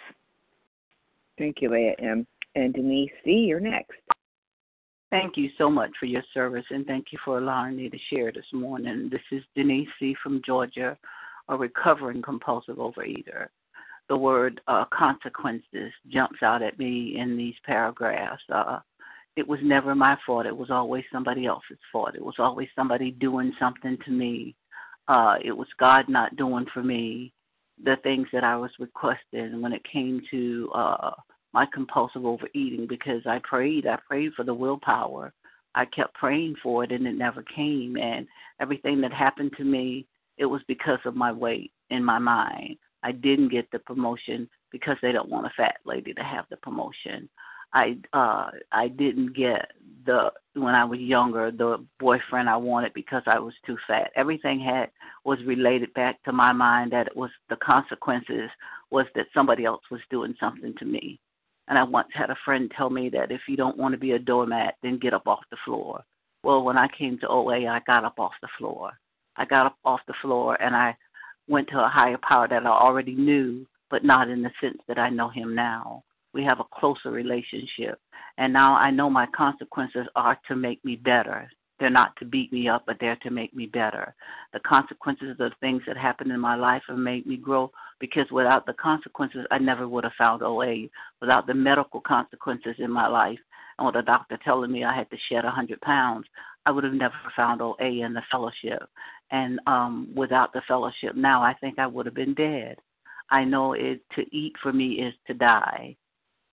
Thank 1.41 1.59
you, 1.59 1.71
Leah 1.71 1.95
M. 1.97 2.27
And 2.53 2.71
Denise 2.71 3.09
C., 3.25 3.31
you're 3.31 3.59
next. 3.59 3.97
Thank 5.09 5.37
you 5.37 5.49
so 5.57 5.71
much 5.71 5.89
for 5.99 6.05
your 6.05 6.21
service 6.35 6.65
and 6.69 6.85
thank 6.85 7.07
you 7.11 7.17
for 7.25 7.39
allowing 7.39 7.77
me 7.77 7.89
to 7.89 7.97
share 8.11 8.31
this 8.31 8.45
morning. 8.53 9.09
This 9.11 9.23
is 9.31 9.41
Denise 9.55 9.89
C. 9.99 10.15
from 10.21 10.43
Georgia, 10.45 10.95
a 11.49 11.57
recovering 11.57 12.21
compulsive 12.21 12.75
overeater. 12.75 13.47
The 14.07 14.15
word 14.15 14.61
uh, 14.67 14.85
consequences 14.93 15.91
jumps 16.09 16.43
out 16.43 16.61
at 16.61 16.77
me 16.77 17.17
in 17.17 17.35
these 17.35 17.55
paragraphs. 17.65 18.43
Uh, 18.53 18.77
it 19.35 19.47
was 19.47 19.59
never 19.63 19.95
my 19.95 20.17
fault. 20.23 20.45
It 20.45 20.55
was 20.55 20.69
always 20.69 21.05
somebody 21.11 21.47
else's 21.47 21.79
fault. 21.91 22.13
It 22.13 22.23
was 22.23 22.35
always 22.37 22.67
somebody 22.75 23.09
doing 23.09 23.51
something 23.59 23.97
to 24.05 24.11
me. 24.11 24.55
Uh, 25.07 25.37
it 25.43 25.53
was 25.53 25.67
God 25.79 26.07
not 26.07 26.35
doing 26.35 26.67
for 26.71 26.83
me 26.83 27.33
the 27.83 27.95
things 28.03 28.27
that 28.31 28.43
I 28.43 28.57
was 28.57 28.69
requesting 28.77 29.59
when 29.59 29.73
it 29.73 29.81
came 29.91 30.21
to 30.29 30.69
uh, 30.75 31.11
my 31.53 31.65
compulsive 31.73 32.25
overeating 32.25 32.87
because 32.87 33.21
I 33.25 33.39
prayed. 33.43 33.85
I 33.87 33.97
prayed 34.07 34.33
for 34.35 34.43
the 34.43 34.53
willpower. 34.53 35.33
I 35.75 35.85
kept 35.85 36.13
praying 36.15 36.55
for 36.61 36.83
it 36.83 36.91
and 36.91 37.07
it 37.07 37.15
never 37.15 37.43
came. 37.43 37.97
And 37.97 38.27
everything 38.59 39.01
that 39.01 39.13
happened 39.13 39.51
to 39.57 39.63
me, 39.63 40.05
it 40.37 40.45
was 40.45 40.61
because 40.67 40.99
of 41.05 41.15
my 41.15 41.31
weight 41.31 41.71
in 41.89 42.03
my 42.03 42.19
mind. 42.19 42.77
I 43.03 43.11
didn't 43.11 43.49
get 43.49 43.69
the 43.71 43.79
promotion 43.79 44.49
because 44.71 44.97
they 45.01 45.11
don't 45.11 45.29
want 45.29 45.47
a 45.47 45.51
fat 45.57 45.75
lady 45.85 46.13
to 46.13 46.23
have 46.23 46.45
the 46.49 46.57
promotion. 46.57 47.29
I 47.73 47.97
uh 48.13 48.51
I 48.71 48.89
didn't 48.89 49.35
get 49.35 49.71
the 50.05 50.31
when 50.55 50.75
I 50.75 50.83
was 50.83 50.99
younger 50.99 51.51
the 51.51 51.85
boyfriend 51.99 52.49
I 52.49 52.57
wanted 52.57 52.93
because 52.93 53.23
I 53.27 53.39
was 53.39 53.53
too 53.65 53.77
fat. 53.87 54.11
Everything 54.15 54.59
had 54.59 54.89
was 55.23 55.39
related 55.45 55.93
back 55.93 56.21
to 56.23 56.33
my 56.33 56.51
mind 56.51 56.91
that 56.91 57.07
it 57.07 57.15
was 57.15 57.31
the 57.49 57.55
consequences 57.57 58.49
was 58.89 59.05
that 59.15 59.27
somebody 59.33 59.63
else 59.63 59.81
was 59.89 60.01
doing 60.09 60.35
something 60.39 60.73
to 60.79 60.85
me. 60.85 61.19
And 61.67 61.77
I 61.77 61.83
once 61.83 62.09
had 62.13 62.29
a 62.29 62.37
friend 62.43 62.71
tell 62.75 62.89
me 62.89 63.09
that 63.09 63.31
if 63.31 63.41
you 63.47 63.55
don't 63.55 63.77
want 63.77 63.93
to 63.93 63.99
be 63.99 64.11
a 64.11 64.19
doormat, 64.19 64.75
then 64.83 64.99
get 64.99 65.13
up 65.13 65.27
off 65.27 65.39
the 65.51 65.57
floor. 65.63 66.03
Well, 66.43 66.63
when 66.63 66.77
I 66.77 66.87
came 66.97 67.19
to 67.19 67.27
OA, 67.27 67.67
I 67.67 67.81
got 67.85 68.03
up 68.03 68.19
off 68.19 68.33
the 68.41 68.49
floor. 68.57 68.91
I 69.37 69.45
got 69.45 69.67
up 69.67 69.77
off 69.85 70.01
the 70.07 70.13
floor 70.21 70.61
and 70.61 70.75
I 70.75 70.95
went 71.47 71.69
to 71.69 71.83
a 71.83 71.87
higher 71.87 72.17
power 72.27 72.47
that 72.47 72.65
I 72.65 72.69
already 72.69 73.15
knew, 73.15 73.65
but 73.89 74.03
not 74.03 74.29
in 74.29 74.41
the 74.41 74.51
sense 74.59 74.79
that 74.87 74.97
I 74.97 75.09
know 75.09 75.29
him 75.29 75.55
now. 75.55 76.03
We 76.33 76.43
have 76.43 76.59
a 76.59 76.79
closer 76.79 77.11
relationship. 77.11 77.99
And 78.37 78.53
now 78.53 78.75
I 78.75 78.89
know 78.89 79.09
my 79.09 79.27
consequences 79.35 80.07
are 80.15 80.39
to 80.47 80.55
make 80.55 80.83
me 80.83 80.95
better. 80.95 81.49
They're 81.81 81.89
not 81.89 82.15
to 82.17 82.25
beat 82.25 82.53
me 82.53 82.69
up, 82.69 82.83
but 82.85 82.97
they're 82.99 83.15
to 83.23 83.31
make 83.31 83.55
me 83.55 83.65
better. 83.65 84.13
The 84.53 84.59
consequences 84.59 85.35
of 85.39 85.51
things 85.59 85.81
that 85.87 85.97
happened 85.97 86.31
in 86.31 86.39
my 86.39 86.53
life 86.53 86.83
have 86.87 86.99
made 86.99 87.25
me 87.25 87.37
grow 87.37 87.71
because 87.99 88.29
without 88.29 88.67
the 88.67 88.73
consequences, 88.73 89.47
I 89.49 89.57
never 89.57 89.87
would 89.87 90.03
have 90.03 90.13
found 90.15 90.43
OA. 90.43 90.89
Without 91.21 91.47
the 91.47 91.55
medical 91.55 91.99
consequences 91.99 92.75
in 92.77 92.91
my 92.91 93.07
life, 93.07 93.39
and 93.79 93.87
with 93.87 93.95
the 93.95 94.03
doctor 94.03 94.37
telling 94.45 94.71
me 94.71 94.83
I 94.83 94.95
had 94.95 95.09
to 95.09 95.17
shed 95.27 95.43
100 95.43 95.81
pounds, 95.81 96.27
I 96.67 96.71
would 96.71 96.83
have 96.83 96.93
never 96.93 97.15
found 97.35 97.63
OA 97.63 98.05
in 98.05 98.13
the 98.13 98.21
fellowship. 98.29 98.87
And 99.31 99.59
um, 99.65 100.13
without 100.15 100.53
the 100.53 100.61
fellowship 100.67 101.15
now, 101.15 101.41
I 101.41 101.55
think 101.55 101.79
I 101.79 101.87
would 101.87 102.05
have 102.05 102.13
been 102.13 102.35
dead. 102.35 102.77
I 103.31 103.43
know 103.43 103.73
it 103.73 104.03
to 104.17 104.21
eat 104.31 104.53
for 104.61 104.71
me 104.71 105.01
is 105.01 105.15
to 105.25 105.33
die. 105.33 105.97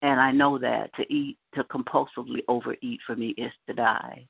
And 0.04 0.22
I 0.22 0.32
know 0.32 0.58
that 0.58 0.96
to 0.96 1.14
eat, 1.14 1.38
to 1.56 1.66
compulsively 1.66 2.44
overeat 2.48 3.02
for 3.06 3.18
me 3.18 3.36
is 3.38 3.52
to 3.68 3.74
die 3.74 4.26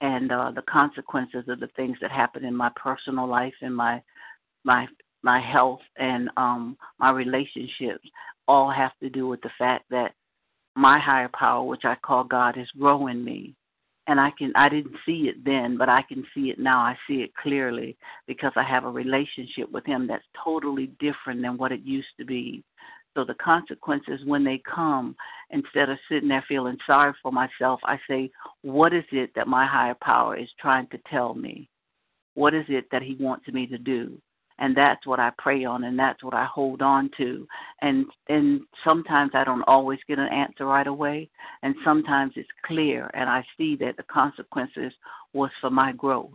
and 0.00 0.32
uh, 0.32 0.50
the 0.54 0.62
consequences 0.62 1.44
of 1.48 1.60
the 1.60 1.68
things 1.76 1.96
that 2.00 2.10
happen 2.10 2.44
in 2.44 2.54
my 2.54 2.70
personal 2.76 3.26
life 3.26 3.54
and 3.62 3.74
my 3.74 4.02
my 4.64 4.86
my 5.22 5.40
health 5.40 5.80
and 5.96 6.28
um 6.36 6.76
my 6.98 7.10
relationships 7.10 8.06
all 8.46 8.70
have 8.70 8.92
to 9.00 9.08
do 9.08 9.26
with 9.26 9.40
the 9.42 9.50
fact 9.58 9.84
that 9.90 10.12
my 10.76 10.98
higher 10.98 11.30
power 11.38 11.64
which 11.64 11.84
i 11.84 11.94
call 12.04 12.24
god 12.24 12.58
is 12.58 12.68
growing 12.78 13.24
me. 13.24 13.54
And 14.06 14.20
i 14.20 14.30
can 14.36 14.52
i 14.56 14.68
didn't 14.68 14.96
see 15.06 15.28
it 15.28 15.44
then 15.44 15.78
but 15.78 15.88
i 15.88 16.02
can 16.02 16.26
see 16.34 16.50
it 16.50 16.58
now. 16.58 16.80
I 16.80 16.96
see 17.06 17.22
it 17.22 17.34
clearly 17.36 17.96
because 18.26 18.52
i 18.56 18.62
have 18.62 18.84
a 18.84 18.90
relationship 18.90 19.70
with 19.70 19.86
him 19.86 20.06
that's 20.06 20.24
totally 20.44 20.88
different 20.98 21.40
than 21.40 21.56
what 21.56 21.72
it 21.72 21.80
used 21.82 22.14
to 22.18 22.24
be 22.24 22.62
so 23.14 23.24
the 23.24 23.34
consequences, 23.34 24.20
when 24.24 24.42
they 24.42 24.58
come, 24.58 25.16
instead 25.50 25.88
of 25.88 25.98
sitting 26.08 26.28
there 26.28 26.44
feeling 26.48 26.76
sorry 26.86 27.12
for 27.22 27.30
myself, 27.30 27.80
I 27.84 27.98
say, 28.08 28.30
what 28.62 28.92
is 28.92 29.04
it 29.12 29.30
that 29.36 29.46
my 29.46 29.66
higher 29.66 29.96
power 30.02 30.36
is 30.36 30.48
trying 30.60 30.88
to 30.88 30.98
tell 31.10 31.34
me? 31.34 31.68
What 32.34 32.54
is 32.54 32.64
it 32.68 32.86
that 32.90 33.02
he 33.02 33.16
wants 33.20 33.46
me 33.48 33.66
to 33.68 33.78
do? 33.78 34.20
And 34.58 34.76
that's 34.76 35.04
what 35.06 35.18
I 35.18 35.32
pray 35.38 35.64
on 35.64 35.84
and 35.84 35.98
that's 35.98 36.22
what 36.22 36.34
I 36.34 36.44
hold 36.44 36.80
on 36.80 37.10
to. 37.16 37.46
And 37.82 38.06
and 38.28 38.60
sometimes 38.84 39.32
I 39.34 39.42
don't 39.42 39.64
always 39.64 39.98
get 40.06 40.20
an 40.20 40.28
answer 40.28 40.64
right 40.66 40.86
away 40.86 41.28
and 41.64 41.74
sometimes 41.84 42.34
it's 42.36 42.48
clear 42.64 43.10
and 43.14 43.28
I 43.28 43.44
see 43.56 43.74
that 43.76 43.96
the 43.96 44.04
consequences 44.04 44.92
was 45.32 45.50
for 45.60 45.70
my 45.70 45.90
growth. 45.90 46.30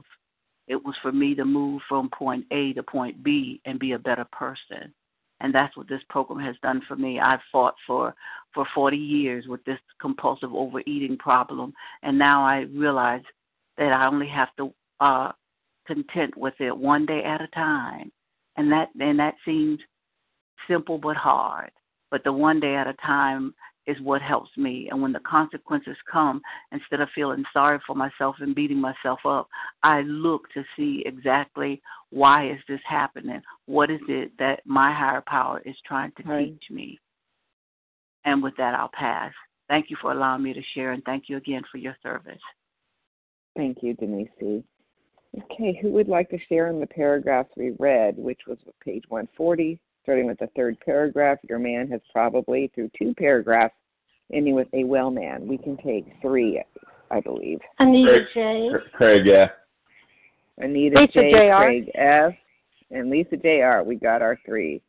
It 0.68 0.84
was 0.84 0.96
for 1.02 1.14
me 1.14 1.34
to 1.36 1.46
move 1.46 1.82
from 1.88 2.10
point 2.10 2.46
A 2.52 2.74
to 2.74 2.84
point 2.84 3.24
B 3.24 3.62
and 3.64 3.80
be 3.80 3.94
a 3.94 4.00
better 4.00 4.28
person 4.34 4.94
and 5.42 5.54
that's 5.54 5.76
what 5.78 5.88
this 5.88 6.02
program 6.10 6.40
has 6.40 6.56
done 6.62 6.82
for 6.88 6.96
me. 6.96 7.20
I've 7.20 7.40
fought 7.52 7.76
for 7.86 8.16
for 8.54 8.66
40 8.74 8.98
years 8.98 9.46
with 9.48 9.64
this 9.66 9.80
compulsive 10.02 10.54
overeating 10.54 11.18
problem, 11.18 11.74
and 12.04 12.18
now 12.18 12.44
I 12.44 12.62
realize 12.74 13.24
that 13.78 13.94
I 13.94 14.08
only 14.08 14.28
have 14.28 14.50
to 14.58 14.74
uh, 15.00 15.32
content 15.88 16.36
with 16.36 16.56
it 16.60 16.76
one 16.76 17.06
day 17.06 17.24
at 17.24 17.42
a 17.42 17.48
time, 17.48 18.12
and 18.58 18.72
that 18.72 18.90
and 19.00 19.20
that 19.20 19.36
seems 19.46 19.80
simple 20.68 20.98
but 20.98 21.16
hard. 21.16 21.72
But 22.12 22.24
the 22.24 22.34
one 22.34 22.60
day 22.60 22.76
at 22.76 22.88
a 22.88 22.94
time 23.06 23.54
is 23.90 24.00
what 24.02 24.22
helps 24.22 24.50
me. 24.58 24.88
And 24.92 25.02
when 25.02 25.12
the 25.12 25.20
consequences 25.20 25.98
come, 26.12 26.42
instead 26.72 27.02
of 27.02 27.10
feeling 27.16 27.44
sorry 27.52 27.80
for 27.88 27.96
myself 27.96 28.36
and 28.40 28.54
beating 28.54 28.80
myself 28.80 29.20
up, 29.26 29.48
I 29.84 30.02
look 30.02 30.50
to 30.54 30.64
see 30.76 31.04
exactly 31.06 31.82
why 32.12 32.50
is 32.50 32.60
this 32.68 32.82
happening? 32.88 33.42
What 33.66 33.90
is 33.90 34.02
it 34.08 34.32
that 34.40 34.62
my 34.66 34.94
higher 34.94 35.24
power 35.26 35.62
is 35.66 35.76
trying 35.86 36.12
to 36.18 36.24
right. 36.24 36.48
teach 36.48 36.72
me? 36.72 37.00
And 38.26 38.44
with 38.44 38.56
that, 38.58 38.76
I'll 38.76 38.92
pass. 38.94 39.32
Thank 39.68 39.90
you 39.90 39.98
for 40.02 40.12
allowing 40.12 40.44
me 40.44 40.54
to 40.54 40.62
share, 40.74 40.92
and 40.92 41.04
thank 41.04 41.26
you 41.28 41.38
again 41.38 41.62
for 41.72 41.78
your 41.78 41.96
service. 42.02 42.42
Thank 43.56 43.84
you, 43.84 43.94
Denise. 43.94 44.30
Okay, 44.42 45.78
who 45.82 45.92
would 45.92 46.08
like 46.08 46.30
to 46.32 46.40
share 46.48 46.68
in 46.68 46.80
the 46.80 46.88
paragraphs 46.88 47.52
we 47.56 47.72
read, 47.78 48.18
which 48.18 48.42
was 48.48 48.58
page 48.84 49.04
140, 49.10 49.80
starting 50.10 50.26
with 50.26 50.40
the 50.40 50.50
third 50.56 50.76
paragraph? 50.84 51.38
Your 51.48 51.60
man 51.60 51.88
has 51.90 52.02
probably, 52.12 52.72
through 52.74 52.90
two 52.98 53.14
paragraphs, 53.14 53.76
ending 54.34 54.56
with 54.56 54.68
a 54.74 54.84
well 54.84 55.12
man. 55.12 55.48
We 55.48 55.56
can 55.56 55.78
take 55.78 56.12
three, 56.20 56.64
I 57.12 57.20
believe. 57.20 57.60
Anita 57.78 58.26
J. 58.34 58.70
Craig 58.94 59.28
F. 59.28 59.52
Anita 60.58 61.02
Lisa 61.02 61.14
J. 61.14 61.32
J.R.. 61.32 61.64
Craig 61.64 61.92
F. 61.94 62.34
And 62.90 63.12
Lisa 63.12 63.38
J.R. 63.38 63.84
We 63.84 63.98
got 63.98 64.24
our 64.24 64.36
three. 64.48 64.82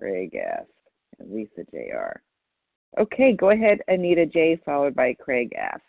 Craig 0.00 0.34
F. 0.34 0.64
and 1.20 1.32
Lisa 1.32 1.62
J.R. 1.70 2.20
Okay, 2.98 3.32
go 3.32 3.50
ahead, 3.50 3.78
Anita 3.86 4.26
J. 4.26 4.60
followed 4.64 4.96
by 4.96 5.14
Craig 5.14 5.52
F. 5.56 5.80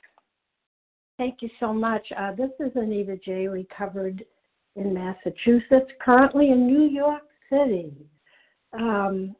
Thank 1.17 1.41
you 1.41 1.49
so 1.59 1.73
much. 1.73 2.05
Uh, 2.15 2.33
this 2.35 2.51
is 2.59 2.71
Anita 2.75 3.17
J. 3.25 3.47
Recovered 3.47 4.23
in 4.75 4.93
Massachusetts, 4.93 5.89
currently 5.99 6.51
in 6.51 6.67
New 6.67 6.83
York 6.83 7.23
City. 7.49 7.91
Um, 8.79 9.35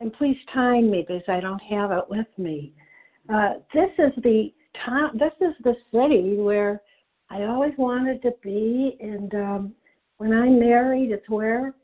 and 0.00 0.12
please 0.12 0.36
time 0.52 0.90
me 0.90 1.04
because 1.06 1.22
I 1.28 1.40
don't 1.40 1.62
have 1.70 1.90
it 1.90 2.04
with 2.08 2.26
me. 2.36 2.72
Uh, 3.32 3.54
this 3.74 3.90
is 3.98 4.12
the 4.22 4.52
town. 4.84 5.18
This 5.18 5.32
is 5.40 5.54
the 5.64 5.74
city 5.92 6.36
where 6.36 6.80
I 7.30 7.44
always 7.44 7.72
wanted 7.76 8.22
to 8.22 8.32
be, 8.42 8.96
and 9.00 9.34
um, 9.34 9.74
when 10.18 10.32
I 10.32 10.48
married, 10.48 11.10
it's 11.10 11.28
where 11.28 11.74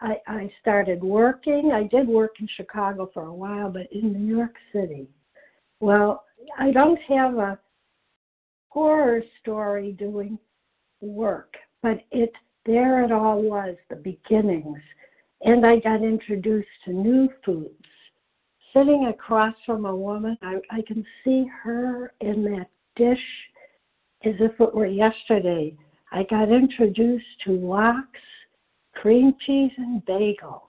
I, 0.00 0.16
I 0.26 0.52
started 0.60 1.02
working. 1.02 1.72
I 1.72 1.84
did 1.84 2.08
work 2.08 2.32
in 2.40 2.48
Chicago 2.56 3.10
for 3.14 3.24
a 3.24 3.32
while, 3.32 3.70
but 3.70 3.90
in 3.92 4.12
New 4.12 4.36
York 4.36 4.54
City. 4.72 5.08
Well, 5.80 6.24
I 6.58 6.70
don't 6.70 6.98
have 7.08 7.38
a 7.38 7.58
horror 8.68 9.22
story 9.40 9.92
doing 9.92 10.38
work, 11.00 11.54
but 11.82 12.00
it 12.10 12.32
there 12.66 13.04
it 13.04 13.10
all 13.12 13.42
was, 13.42 13.74
the 13.88 13.96
beginnings. 13.96 14.78
And 15.42 15.64
I 15.64 15.78
got 15.78 16.02
introduced 16.02 16.68
to 16.84 16.92
new 16.92 17.28
foods. 17.44 17.74
Sitting 18.72 19.06
across 19.06 19.54
from 19.66 19.86
a 19.86 19.94
woman, 19.96 20.36
I, 20.42 20.56
I 20.70 20.82
can 20.86 21.04
see 21.24 21.46
her 21.62 22.12
in 22.20 22.44
that 22.44 22.68
dish 22.94 23.18
as 24.24 24.34
if 24.38 24.52
it 24.60 24.74
were 24.74 24.86
yesterday. 24.86 25.76
I 26.12 26.24
got 26.24 26.50
introduced 26.50 27.24
to 27.46 27.52
lox, 27.52 28.06
cream 28.94 29.34
cheese, 29.46 29.72
and 29.76 30.04
bagels. 30.04 30.60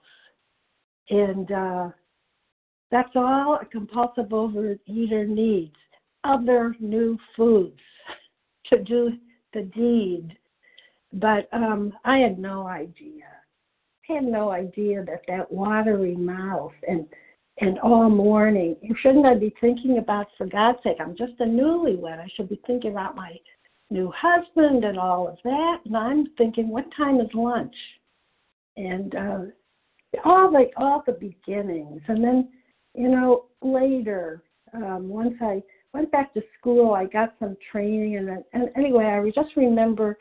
And 1.10 1.52
uh, 1.52 1.88
that's 2.90 3.14
all 3.14 3.58
a 3.60 3.66
compulsive 3.66 4.28
overeater 4.30 5.28
needs 5.28 5.76
other 6.24 6.76
new 6.80 7.18
foods 7.36 7.80
to 8.66 8.82
do 8.82 9.12
the 9.52 9.62
deed. 9.62 10.36
But 11.12 11.48
um, 11.52 11.92
I 12.04 12.18
had 12.18 12.38
no 12.38 12.66
idea. 12.66 13.24
Had 14.14 14.24
no 14.24 14.50
idea 14.50 15.04
that 15.04 15.22
that 15.28 15.50
watery 15.50 16.16
mouth 16.16 16.72
and 16.86 17.06
and 17.58 17.78
all 17.80 18.08
morning, 18.08 18.76
shouldn't 19.02 19.26
I 19.26 19.34
be 19.34 19.54
thinking 19.60 19.98
about, 19.98 20.26
for 20.38 20.46
God's 20.46 20.78
sake, 20.82 20.96
I'm 21.00 21.14
just 21.16 21.34
a 21.38 21.44
newlywed. 21.44 22.18
I 22.18 22.26
should 22.34 22.48
be 22.48 22.60
thinking 22.66 22.92
about 22.92 23.14
my 23.14 23.36
new 23.90 24.12
husband 24.16 24.84
and 24.84 24.98
all 24.98 25.28
of 25.28 25.36
that. 25.44 25.76
And 25.84 25.96
I'm 25.96 26.26
thinking, 26.38 26.68
what 26.68 26.86
time 26.96 27.20
is 27.20 27.28
lunch? 27.34 27.74
And 28.76 29.14
uh, 29.14 29.38
all 30.24 30.50
the 30.50 30.70
all 30.76 31.02
the 31.06 31.12
beginnings, 31.12 32.00
and 32.08 32.24
then 32.24 32.48
you 32.94 33.08
know 33.08 33.46
later, 33.60 34.42
um, 34.74 35.08
once 35.08 35.34
I 35.40 35.62
went 35.92 36.10
back 36.10 36.32
to 36.34 36.42
school, 36.58 36.94
I 36.94 37.04
got 37.04 37.34
some 37.38 37.56
training, 37.70 38.16
and, 38.16 38.42
and 38.54 38.70
anyway, 38.76 39.04
I 39.04 39.30
just 39.30 39.56
remember 39.56 40.16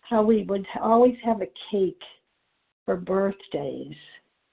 how 0.00 0.22
we 0.22 0.44
would 0.44 0.66
always 0.80 1.16
have 1.24 1.42
a 1.42 1.50
cake 1.70 2.00
for 2.88 2.96
birthdays, 2.96 3.94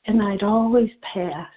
and 0.07 0.21
I'd 0.21 0.43
always 0.43 0.89
pass. 1.13 1.47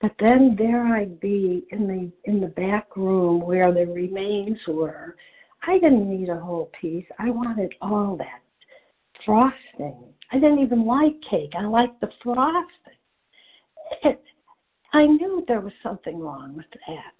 But 0.00 0.12
then 0.20 0.54
there 0.56 0.84
I'd 0.86 1.18
be 1.18 1.66
in 1.72 1.88
the 1.88 2.30
in 2.30 2.40
the 2.40 2.46
back 2.46 2.96
room 2.96 3.40
where 3.40 3.74
the 3.74 3.84
remains 3.84 4.58
were. 4.68 5.16
I 5.66 5.80
didn't 5.80 6.08
need 6.08 6.28
a 6.28 6.38
whole 6.38 6.70
piece. 6.80 7.04
I 7.18 7.30
wanted 7.30 7.74
all 7.82 8.16
that 8.18 8.42
frosting. 9.26 10.04
I 10.30 10.38
didn't 10.38 10.60
even 10.60 10.86
like 10.86 11.16
cake. 11.28 11.54
I 11.58 11.64
liked 11.64 12.00
the 12.00 12.10
frosting. 12.22 13.00
It, 14.04 14.22
I 14.92 15.04
knew 15.04 15.44
there 15.48 15.60
was 15.60 15.72
something 15.82 16.20
wrong 16.20 16.54
with 16.54 16.70
that. 16.86 17.16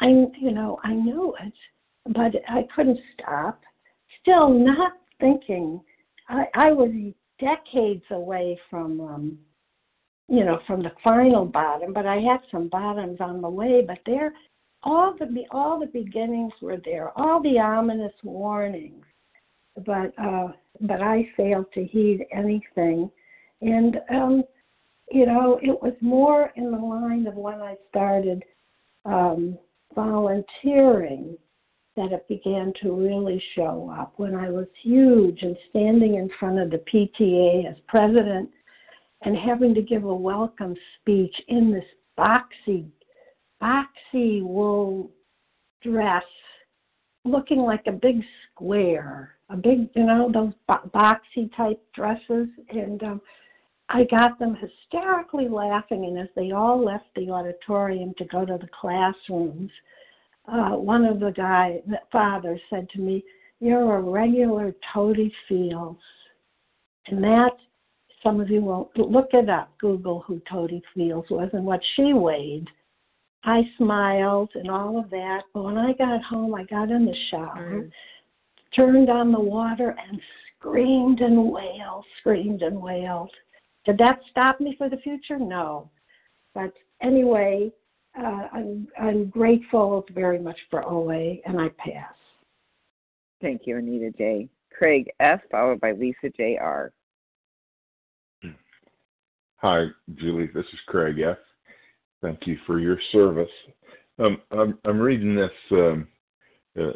I, 0.00 0.08
you 0.38 0.50
know, 0.50 0.80
I 0.84 0.92
knew 0.92 1.34
it, 1.42 1.54
but 2.12 2.34
I 2.46 2.66
couldn't 2.76 3.00
stop. 3.14 3.62
Still 4.20 4.50
not 4.50 4.92
thinking. 5.18 5.80
I, 6.28 6.44
I 6.54 6.72
was 6.72 6.90
decades 7.38 8.04
away 8.10 8.58
from, 8.70 9.00
um, 9.00 9.38
you 10.28 10.44
know, 10.44 10.60
from 10.66 10.82
the 10.82 10.92
final 11.02 11.44
bottom, 11.44 11.92
but 11.92 12.06
I 12.06 12.16
had 12.16 12.40
some 12.50 12.68
bottoms 12.68 13.20
on 13.20 13.40
the 13.40 13.48
way. 13.48 13.82
But 13.86 13.98
there, 14.06 14.32
all 14.82 15.14
the 15.18 15.44
all 15.50 15.78
the 15.80 15.86
beginnings 15.86 16.52
were 16.60 16.78
there, 16.84 17.10
all 17.18 17.42
the 17.42 17.58
ominous 17.58 18.12
warnings. 18.22 19.04
But 19.84 20.12
uh, 20.18 20.48
but 20.80 21.00
I 21.00 21.28
failed 21.36 21.66
to 21.74 21.84
heed 21.84 22.26
anything, 22.32 23.10
and 23.60 23.96
um, 24.10 24.44
you 25.10 25.26
know, 25.26 25.58
it 25.62 25.82
was 25.82 25.94
more 26.00 26.52
in 26.56 26.70
the 26.70 26.78
line 26.78 27.26
of 27.26 27.34
when 27.34 27.60
I 27.60 27.76
started 27.90 28.44
um, 29.04 29.58
volunteering 29.94 31.36
that 31.96 32.12
it 32.12 32.26
began 32.28 32.72
to 32.82 32.92
really 32.92 33.42
show 33.54 33.92
up 33.96 34.14
when 34.16 34.34
I 34.34 34.50
was 34.50 34.66
huge 34.82 35.42
and 35.42 35.56
standing 35.70 36.16
in 36.16 36.28
front 36.40 36.58
of 36.58 36.70
the 36.70 36.78
PTA 36.78 37.70
as 37.70 37.76
president 37.86 38.50
and 39.22 39.36
having 39.36 39.74
to 39.74 39.82
give 39.82 40.04
a 40.04 40.14
welcome 40.14 40.74
speech 41.00 41.34
in 41.48 41.70
this 41.72 41.84
boxy, 42.18 42.86
boxy 43.62 44.42
wool 44.42 45.10
dress, 45.82 46.24
looking 47.24 47.58
like 47.58 47.86
a 47.86 47.92
big 47.92 48.22
square, 48.50 49.36
a 49.50 49.56
big, 49.56 49.88
you 49.94 50.04
know, 50.04 50.30
those 50.32 50.52
boxy 50.68 51.54
type 51.56 51.80
dresses. 51.94 52.48
And 52.70 53.02
um, 53.02 53.20
I 53.88 54.04
got 54.04 54.38
them 54.38 54.56
hysterically 54.56 55.48
laughing, 55.48 56.06
and 56.06 56.18
as 56.18 56.28
they 56.34 56.52
all 56.52 56.84
left 56.84 57.06
the 57.14 57.30
auditorium 57.30 58.14
to 58.18 58.24
go 58.24 58.44
to 58.44 58.58
the 58.58 58.68
classrooms, 58.78 59.70
uh, 60.46 60.70
one 60.70 61.04
of 61.04 61.20
the 61.20 61.30
guy 61.30 61.80
the 61.86 61.98
fathers 62.12 62.60
said 62.70 62.88
to 62.90 63.00
me, 63.00 63.24
"You're 63.60 63.96
a 63.96 64.00
regular 64.00 64.74
Totie 64.92 65.32
Fields," 65.48 66.00
and 67.06 67.22
that 67.22 67.56
some 68.22 68.40
of 68.40 68.50
you 68.50 68.60
will 68.62 68.90
look 68.96 69.28
it 69.32 69.48
up. 69.48 69.76
Google 69.78 70.20
who 70.20 70.40
Totie 70.50 70.82
Fields 70.94 71.28
was 71.30 71.50
and 71.52 71.64
what 71.64 71.80
she 71.94 72.12
weighed. 72.12 72.68
I 73.44 73.62
smiled 73.76 74.50
and 74.54 74.70
all 74.70 74.98
of 74.98 75.10
that, 75.10 75.42
but 75.52 75.64
when 75.64 75.76
I 75.76 75.92
got 75.92 76.22
home, 76.22 76.54
I 76.54 76.64
got 76.64 76.90
in 76.90 77.04
the 77.04 77.14
shower, 77.30 77.82
mm. 77.82 77.90
turned 78.74 79.10
on 79.10 79.32
the 79.32 79.40
water, 79.40 79.94
and 80.08 80.18
screamed 80.58 81.20
and 81.20 81.52
wailed, 81.52 82.06
screamed 82.20 82.62
and 82.62 82.80
wailed. 82.80 83.30
Did 83.84 83.98
that 83.98 84.20
stop 84.30 84.60
me 84.60 84.74
for 84.78 84.88
the 84.88 84.96
future? 84.96 85.38
No. 85.38 85.90
But 86.54 86.72
anyway, 87.02 87.70
uh, 88.18 88.48
I'm, 88.52 88.88
I'm 89.00 89.26
grateful 89.26 90.04
very 90.12 90.38
much 90.38 90.58
for 90.70 90.84
OA, 90.84 91.36
and 91.46 91.60
I 91.60 91.68
pass. 91.78 92.14
Thank 93.40 93.62
you, 93.66 93.78
Anita 93.78 94.10
J. 94.16 94.48
Craig 94.76 95.10
F., 95.20 95.40
followed 95.50 95.80
by 95.80 95.92
Lisa 95.92 96.30
J.R. 96.36 96.92
Hi, 99.56 99.86
Julie. 100.16 100.50
This 100.54 100.66
is 100.72 100.78
Craig 100.86 101.20
F. 101.20 101.38
Thank 102.22 102.46
you 102.46 102.58
for 102.66 102.80
your 102.80 102.98
service. 103.12 103.48
Um, 104.18 104.38
I'm, 104.50 104.78
I'm 104.84 104.98
reading 104.98 105.34
this 105.34 105.50
um, 105.72 106.08
uh, 106.80 106.92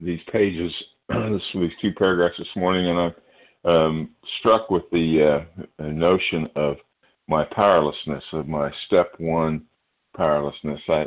these 0.00 0.20
pages, 0.32 0.72
this, 1.08 1.42
these 1.54 1.70
two 1.80 1.92
paragraphs 1.96 2.38
this 2.38 2.46
morning, 2.56 2.88
and 2.88 2.98
I'm 2.98 3.70
um, 3.70 4.10
struck 4.38 4.70
with 4.70 4.84
the 4.92 5.44
uh, 5.78 5.82
notion 5.82 6.48
of 6.56 6.76
my 7.28 7.44
powerlessness, 7.44 8.24
of 8.32 8.48
my 8.48 8.70
step 8.86 9.12
one 9.18 9.62
powerlessness. 10.18 10.80
I 10.88 11.06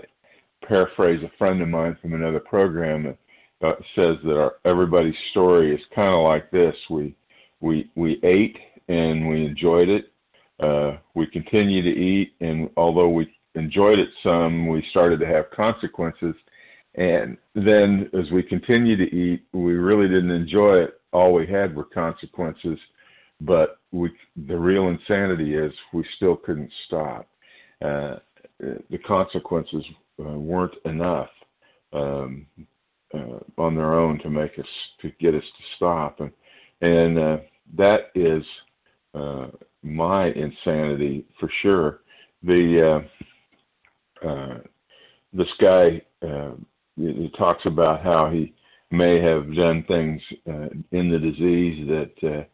paraphrase 0.66 1.22
a 1.24 1.38
friend 1.38 1.62
of 1.62 1.68
mine 1.68 1.98
from 2.02 2.14
another 2.14 2.40
program 2.40 3.04
that 3.04 3.68
uh, 3.68 3.76
says 3.96 4.16
that 4.24 4.38
our, 4.38 4.54
everybody's 4.66 5.14
story 5.30 5.76
is 5.76 5.82
kind 5.94 6.14
of 6.14 6.24
like 6.24 6.50
this: 6.50 6.76
we 6.90 7.16
we 7.60 7.92
we 7.96 8.20
ate 8.24 8.58
and 8.88 9.28
we 9.28 9.46
enjoyed 9.46 9.90
it. 9.90 10.12
Uh, 10.60 10.98
we 11.14 11.28
continue 11.28 11.82
to 11.82 11.90
eat, 11.90 12.34
and 12.40 12.70
although 12.78 13.10
we 13.10 13.32
enjoyed 13.56 14.00
it 14.00 14.10
some, 14.24 14.68
we 14.68 14.84
started 14.90 15.20
to 15.20 15.28
have 15.28 15.52
consequences. 15.52 16.36
And 16.96 17.38
then, 17.56 18.10
as 18.20 18.30
we 18.32 18.44
continue 18.44 18.96
to 18.98 19.16
eat, 19.16 19.44
we 19.54 19.74
really 19.74 20.08
didn't 20.08 20.32
enjoy 20.32 20.84
it. 20.84 21.02
All 21.14 21.34
we 21.34 21.48
had 21.48 21.76
were 21.76 21.86
consequences, 21.86 22.80
but 23.42 23.80
we 23.92 24.10
the 24.48 24.58
real 24.58 24.88
insanity 24.88 25.56
is 25.56 25.74
we 25.94 26.06
still 26.16 26.36
couldn't 26.36 26.72
stop. 26.88 27.28
Uh, 27.84 28.18
the 28.90 28.98
consequences 29.00 29.84
uh, 30.20 30.38
weren't 30.38 30.76
enough 30.86 31.30
um, 31.94 32.46
uh, 33.14 33.40
on 33.58 33.76
their 33.76 33.94
own 33.94 34.20
to 34.20 34.30
make 34.30 34.58
us 34.60 34.66
to 35.02 35.12
get 35.20 35.36
us 35.36 35.44
to 35.44 35.64
stop, 35.76 36.20
and 36.20 36.32
and 36.82 37.20
uh, 37.20 37.38
that 37.78 38.12
is 38.16 38.44
uh, 39.14 39.48
my 39.84 40.28
insanity 40.28 41.26
for 41.40 41.50
sure. 41.62 42.00
The 42.44 43.04
uh, 44.24 44.28
uh, 44.28 44.60
this 45.34 45.50
guy 45.60 46.02
uh, 46.26 46.52
he 46.96 47.32
talks 47.38 47.66
about 47.66 48.04
how 48.04 48.30
he 48.30 48.54
may 48.92 49.22
have 49.22 49.56
done 49.56 49.84
things 49.88 50.22
uh, 50.48 50.68
in 50.92 51.10
the 51.10 51.20
disease 51.20 51.88
that 51.88 52.46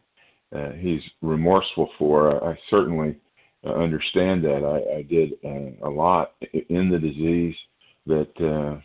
uh, 0.54 0.56
uh, 0.56 0.72
he's 0.72 1.02
remorseful 1.20 1.90
for. 1.98 2.42
I, 2.44 2.58
certainly 2.70 3.10
uh, 3.10 3.12
understand 3.66 4.44
that. 4.44 4.64
I, 4.64 4.98
I 4.98 5.02
did 5.02 5.32
uh, 5.44 5.86
a 5.86 5.90
lot 5.90 6.34
in 6.68 6.90
the 6.90 6.98
disease 6.98 7.54
that 8.06 8.30
uh, 8.40 8.80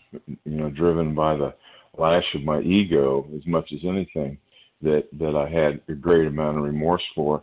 you 0.45 0.57
know, 0.57 0.69
driven 0.69 1.15
by 1.15 1.35
the 1.35 1.53
lash 1.97 2.25
of 2.35 2.43
my 2.43 2.59
ego 2.61 3.27
as 3.35 3.45
much 3.45 3.71
as 3.73 3.79
anything 3.83 4.37
that 4.81 5.07
that 5.19 5.35
I 5.35 5.49
had 5.49 5.81
a 5.87 5.97
great 5.97 6.27
amount 6.27 6.57
of 6.57 6.63
remorse 6.63 7.03
for, 7.15 7.41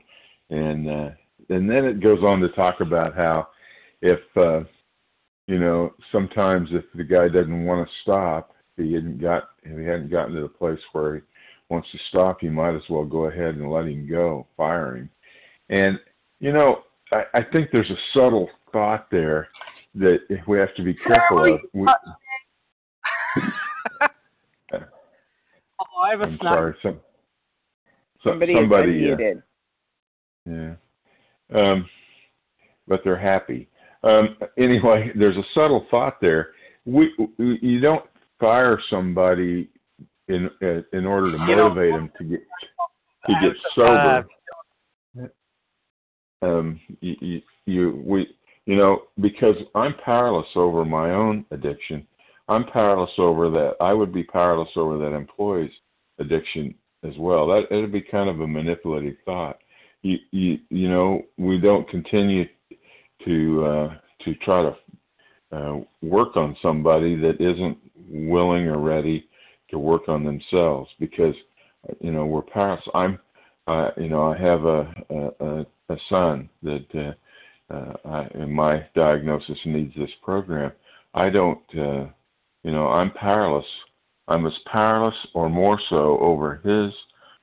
and 0.51 0.89
uh, 0.89 1.11
and 1.49 1.69
then 1.69 1.85
it 1.85 2.03
goes 2.03 2.23
on 2.23 2.41
to 2.41 2.49
talk 2.51 2.81
about 2.81 3.17
how 3.17 3.49
if 4.03 4.21
uh, 4.37 4.61
you 5.47 5.59
know 5.59 5.95
sometimes 6.13 6.69
if 6.73 6.85
the 6.95 7.05
guy 7.05 7.29
doesn't 7.29 7.65
want 7.65 7.87
to 7.87 7.95
stop, 8.03 8.55
he 8.77 8.93
hadn't 8.93 9.21
got 9.21 9.51
if 9.63 9.79
he 9.79 9.85
hadn't 9.85 10.11
gotten 10.11 10.35
to 10.35 10.43
the 10.43 10.49
place 10.49 10.81
where 10.93 11.17
he 11.17 11.21
wants 11.71 11.89
to 11.93 11.99
stop, 12.09 12.43
you 12.43 12.51
might 12.51 12.75
as 12.75 12.89
well 12.91 13.05
go 13.05 13.25
ahead 13.25 13.55
and 13.55 13.71
let 13.71 13.87
him 13.87 14.09
go, 14.09 14.47
fire 14.57 14.97
him. 14.97 15.11
And 15.71 15.99
you 16.41 16.53
know, 16.53 16.83
I, 17.13 17.25
I 17.35 17.43
think 17.53 17.71
there's 17.73 17.91
a 17.91 17.97
subtle 18.15 18.49
thought 18.73 19.07
there 19.11 19.49
that 19.95 20.19
we 20.47 20.59
have 20.59 20.75
to 20.77 20.83
be 20.83 20.95
careful 20.95 21.55
of. 21.55 21.61
We, 21.73 21.87
oh, 24.73 24.79
I 26.03 26.15
a 26.15 26.19
I'm 26.19 26.39
sorry. 26.43 26.75
Some, 26.83 27.01
so, 28.23 28.31
somebody 28.31 28.55
somebody. 28.55 29.13
Uh, 29.13 29.17
yeah. 30.47 30.75
Um, 31.55 31.89
but 32.87 33.01
they're 33.05 33.19
happy. 33.19 33.69
Um, 34.03 34.37
anyway, 34.59 35.11
there's 35.15 35.37
a 35.37 35.45
subtle 35.55 35.87
thought 35.91 36.21
there. 36.21 36.51
We, 36.87 37.11
you 37.39 37.81
don't 37.81 38.05
fire 38.39 38.81
somebody 38.89 39.69
in 40.29 40.49
uh, 40.63 40.97
in 40.97 41.07
order 41.07 41.33
to 41.33 41.39
motivate 41.39 41.93
them 41.93 42.11
to 42.19 42.25
get 42.25 42.41
to 43.27 43.33
get 43.43 43.53
sober. 43.75 44.27
Um, 46.43 46.81
you, 47.01 47.17
you, 47.21 47.43
you 47.67 48.03
we 48.05 48.29
you 48.67 48.77
know 48.77 49.03
because 49.21 49.57
I'm 49.75 49.95
powerless 50.05 50.49
over 50.57 50.85
my 50.85 51.11
own 51.11 51.45
addiction. 51.51 52.07
I'm 52.49 52.65
powerless 52.65 53.13
over 53.19 53.51
that. 53.51 53.77
I 53.81 53.93
would 53.93 54.13
be 54.13 54.25
powerless 54.25 54.71
over 54.77 54.99
that 54.99 55.15
employee's 55.15 55.71
addiction 56.19 56.75
as 57.05 57.15
well. 57.19 57.47
That 57.47 57.67
it'd 57.71 57.93
be 57.93 58.01
kind 58.01 58.29
of 58.29 58.41
a 58.41 58.47
manipulative 58.47 59.17
thought. 59.25 59.59
You 60.03 60.19
you 60.31 60.59
you 60.71 60.89
know 60.89 61.23
we 61.37 61.59
don't 61.59 61.89
continue 61.89 62.47
to 63.25 63.65
uh, 63.65 63.95
to 64.25 64.35
try 64.37 64.63
to 64.63 65.57
uh, 65.57 65.81
work 66.03 66.37
on 66.37 66.57
somebody 66.63 67.17
that 67.17 67.41
isn't 67.41 67.77
willing 68.09 68.67
or 68.67 68.79
ready 68.79 69.27
to 69.71 69.79
work 69.79 70.09
on 70.09 70.25
themselves 70.25 70.91
because 70.99 71.35
you 72.01 72.13
know 72.13 72.27
we're 72.27 72.43
parents. 72.43 72.87
I'm 72.95 73.19
uh, 73.67 73.91
you 73.97 74.09
know 74.09 74.33
I 74.33 74.39
have 74.39 74.65
a 74.65 74.93
a, 75.41 75.67
a 75.93 75.97
son 76.09 76.49
that 76.63 76.87
uh, 76.95 77.75
uh, 77.75 77.97
I, 78.05 78.29
in 78.43 78.53
my 78.53 78.87
diagnosis 78.95 79.59
needs 79.65 79.95
this 79.97 80.11
program. 80.23 80.73
I 81.15 81.31
don't 81.31 81.63
uh, 81.77 82.07
you 82.63 82.73
know 82.73 82.89
I'm 82.89 83.11
powerless. 83.13 83.67
I'm 84.29 84.47
as 84.47 84.53
powerless 84.71 85.17
or 85.35 85.49
more 85.49 85.81
so 85.89 86.19
over 86.21 86.61
his 86.65 86.95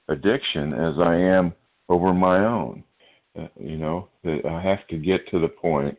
addiction 0.07 0.73
as 0.73 0.95
I 0.99 1.15
am 1.15 1.53
over 1.89 2.13
my 2.13 2.45
own. 2.45 2.83
Uh, 3.37 3.47
you 3.59 3.77
know 3.77 4.09
that 4.23 4.45
I 4.45 4.61
have 4.61 4.87
to 4.87 4.97
get 4.97 5.27
to 5.29 5.39
the 5.39 5.49
point 5.49 5.97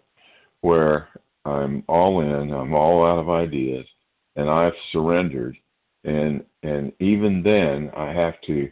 where 0.61 1.09
I'm 1.45 1.85
all 1.89 2.21
in, 2.21 2.53
I'm 2.53 2.75
all 2.75 3.07
out 3.07 3.19
of 3.19 3.31
ideas, 3.31 3.87
and 4.37 4.51
I've 4.51 4.73
surrendered. 4.93 5.57
And 6.05 6.45
and 6.63 6.93
even 7.01 7.43
then, 7.43 7.91
I 7.97 8.13
have 8.13 8.41
to 8.47 8.71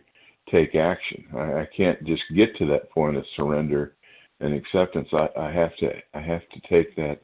take 0.50 0.74
action. 0.74 1.24
I, 1.36 1.60
I 1.60 1.68
can't 1.76 2.02
just 2.04 2.22
get 2.34 2.56
to 2.56 2.66
that 2.66 2.90
point 2.90 3.16
of 3.16 3.24
surrender 3.36 3.94
and 4.40 4.54
acceptance. 4.54 5.08
I, 5.12 5.28
I 5.38 5.52
have 5.52 5.76
to 5.76 5.90
I 6.14 6.20
have 6.20 6.42
to 6.50 6.60
take 6.68 6.94
that 6.96 7.20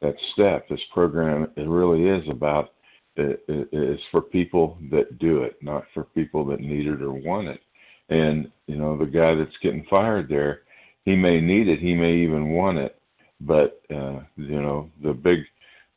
that 0.00 0.14
step. 0.32 0.68
This 0.68 0.80
program 0.92 1.50
it 1.56 1.68
really 1.68 2.08
is 2.08 2.28
about 2.30 2.72
it, 3.16 3.44
it, 3.48 3.68
it's 3.72 4.02
for 4.10 4.22
people 4.22 4.78
that 4.90 5.18
do 5.18 5.42
it, 5.42 5.56
not 5.62 5.84
for 5.92 6.04
people 6.04 6.44
that 6.46 6.60
need 6.60 6.86
it 6.86 7.02
or 7.02 7.12
want 7.12 7.48
it. 7.48 7.60
And 8.08 8.50
you 8.66 8.76
know, 8.76 8.96
the 8.96 9.06
guy 9.06 9.34
that's 9.34 9.56
getting 9.62 9.86
fired 9.88 10.28
there, 10.28 10.62
he 11.04 11.14
may 11.14 11.40
need 11.40 11.68
it, 11.68 11.80
he 11.80 11.94
may 11.94 12.14
even 12.16 12.50
want 12.50 12.78
it, 12.78 12.98
but 13.40 13.80
uh, 13.90 14.20
you 14.36 14.60
know, 14.62 14.90
the 15.02 15.12
big 15.12 15.40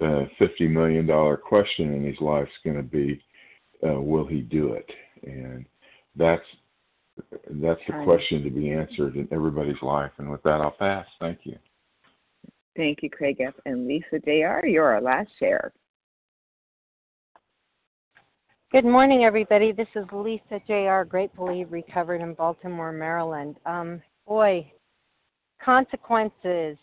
uh, 0.02 0.26
fifty 0.38 0.68
million 0.68 1.06
dollar 1.06 1.38
question 1.38 1.94
in 1.94 2.04
his 2.04 2.20
life 2.20 2.48
is 2.48 2.64
going 2.64 2.78
to 2.78 2.84
be, 2.84 3.22
uh, 3.88 4.02
will 4.02 4.26
he 4.26 4.42
do 4.42 4.74
it? 4.74 4.90
And 5.24 5.66
that's 6.16 6.44
that's 7.18 7.80
the 7.88 8.04
question 8.04 8.44
to 8.44 8.50
be 8.50 8.72
answered 8.72 9.16
in 9.16 9.28
everybody's 9.32 9.82
life. 9.82 10.12
And 10.18 10.30
with 10.30 10.44
that, 10.44 10.62
I'll 10.62 10.72
pass. 10.72 11.06
Thank 11.20 11.40
you. 11.44 11.58
Thank 12.76 13.04
you, 13.04 13.10
Craig 13.10 13.38
F. 13.40 13.54
And 13.66 13.88
Lisa 13.88 14.20
Jr., 14.24 14.68
you're 14.68 14.94
our 14.94 15.02
last 15.02 15.30
share. 15.40 15.72
Good 18.72 18.84
morning, 18.84 19.24
everybody. 19.24 19.72
This 19.72 19.88
is 19.96 20.04
Lisa 20.12 20.60
Jr., 20.68 21.08
gratefully 21.08 21.64
recovered 21.64 22.20
in 22.20 22.34
Baltimore, 22.34 22.92
Maryland. 22.92 23.56
Um, 23.66 24.02
boy, 24.28 24.70
consequences 25.64 26.78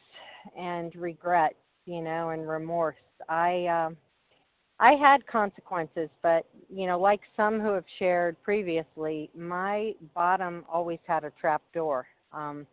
and 0.59 0.95
regrets, 0.97 1.57
you 1.85 2.01
know, 2.01 2.31
and 2.31 2.49
remorse. 2.49 2.97
I 3.29 3.67
um, 3.67 3.97
I 4.81 4.93
had 4.93 5.27
consequences, 5.27 6.09
but 6.23 6.47
you 6.75 6.87
know, 6.87 6.99
like 6.99 7.21
some 7.37 7.61
who 7.61 7.73
have 7.73 7.85
shared 7.99 8.43
previously, 8.43 9.31
my 9.37 9.95
bottom 10.15 10.65
always 10.73 10.99
had 11.07 11.23
a 11.25 11.31
trap 11.39 11.63
door. 11.75 12.07
Um, 12.33 12.67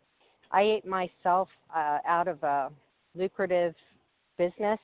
I 0.51 0.61
ate 0.61 0.85
myself 0.85 1.49
uh, 1.75 1.99
out 2.07 2.27
of 2.27 2.41
a 2.43 2.71
lucrative 3.13 3.75
business, 4.37 4.79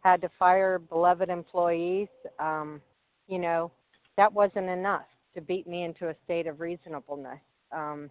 had 0.00 0.20
to 0.20 0.30
fire 0.38 0.78
beloved 0.78 1.30
employees. 1.30 2.08
Um, 2.38 2.82
you 3.28 3.38
know, 3.38 3.70
that 4.16 4.32
wasn't 4.32 4.68
enough 4.68 5.06
to 5.34 5.40
beat 5.40 5.66
me 5.66 5.84
into 5.84 6.10
a 6.10 6.14
state 6.24 6.46
of 6.46 6.60
reasonableness. 6.60 7.40
Um, 7.72 8.10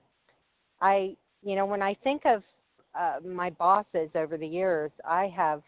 I, 0.82 1.16
you 1.44 1.56
know, 1.56 1.66
when 1.66 1.82
I 1.82 1.94
think 2.04 2.24
of 2.26 2.42
uh, 3.00 3.20
my 3.26 3.52
bosses 3.52 4.10
over 4.16 4.38
the 4.38 4.48
years, 4.48 4.92
I 5.08 5.32
have 5.36 5.62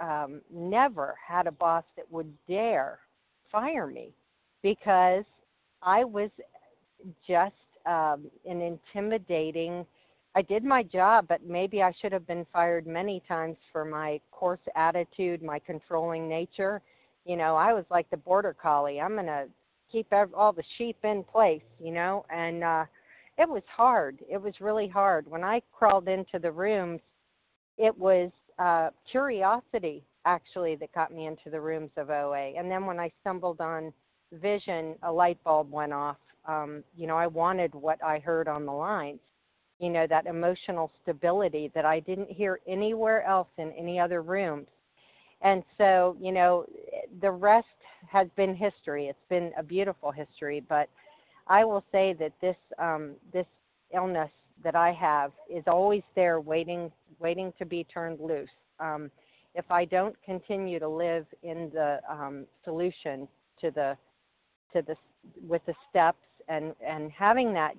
um, 0.00 0.42
never 0.52 1.14
had 1.26 1.46
a 1.46 1.52
boss 1.52 1.84
that 1.96 2.10
would 2.12 2.32
dare 2.46 2.98
fire 3.50 3.86
me 3.86 4.12
because 4.62 5.24
I 5.82 6.04
was 6.04 6.30
just 7.26 7.54
um, 7.86 8.26
an 8.44 8.60
intimidating. 8.60 9.86
I 10.34 10.42
did 10.42 10.64
my 10.64 10.82
job, 10.82 11.26
but 11.28 11.44
maybe 11.46 11.82
I 11.82 11.92
should 12.00 12.12
have 12.12 12.26
been 12.26 12.46
fired 12.52 12.86
many 12.86 13.22
times 13.28 13.56
for 13.72 13.84
my 13.84 14.20
coarse 14.32 14.60
attitude, 14.74 15.42
my 15.42 15.58
controlling 15.58 16.28
nature. 16.28 16.82
You 17.24 17.36
know, 17.36 17.56
I 17.56 17.72
was 17.72 17.84
like 17.90 18.08
the 18.10 18.16
border 18.16 18.54
collie. 18.54 19.00
I'm 19.00 19.14
to 19.26 19.46
keep 19.90 20.12
all 20.34 20.52
the 20.52 20.64
sheep 20.76 20.96
in 21.04 21.24
place, 21.24 21.62
you 21.80 21.92
know, 21.92 22.24
and 22.30 22.64
uh 22.64 22.84
it 23.38 23.48
was 23.48 23.62
hard. 23.68 24.18
It 24.30 24.40
was 24.40 24.54
really 24.60 24.88
hard. 24.88 25.28
When 25.28 25.44
I 25.44 25.60
crawled 25.72 26.08
into 26.08 26.38
the 26.38 26.50
rooms, 26.50 27.00
it 27.76 27.96
was 27.96 28.30
uh, 28.58 28.90
curiosity 29.10 30.02
actually 30.26 30.76
that 30.76 30.92
got 30.92 31.12
me 31.12 31.26
into 31.26 31.48
the 31.50 31.60
rooms 31.60 31.90
of 31.96 32.10
OA. 32.10 32.52
And 32.58 32.70
then 32.70 32.84
when 32.84 33.00
I 33.00 33.10
stumbled 33.22 33.60
on 33.60 33.92
vision, 34.32 34.96
a 35.02 35.10
light 35.10 35.42
bulb 35.44 35.70
went 35.70 35.92
off. 35.92 36.16
Um, 36.46 36.84
you 36.96 37.06
know, 37.06 37.16
I 37.16 37.26
wanted 37.26 37.74
what 37.74 38.02
I 38.04 38.18
heard 38.18 38.48
on 38.48 38.66
the 38.66 38.72
lines, 38.72 39.20
you 39.78 39.88
know, 39.88 40.06
that 40.08 40.26
emotional 40.26 40.90
stability 41.02 41.70
that 41.74 41.84
I 41.84 42.00
didn't 42.00 42.30
hear 42.30 42.60
anywhere 42.66 43.24
else 43.24 43.48
in 43.56 43.72
any 43.72 43.98
other 43.98 44.22
rooms. 44.22 44.66
And 45.42 45.62
so, 45.78 46.16
you 46.20 46.32
know, 46.32 46.66
the 47.20 47.30
rest 47.30 47.66
has 48.08 48.28
been 48.36 48.54
history. 48.54 49.06
It's 49.06 49.18
been 49.28 49.52
a 49.58 49.62
beautiful 49.62 50.10
history, 50.10 50.62
but 50.68 50.88
I 51.46 51.64
will 51.64 51.84
say 51.92 52.14
that 52.18 52.32
this 52.40 52.56
um, 52.78 53.12
this 53.32 53.46
illness 53.94 54.30
that 54.64 54.74
I 54.74 54.92
have 54.92 55.32
is 55.48 55.64
always 55.66 56.02
there, 56.14 56.40
waiting 56.40 56.90
waiting 57.20 57.52
to 57.58 57.64
be 57.64 57.84
turned 57.84 58.20
loose. 58.20 58.48
Um, 58.80 59.10
if 59.56 59.70
I 59.70 59.84
don't 59.86 60.14
continue 60.24 60.78
to 60.78 60.88
live 60.88 61.26
in 61.42 61.70
the 61.72 62.00
um, 62.08 62.46
solution 62.64 63.26
to 63.60 63.70
the 63.70 63.96
to 64.72 64.82
the 64.82 64.96
with 65.48 65.62
the 65.66 65.74
steps 65.90 66.18
and 66.48 66.74
and 66.86 67.10
having 67.10 67.52
that 67.54 67.74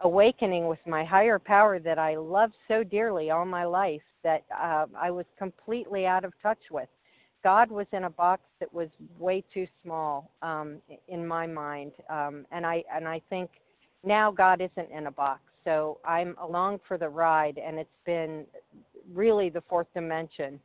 awakening 0.00 0.66
with 0.66 0.80
my 0.86 1.04
higher 1.04 1.38
power 1.38 1.78
that 1.78 1.98
I 1.98 2.16
loved 2.16 2.54
so 2.66 2.82
dearly 2.82 3.30
all 3.30 3.44
my 3.44 3.64
life 3.64 4.02
that 4.24 4.44
uh, 4.52 4.86
I 4.98 5.10
was 5.10 5.26
completely 5.38 6.06
out 6.06 6.24
of 6.24 6.32
touch 6.42 6.58
with. 6.70 6.88
God 7.44 7.70
was 7.70 7.86
in 7.92 8.04
a 8.04 8.10
box 8.10 8.42
that 8.60 8.72
was 8.72 8.88
way 9.18 9.44
too 9.52 9.66
small 9.82 10.30
um, 10.42 10.78
in 11.08 11.26
my 11.26 11.46
mind, 11.46 11.92
um, 12.08 12.46
and 12.52 12.64
I 12.64 12.84
and 12.92 13.06
I 13.06 13.20
think 13.30 13.50
now 14.04 14.30
God 14.30 14.60
isn't 14.60 14.90
in 14.90 15.06
a 15.06 15.10
box. 15.10 15.40
So 15.64 15.98
I'm 16.04 16.36
along 16.40 16.80
for 16.88 16.98
the 16.98 17.08
ride, 17.08 17.58
and 17.58 17.78
it's 17.78 17.98
been 18.04 18.44
really 19.12 19.50
the 19.50 19.62
fourth 19.68 19.86
dimension. 19.94 20.58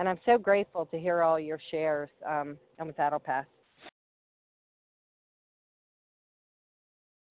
And 0.00 0.08
I'm 0.08 0.18
so 0.24 0.38
grateful 0.38 0.86
to 0.86 0.98
hear 0.98 1.22
all 1.22 1.38
your 1.38 1.60
shares. 1.70 2.08
Um, 2.26 2.56
and 2.78 2.86
with 2.86 2.96
that, 2.96 3.12
I'll 3.12 3.18
pass. 3.18 3.44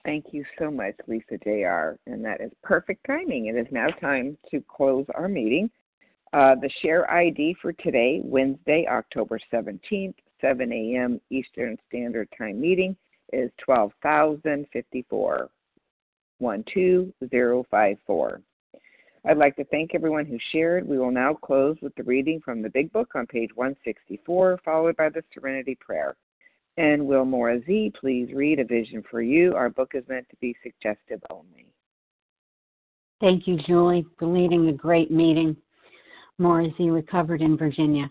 Thank 0.05 0.25
you 0.31 0.45
so 0.59 0.69
much, 0.69 0.93
Lisa 1.07 1.39
JR. 1.43 1.97
And 2.05 2.23
that 2.23 2.41
is 2.41 2.51
perfect 2.61 3.07
timing. 3.07 3.47
It 3.47 3.55
is 3.55 3.65
now 3.71 3.87
time 3.87 4.37
to 4.51 4.63
close 4.69 5.07
our 5.15 5.27
meeting. 5.27 5.71
Uh, 6.31 6.53
the 6.61 6.69
share 6.83 7.09
ID 7.11 7.55
for 7.59 7.73
today, 7.73 8.21
Wednesday, 8.23 8.85
October 8.87 9.39
17th, 9.51 10.13
7 10.39 10.71
a.m. 10.71 11.19
Eastern 11.31 11.75
Standard 11.87 12.29
Time 12.37 12.61
meeting 12.61 12.95
is 13.33 13.49
12,054. 13.65 15.49
12054. 16.39 18.41
I'd 19.25 19.37
like 19.37 19.55
to 19.57 19.65
thank 19.65 19.93
everyone 19.93 20.25
who 20.25 20.37
shared. 20.51 20.87
We 20.87 20.97
will 20.97 21.11
now 21.11 21.33
close 21.33 21.77
with 21.81 21.93
the 21.95 22.03
reading 22.03 22.39
from 22.43 22.61
the 22.61 22.69
Big 22.69 22.91
Book 22.93 23.09
on 23.15 23.27
page 23.27 23.49
164, 23.55 24.59
followed 24.63 24.95
by 24.95 25.09
the 25.09 25.23
Serenity 25.33 25.75
Prayer. 25.75 26.15
And 26.77 27.05
will 27.05 27.25
Maura 27.25 27.59
Z 27.65 27.93
please 27.99 28.31
read 28.33 28.59
A 28.59 28.63
Vision 28.63 29.03
for 29.11 29.21
You? 29.21 29.55
Our 29.55 29.69
book 29.69 29.91
is 29.93 30.07
meant 30.07 30.29
to 30.29 30.37
be 30.37 30.55
suggestive 30.63 31.21
only. 31.29 31.65
Thank 33.19 33.47
you, 33.47 33.57
Julie, 33.57 34.05
for 34.17 34.27
leading 34.27 34.69
a 34.69 34.73
great 34.73 35.11
meeting. 35.11 35.57
Maura 36.37 36.67
Z 36.77 36.89
recovered 36.89 37.41
in 37.41 37.57
Virginia. 37.57 38.09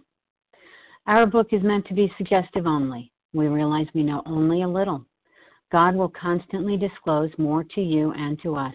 Our 1.07 1.25
book 1.25 1.49
is 1.53 1.63
meant 1.63 1.87
to 1.87 1.95
be 1.95 2.13
suggestive 2.19 2.67
only. 2.67 3.11
We 3.33 3.47
realize 3.47 3.87
we 3.95 4.03
know 4.03 4.23
only 4.27 4.63
a 4.63 4.69
little. 4.69 5.07
God 5.73 5.97
will 5.97 6.11
constantly 6.11 6.77
disclose 6.77 7.31
more 7.39 7.65
to 7.65 7.81
you 7.81 8.13
and 8.13 8.39
to 8.43 8.55
us. 8.55 8.75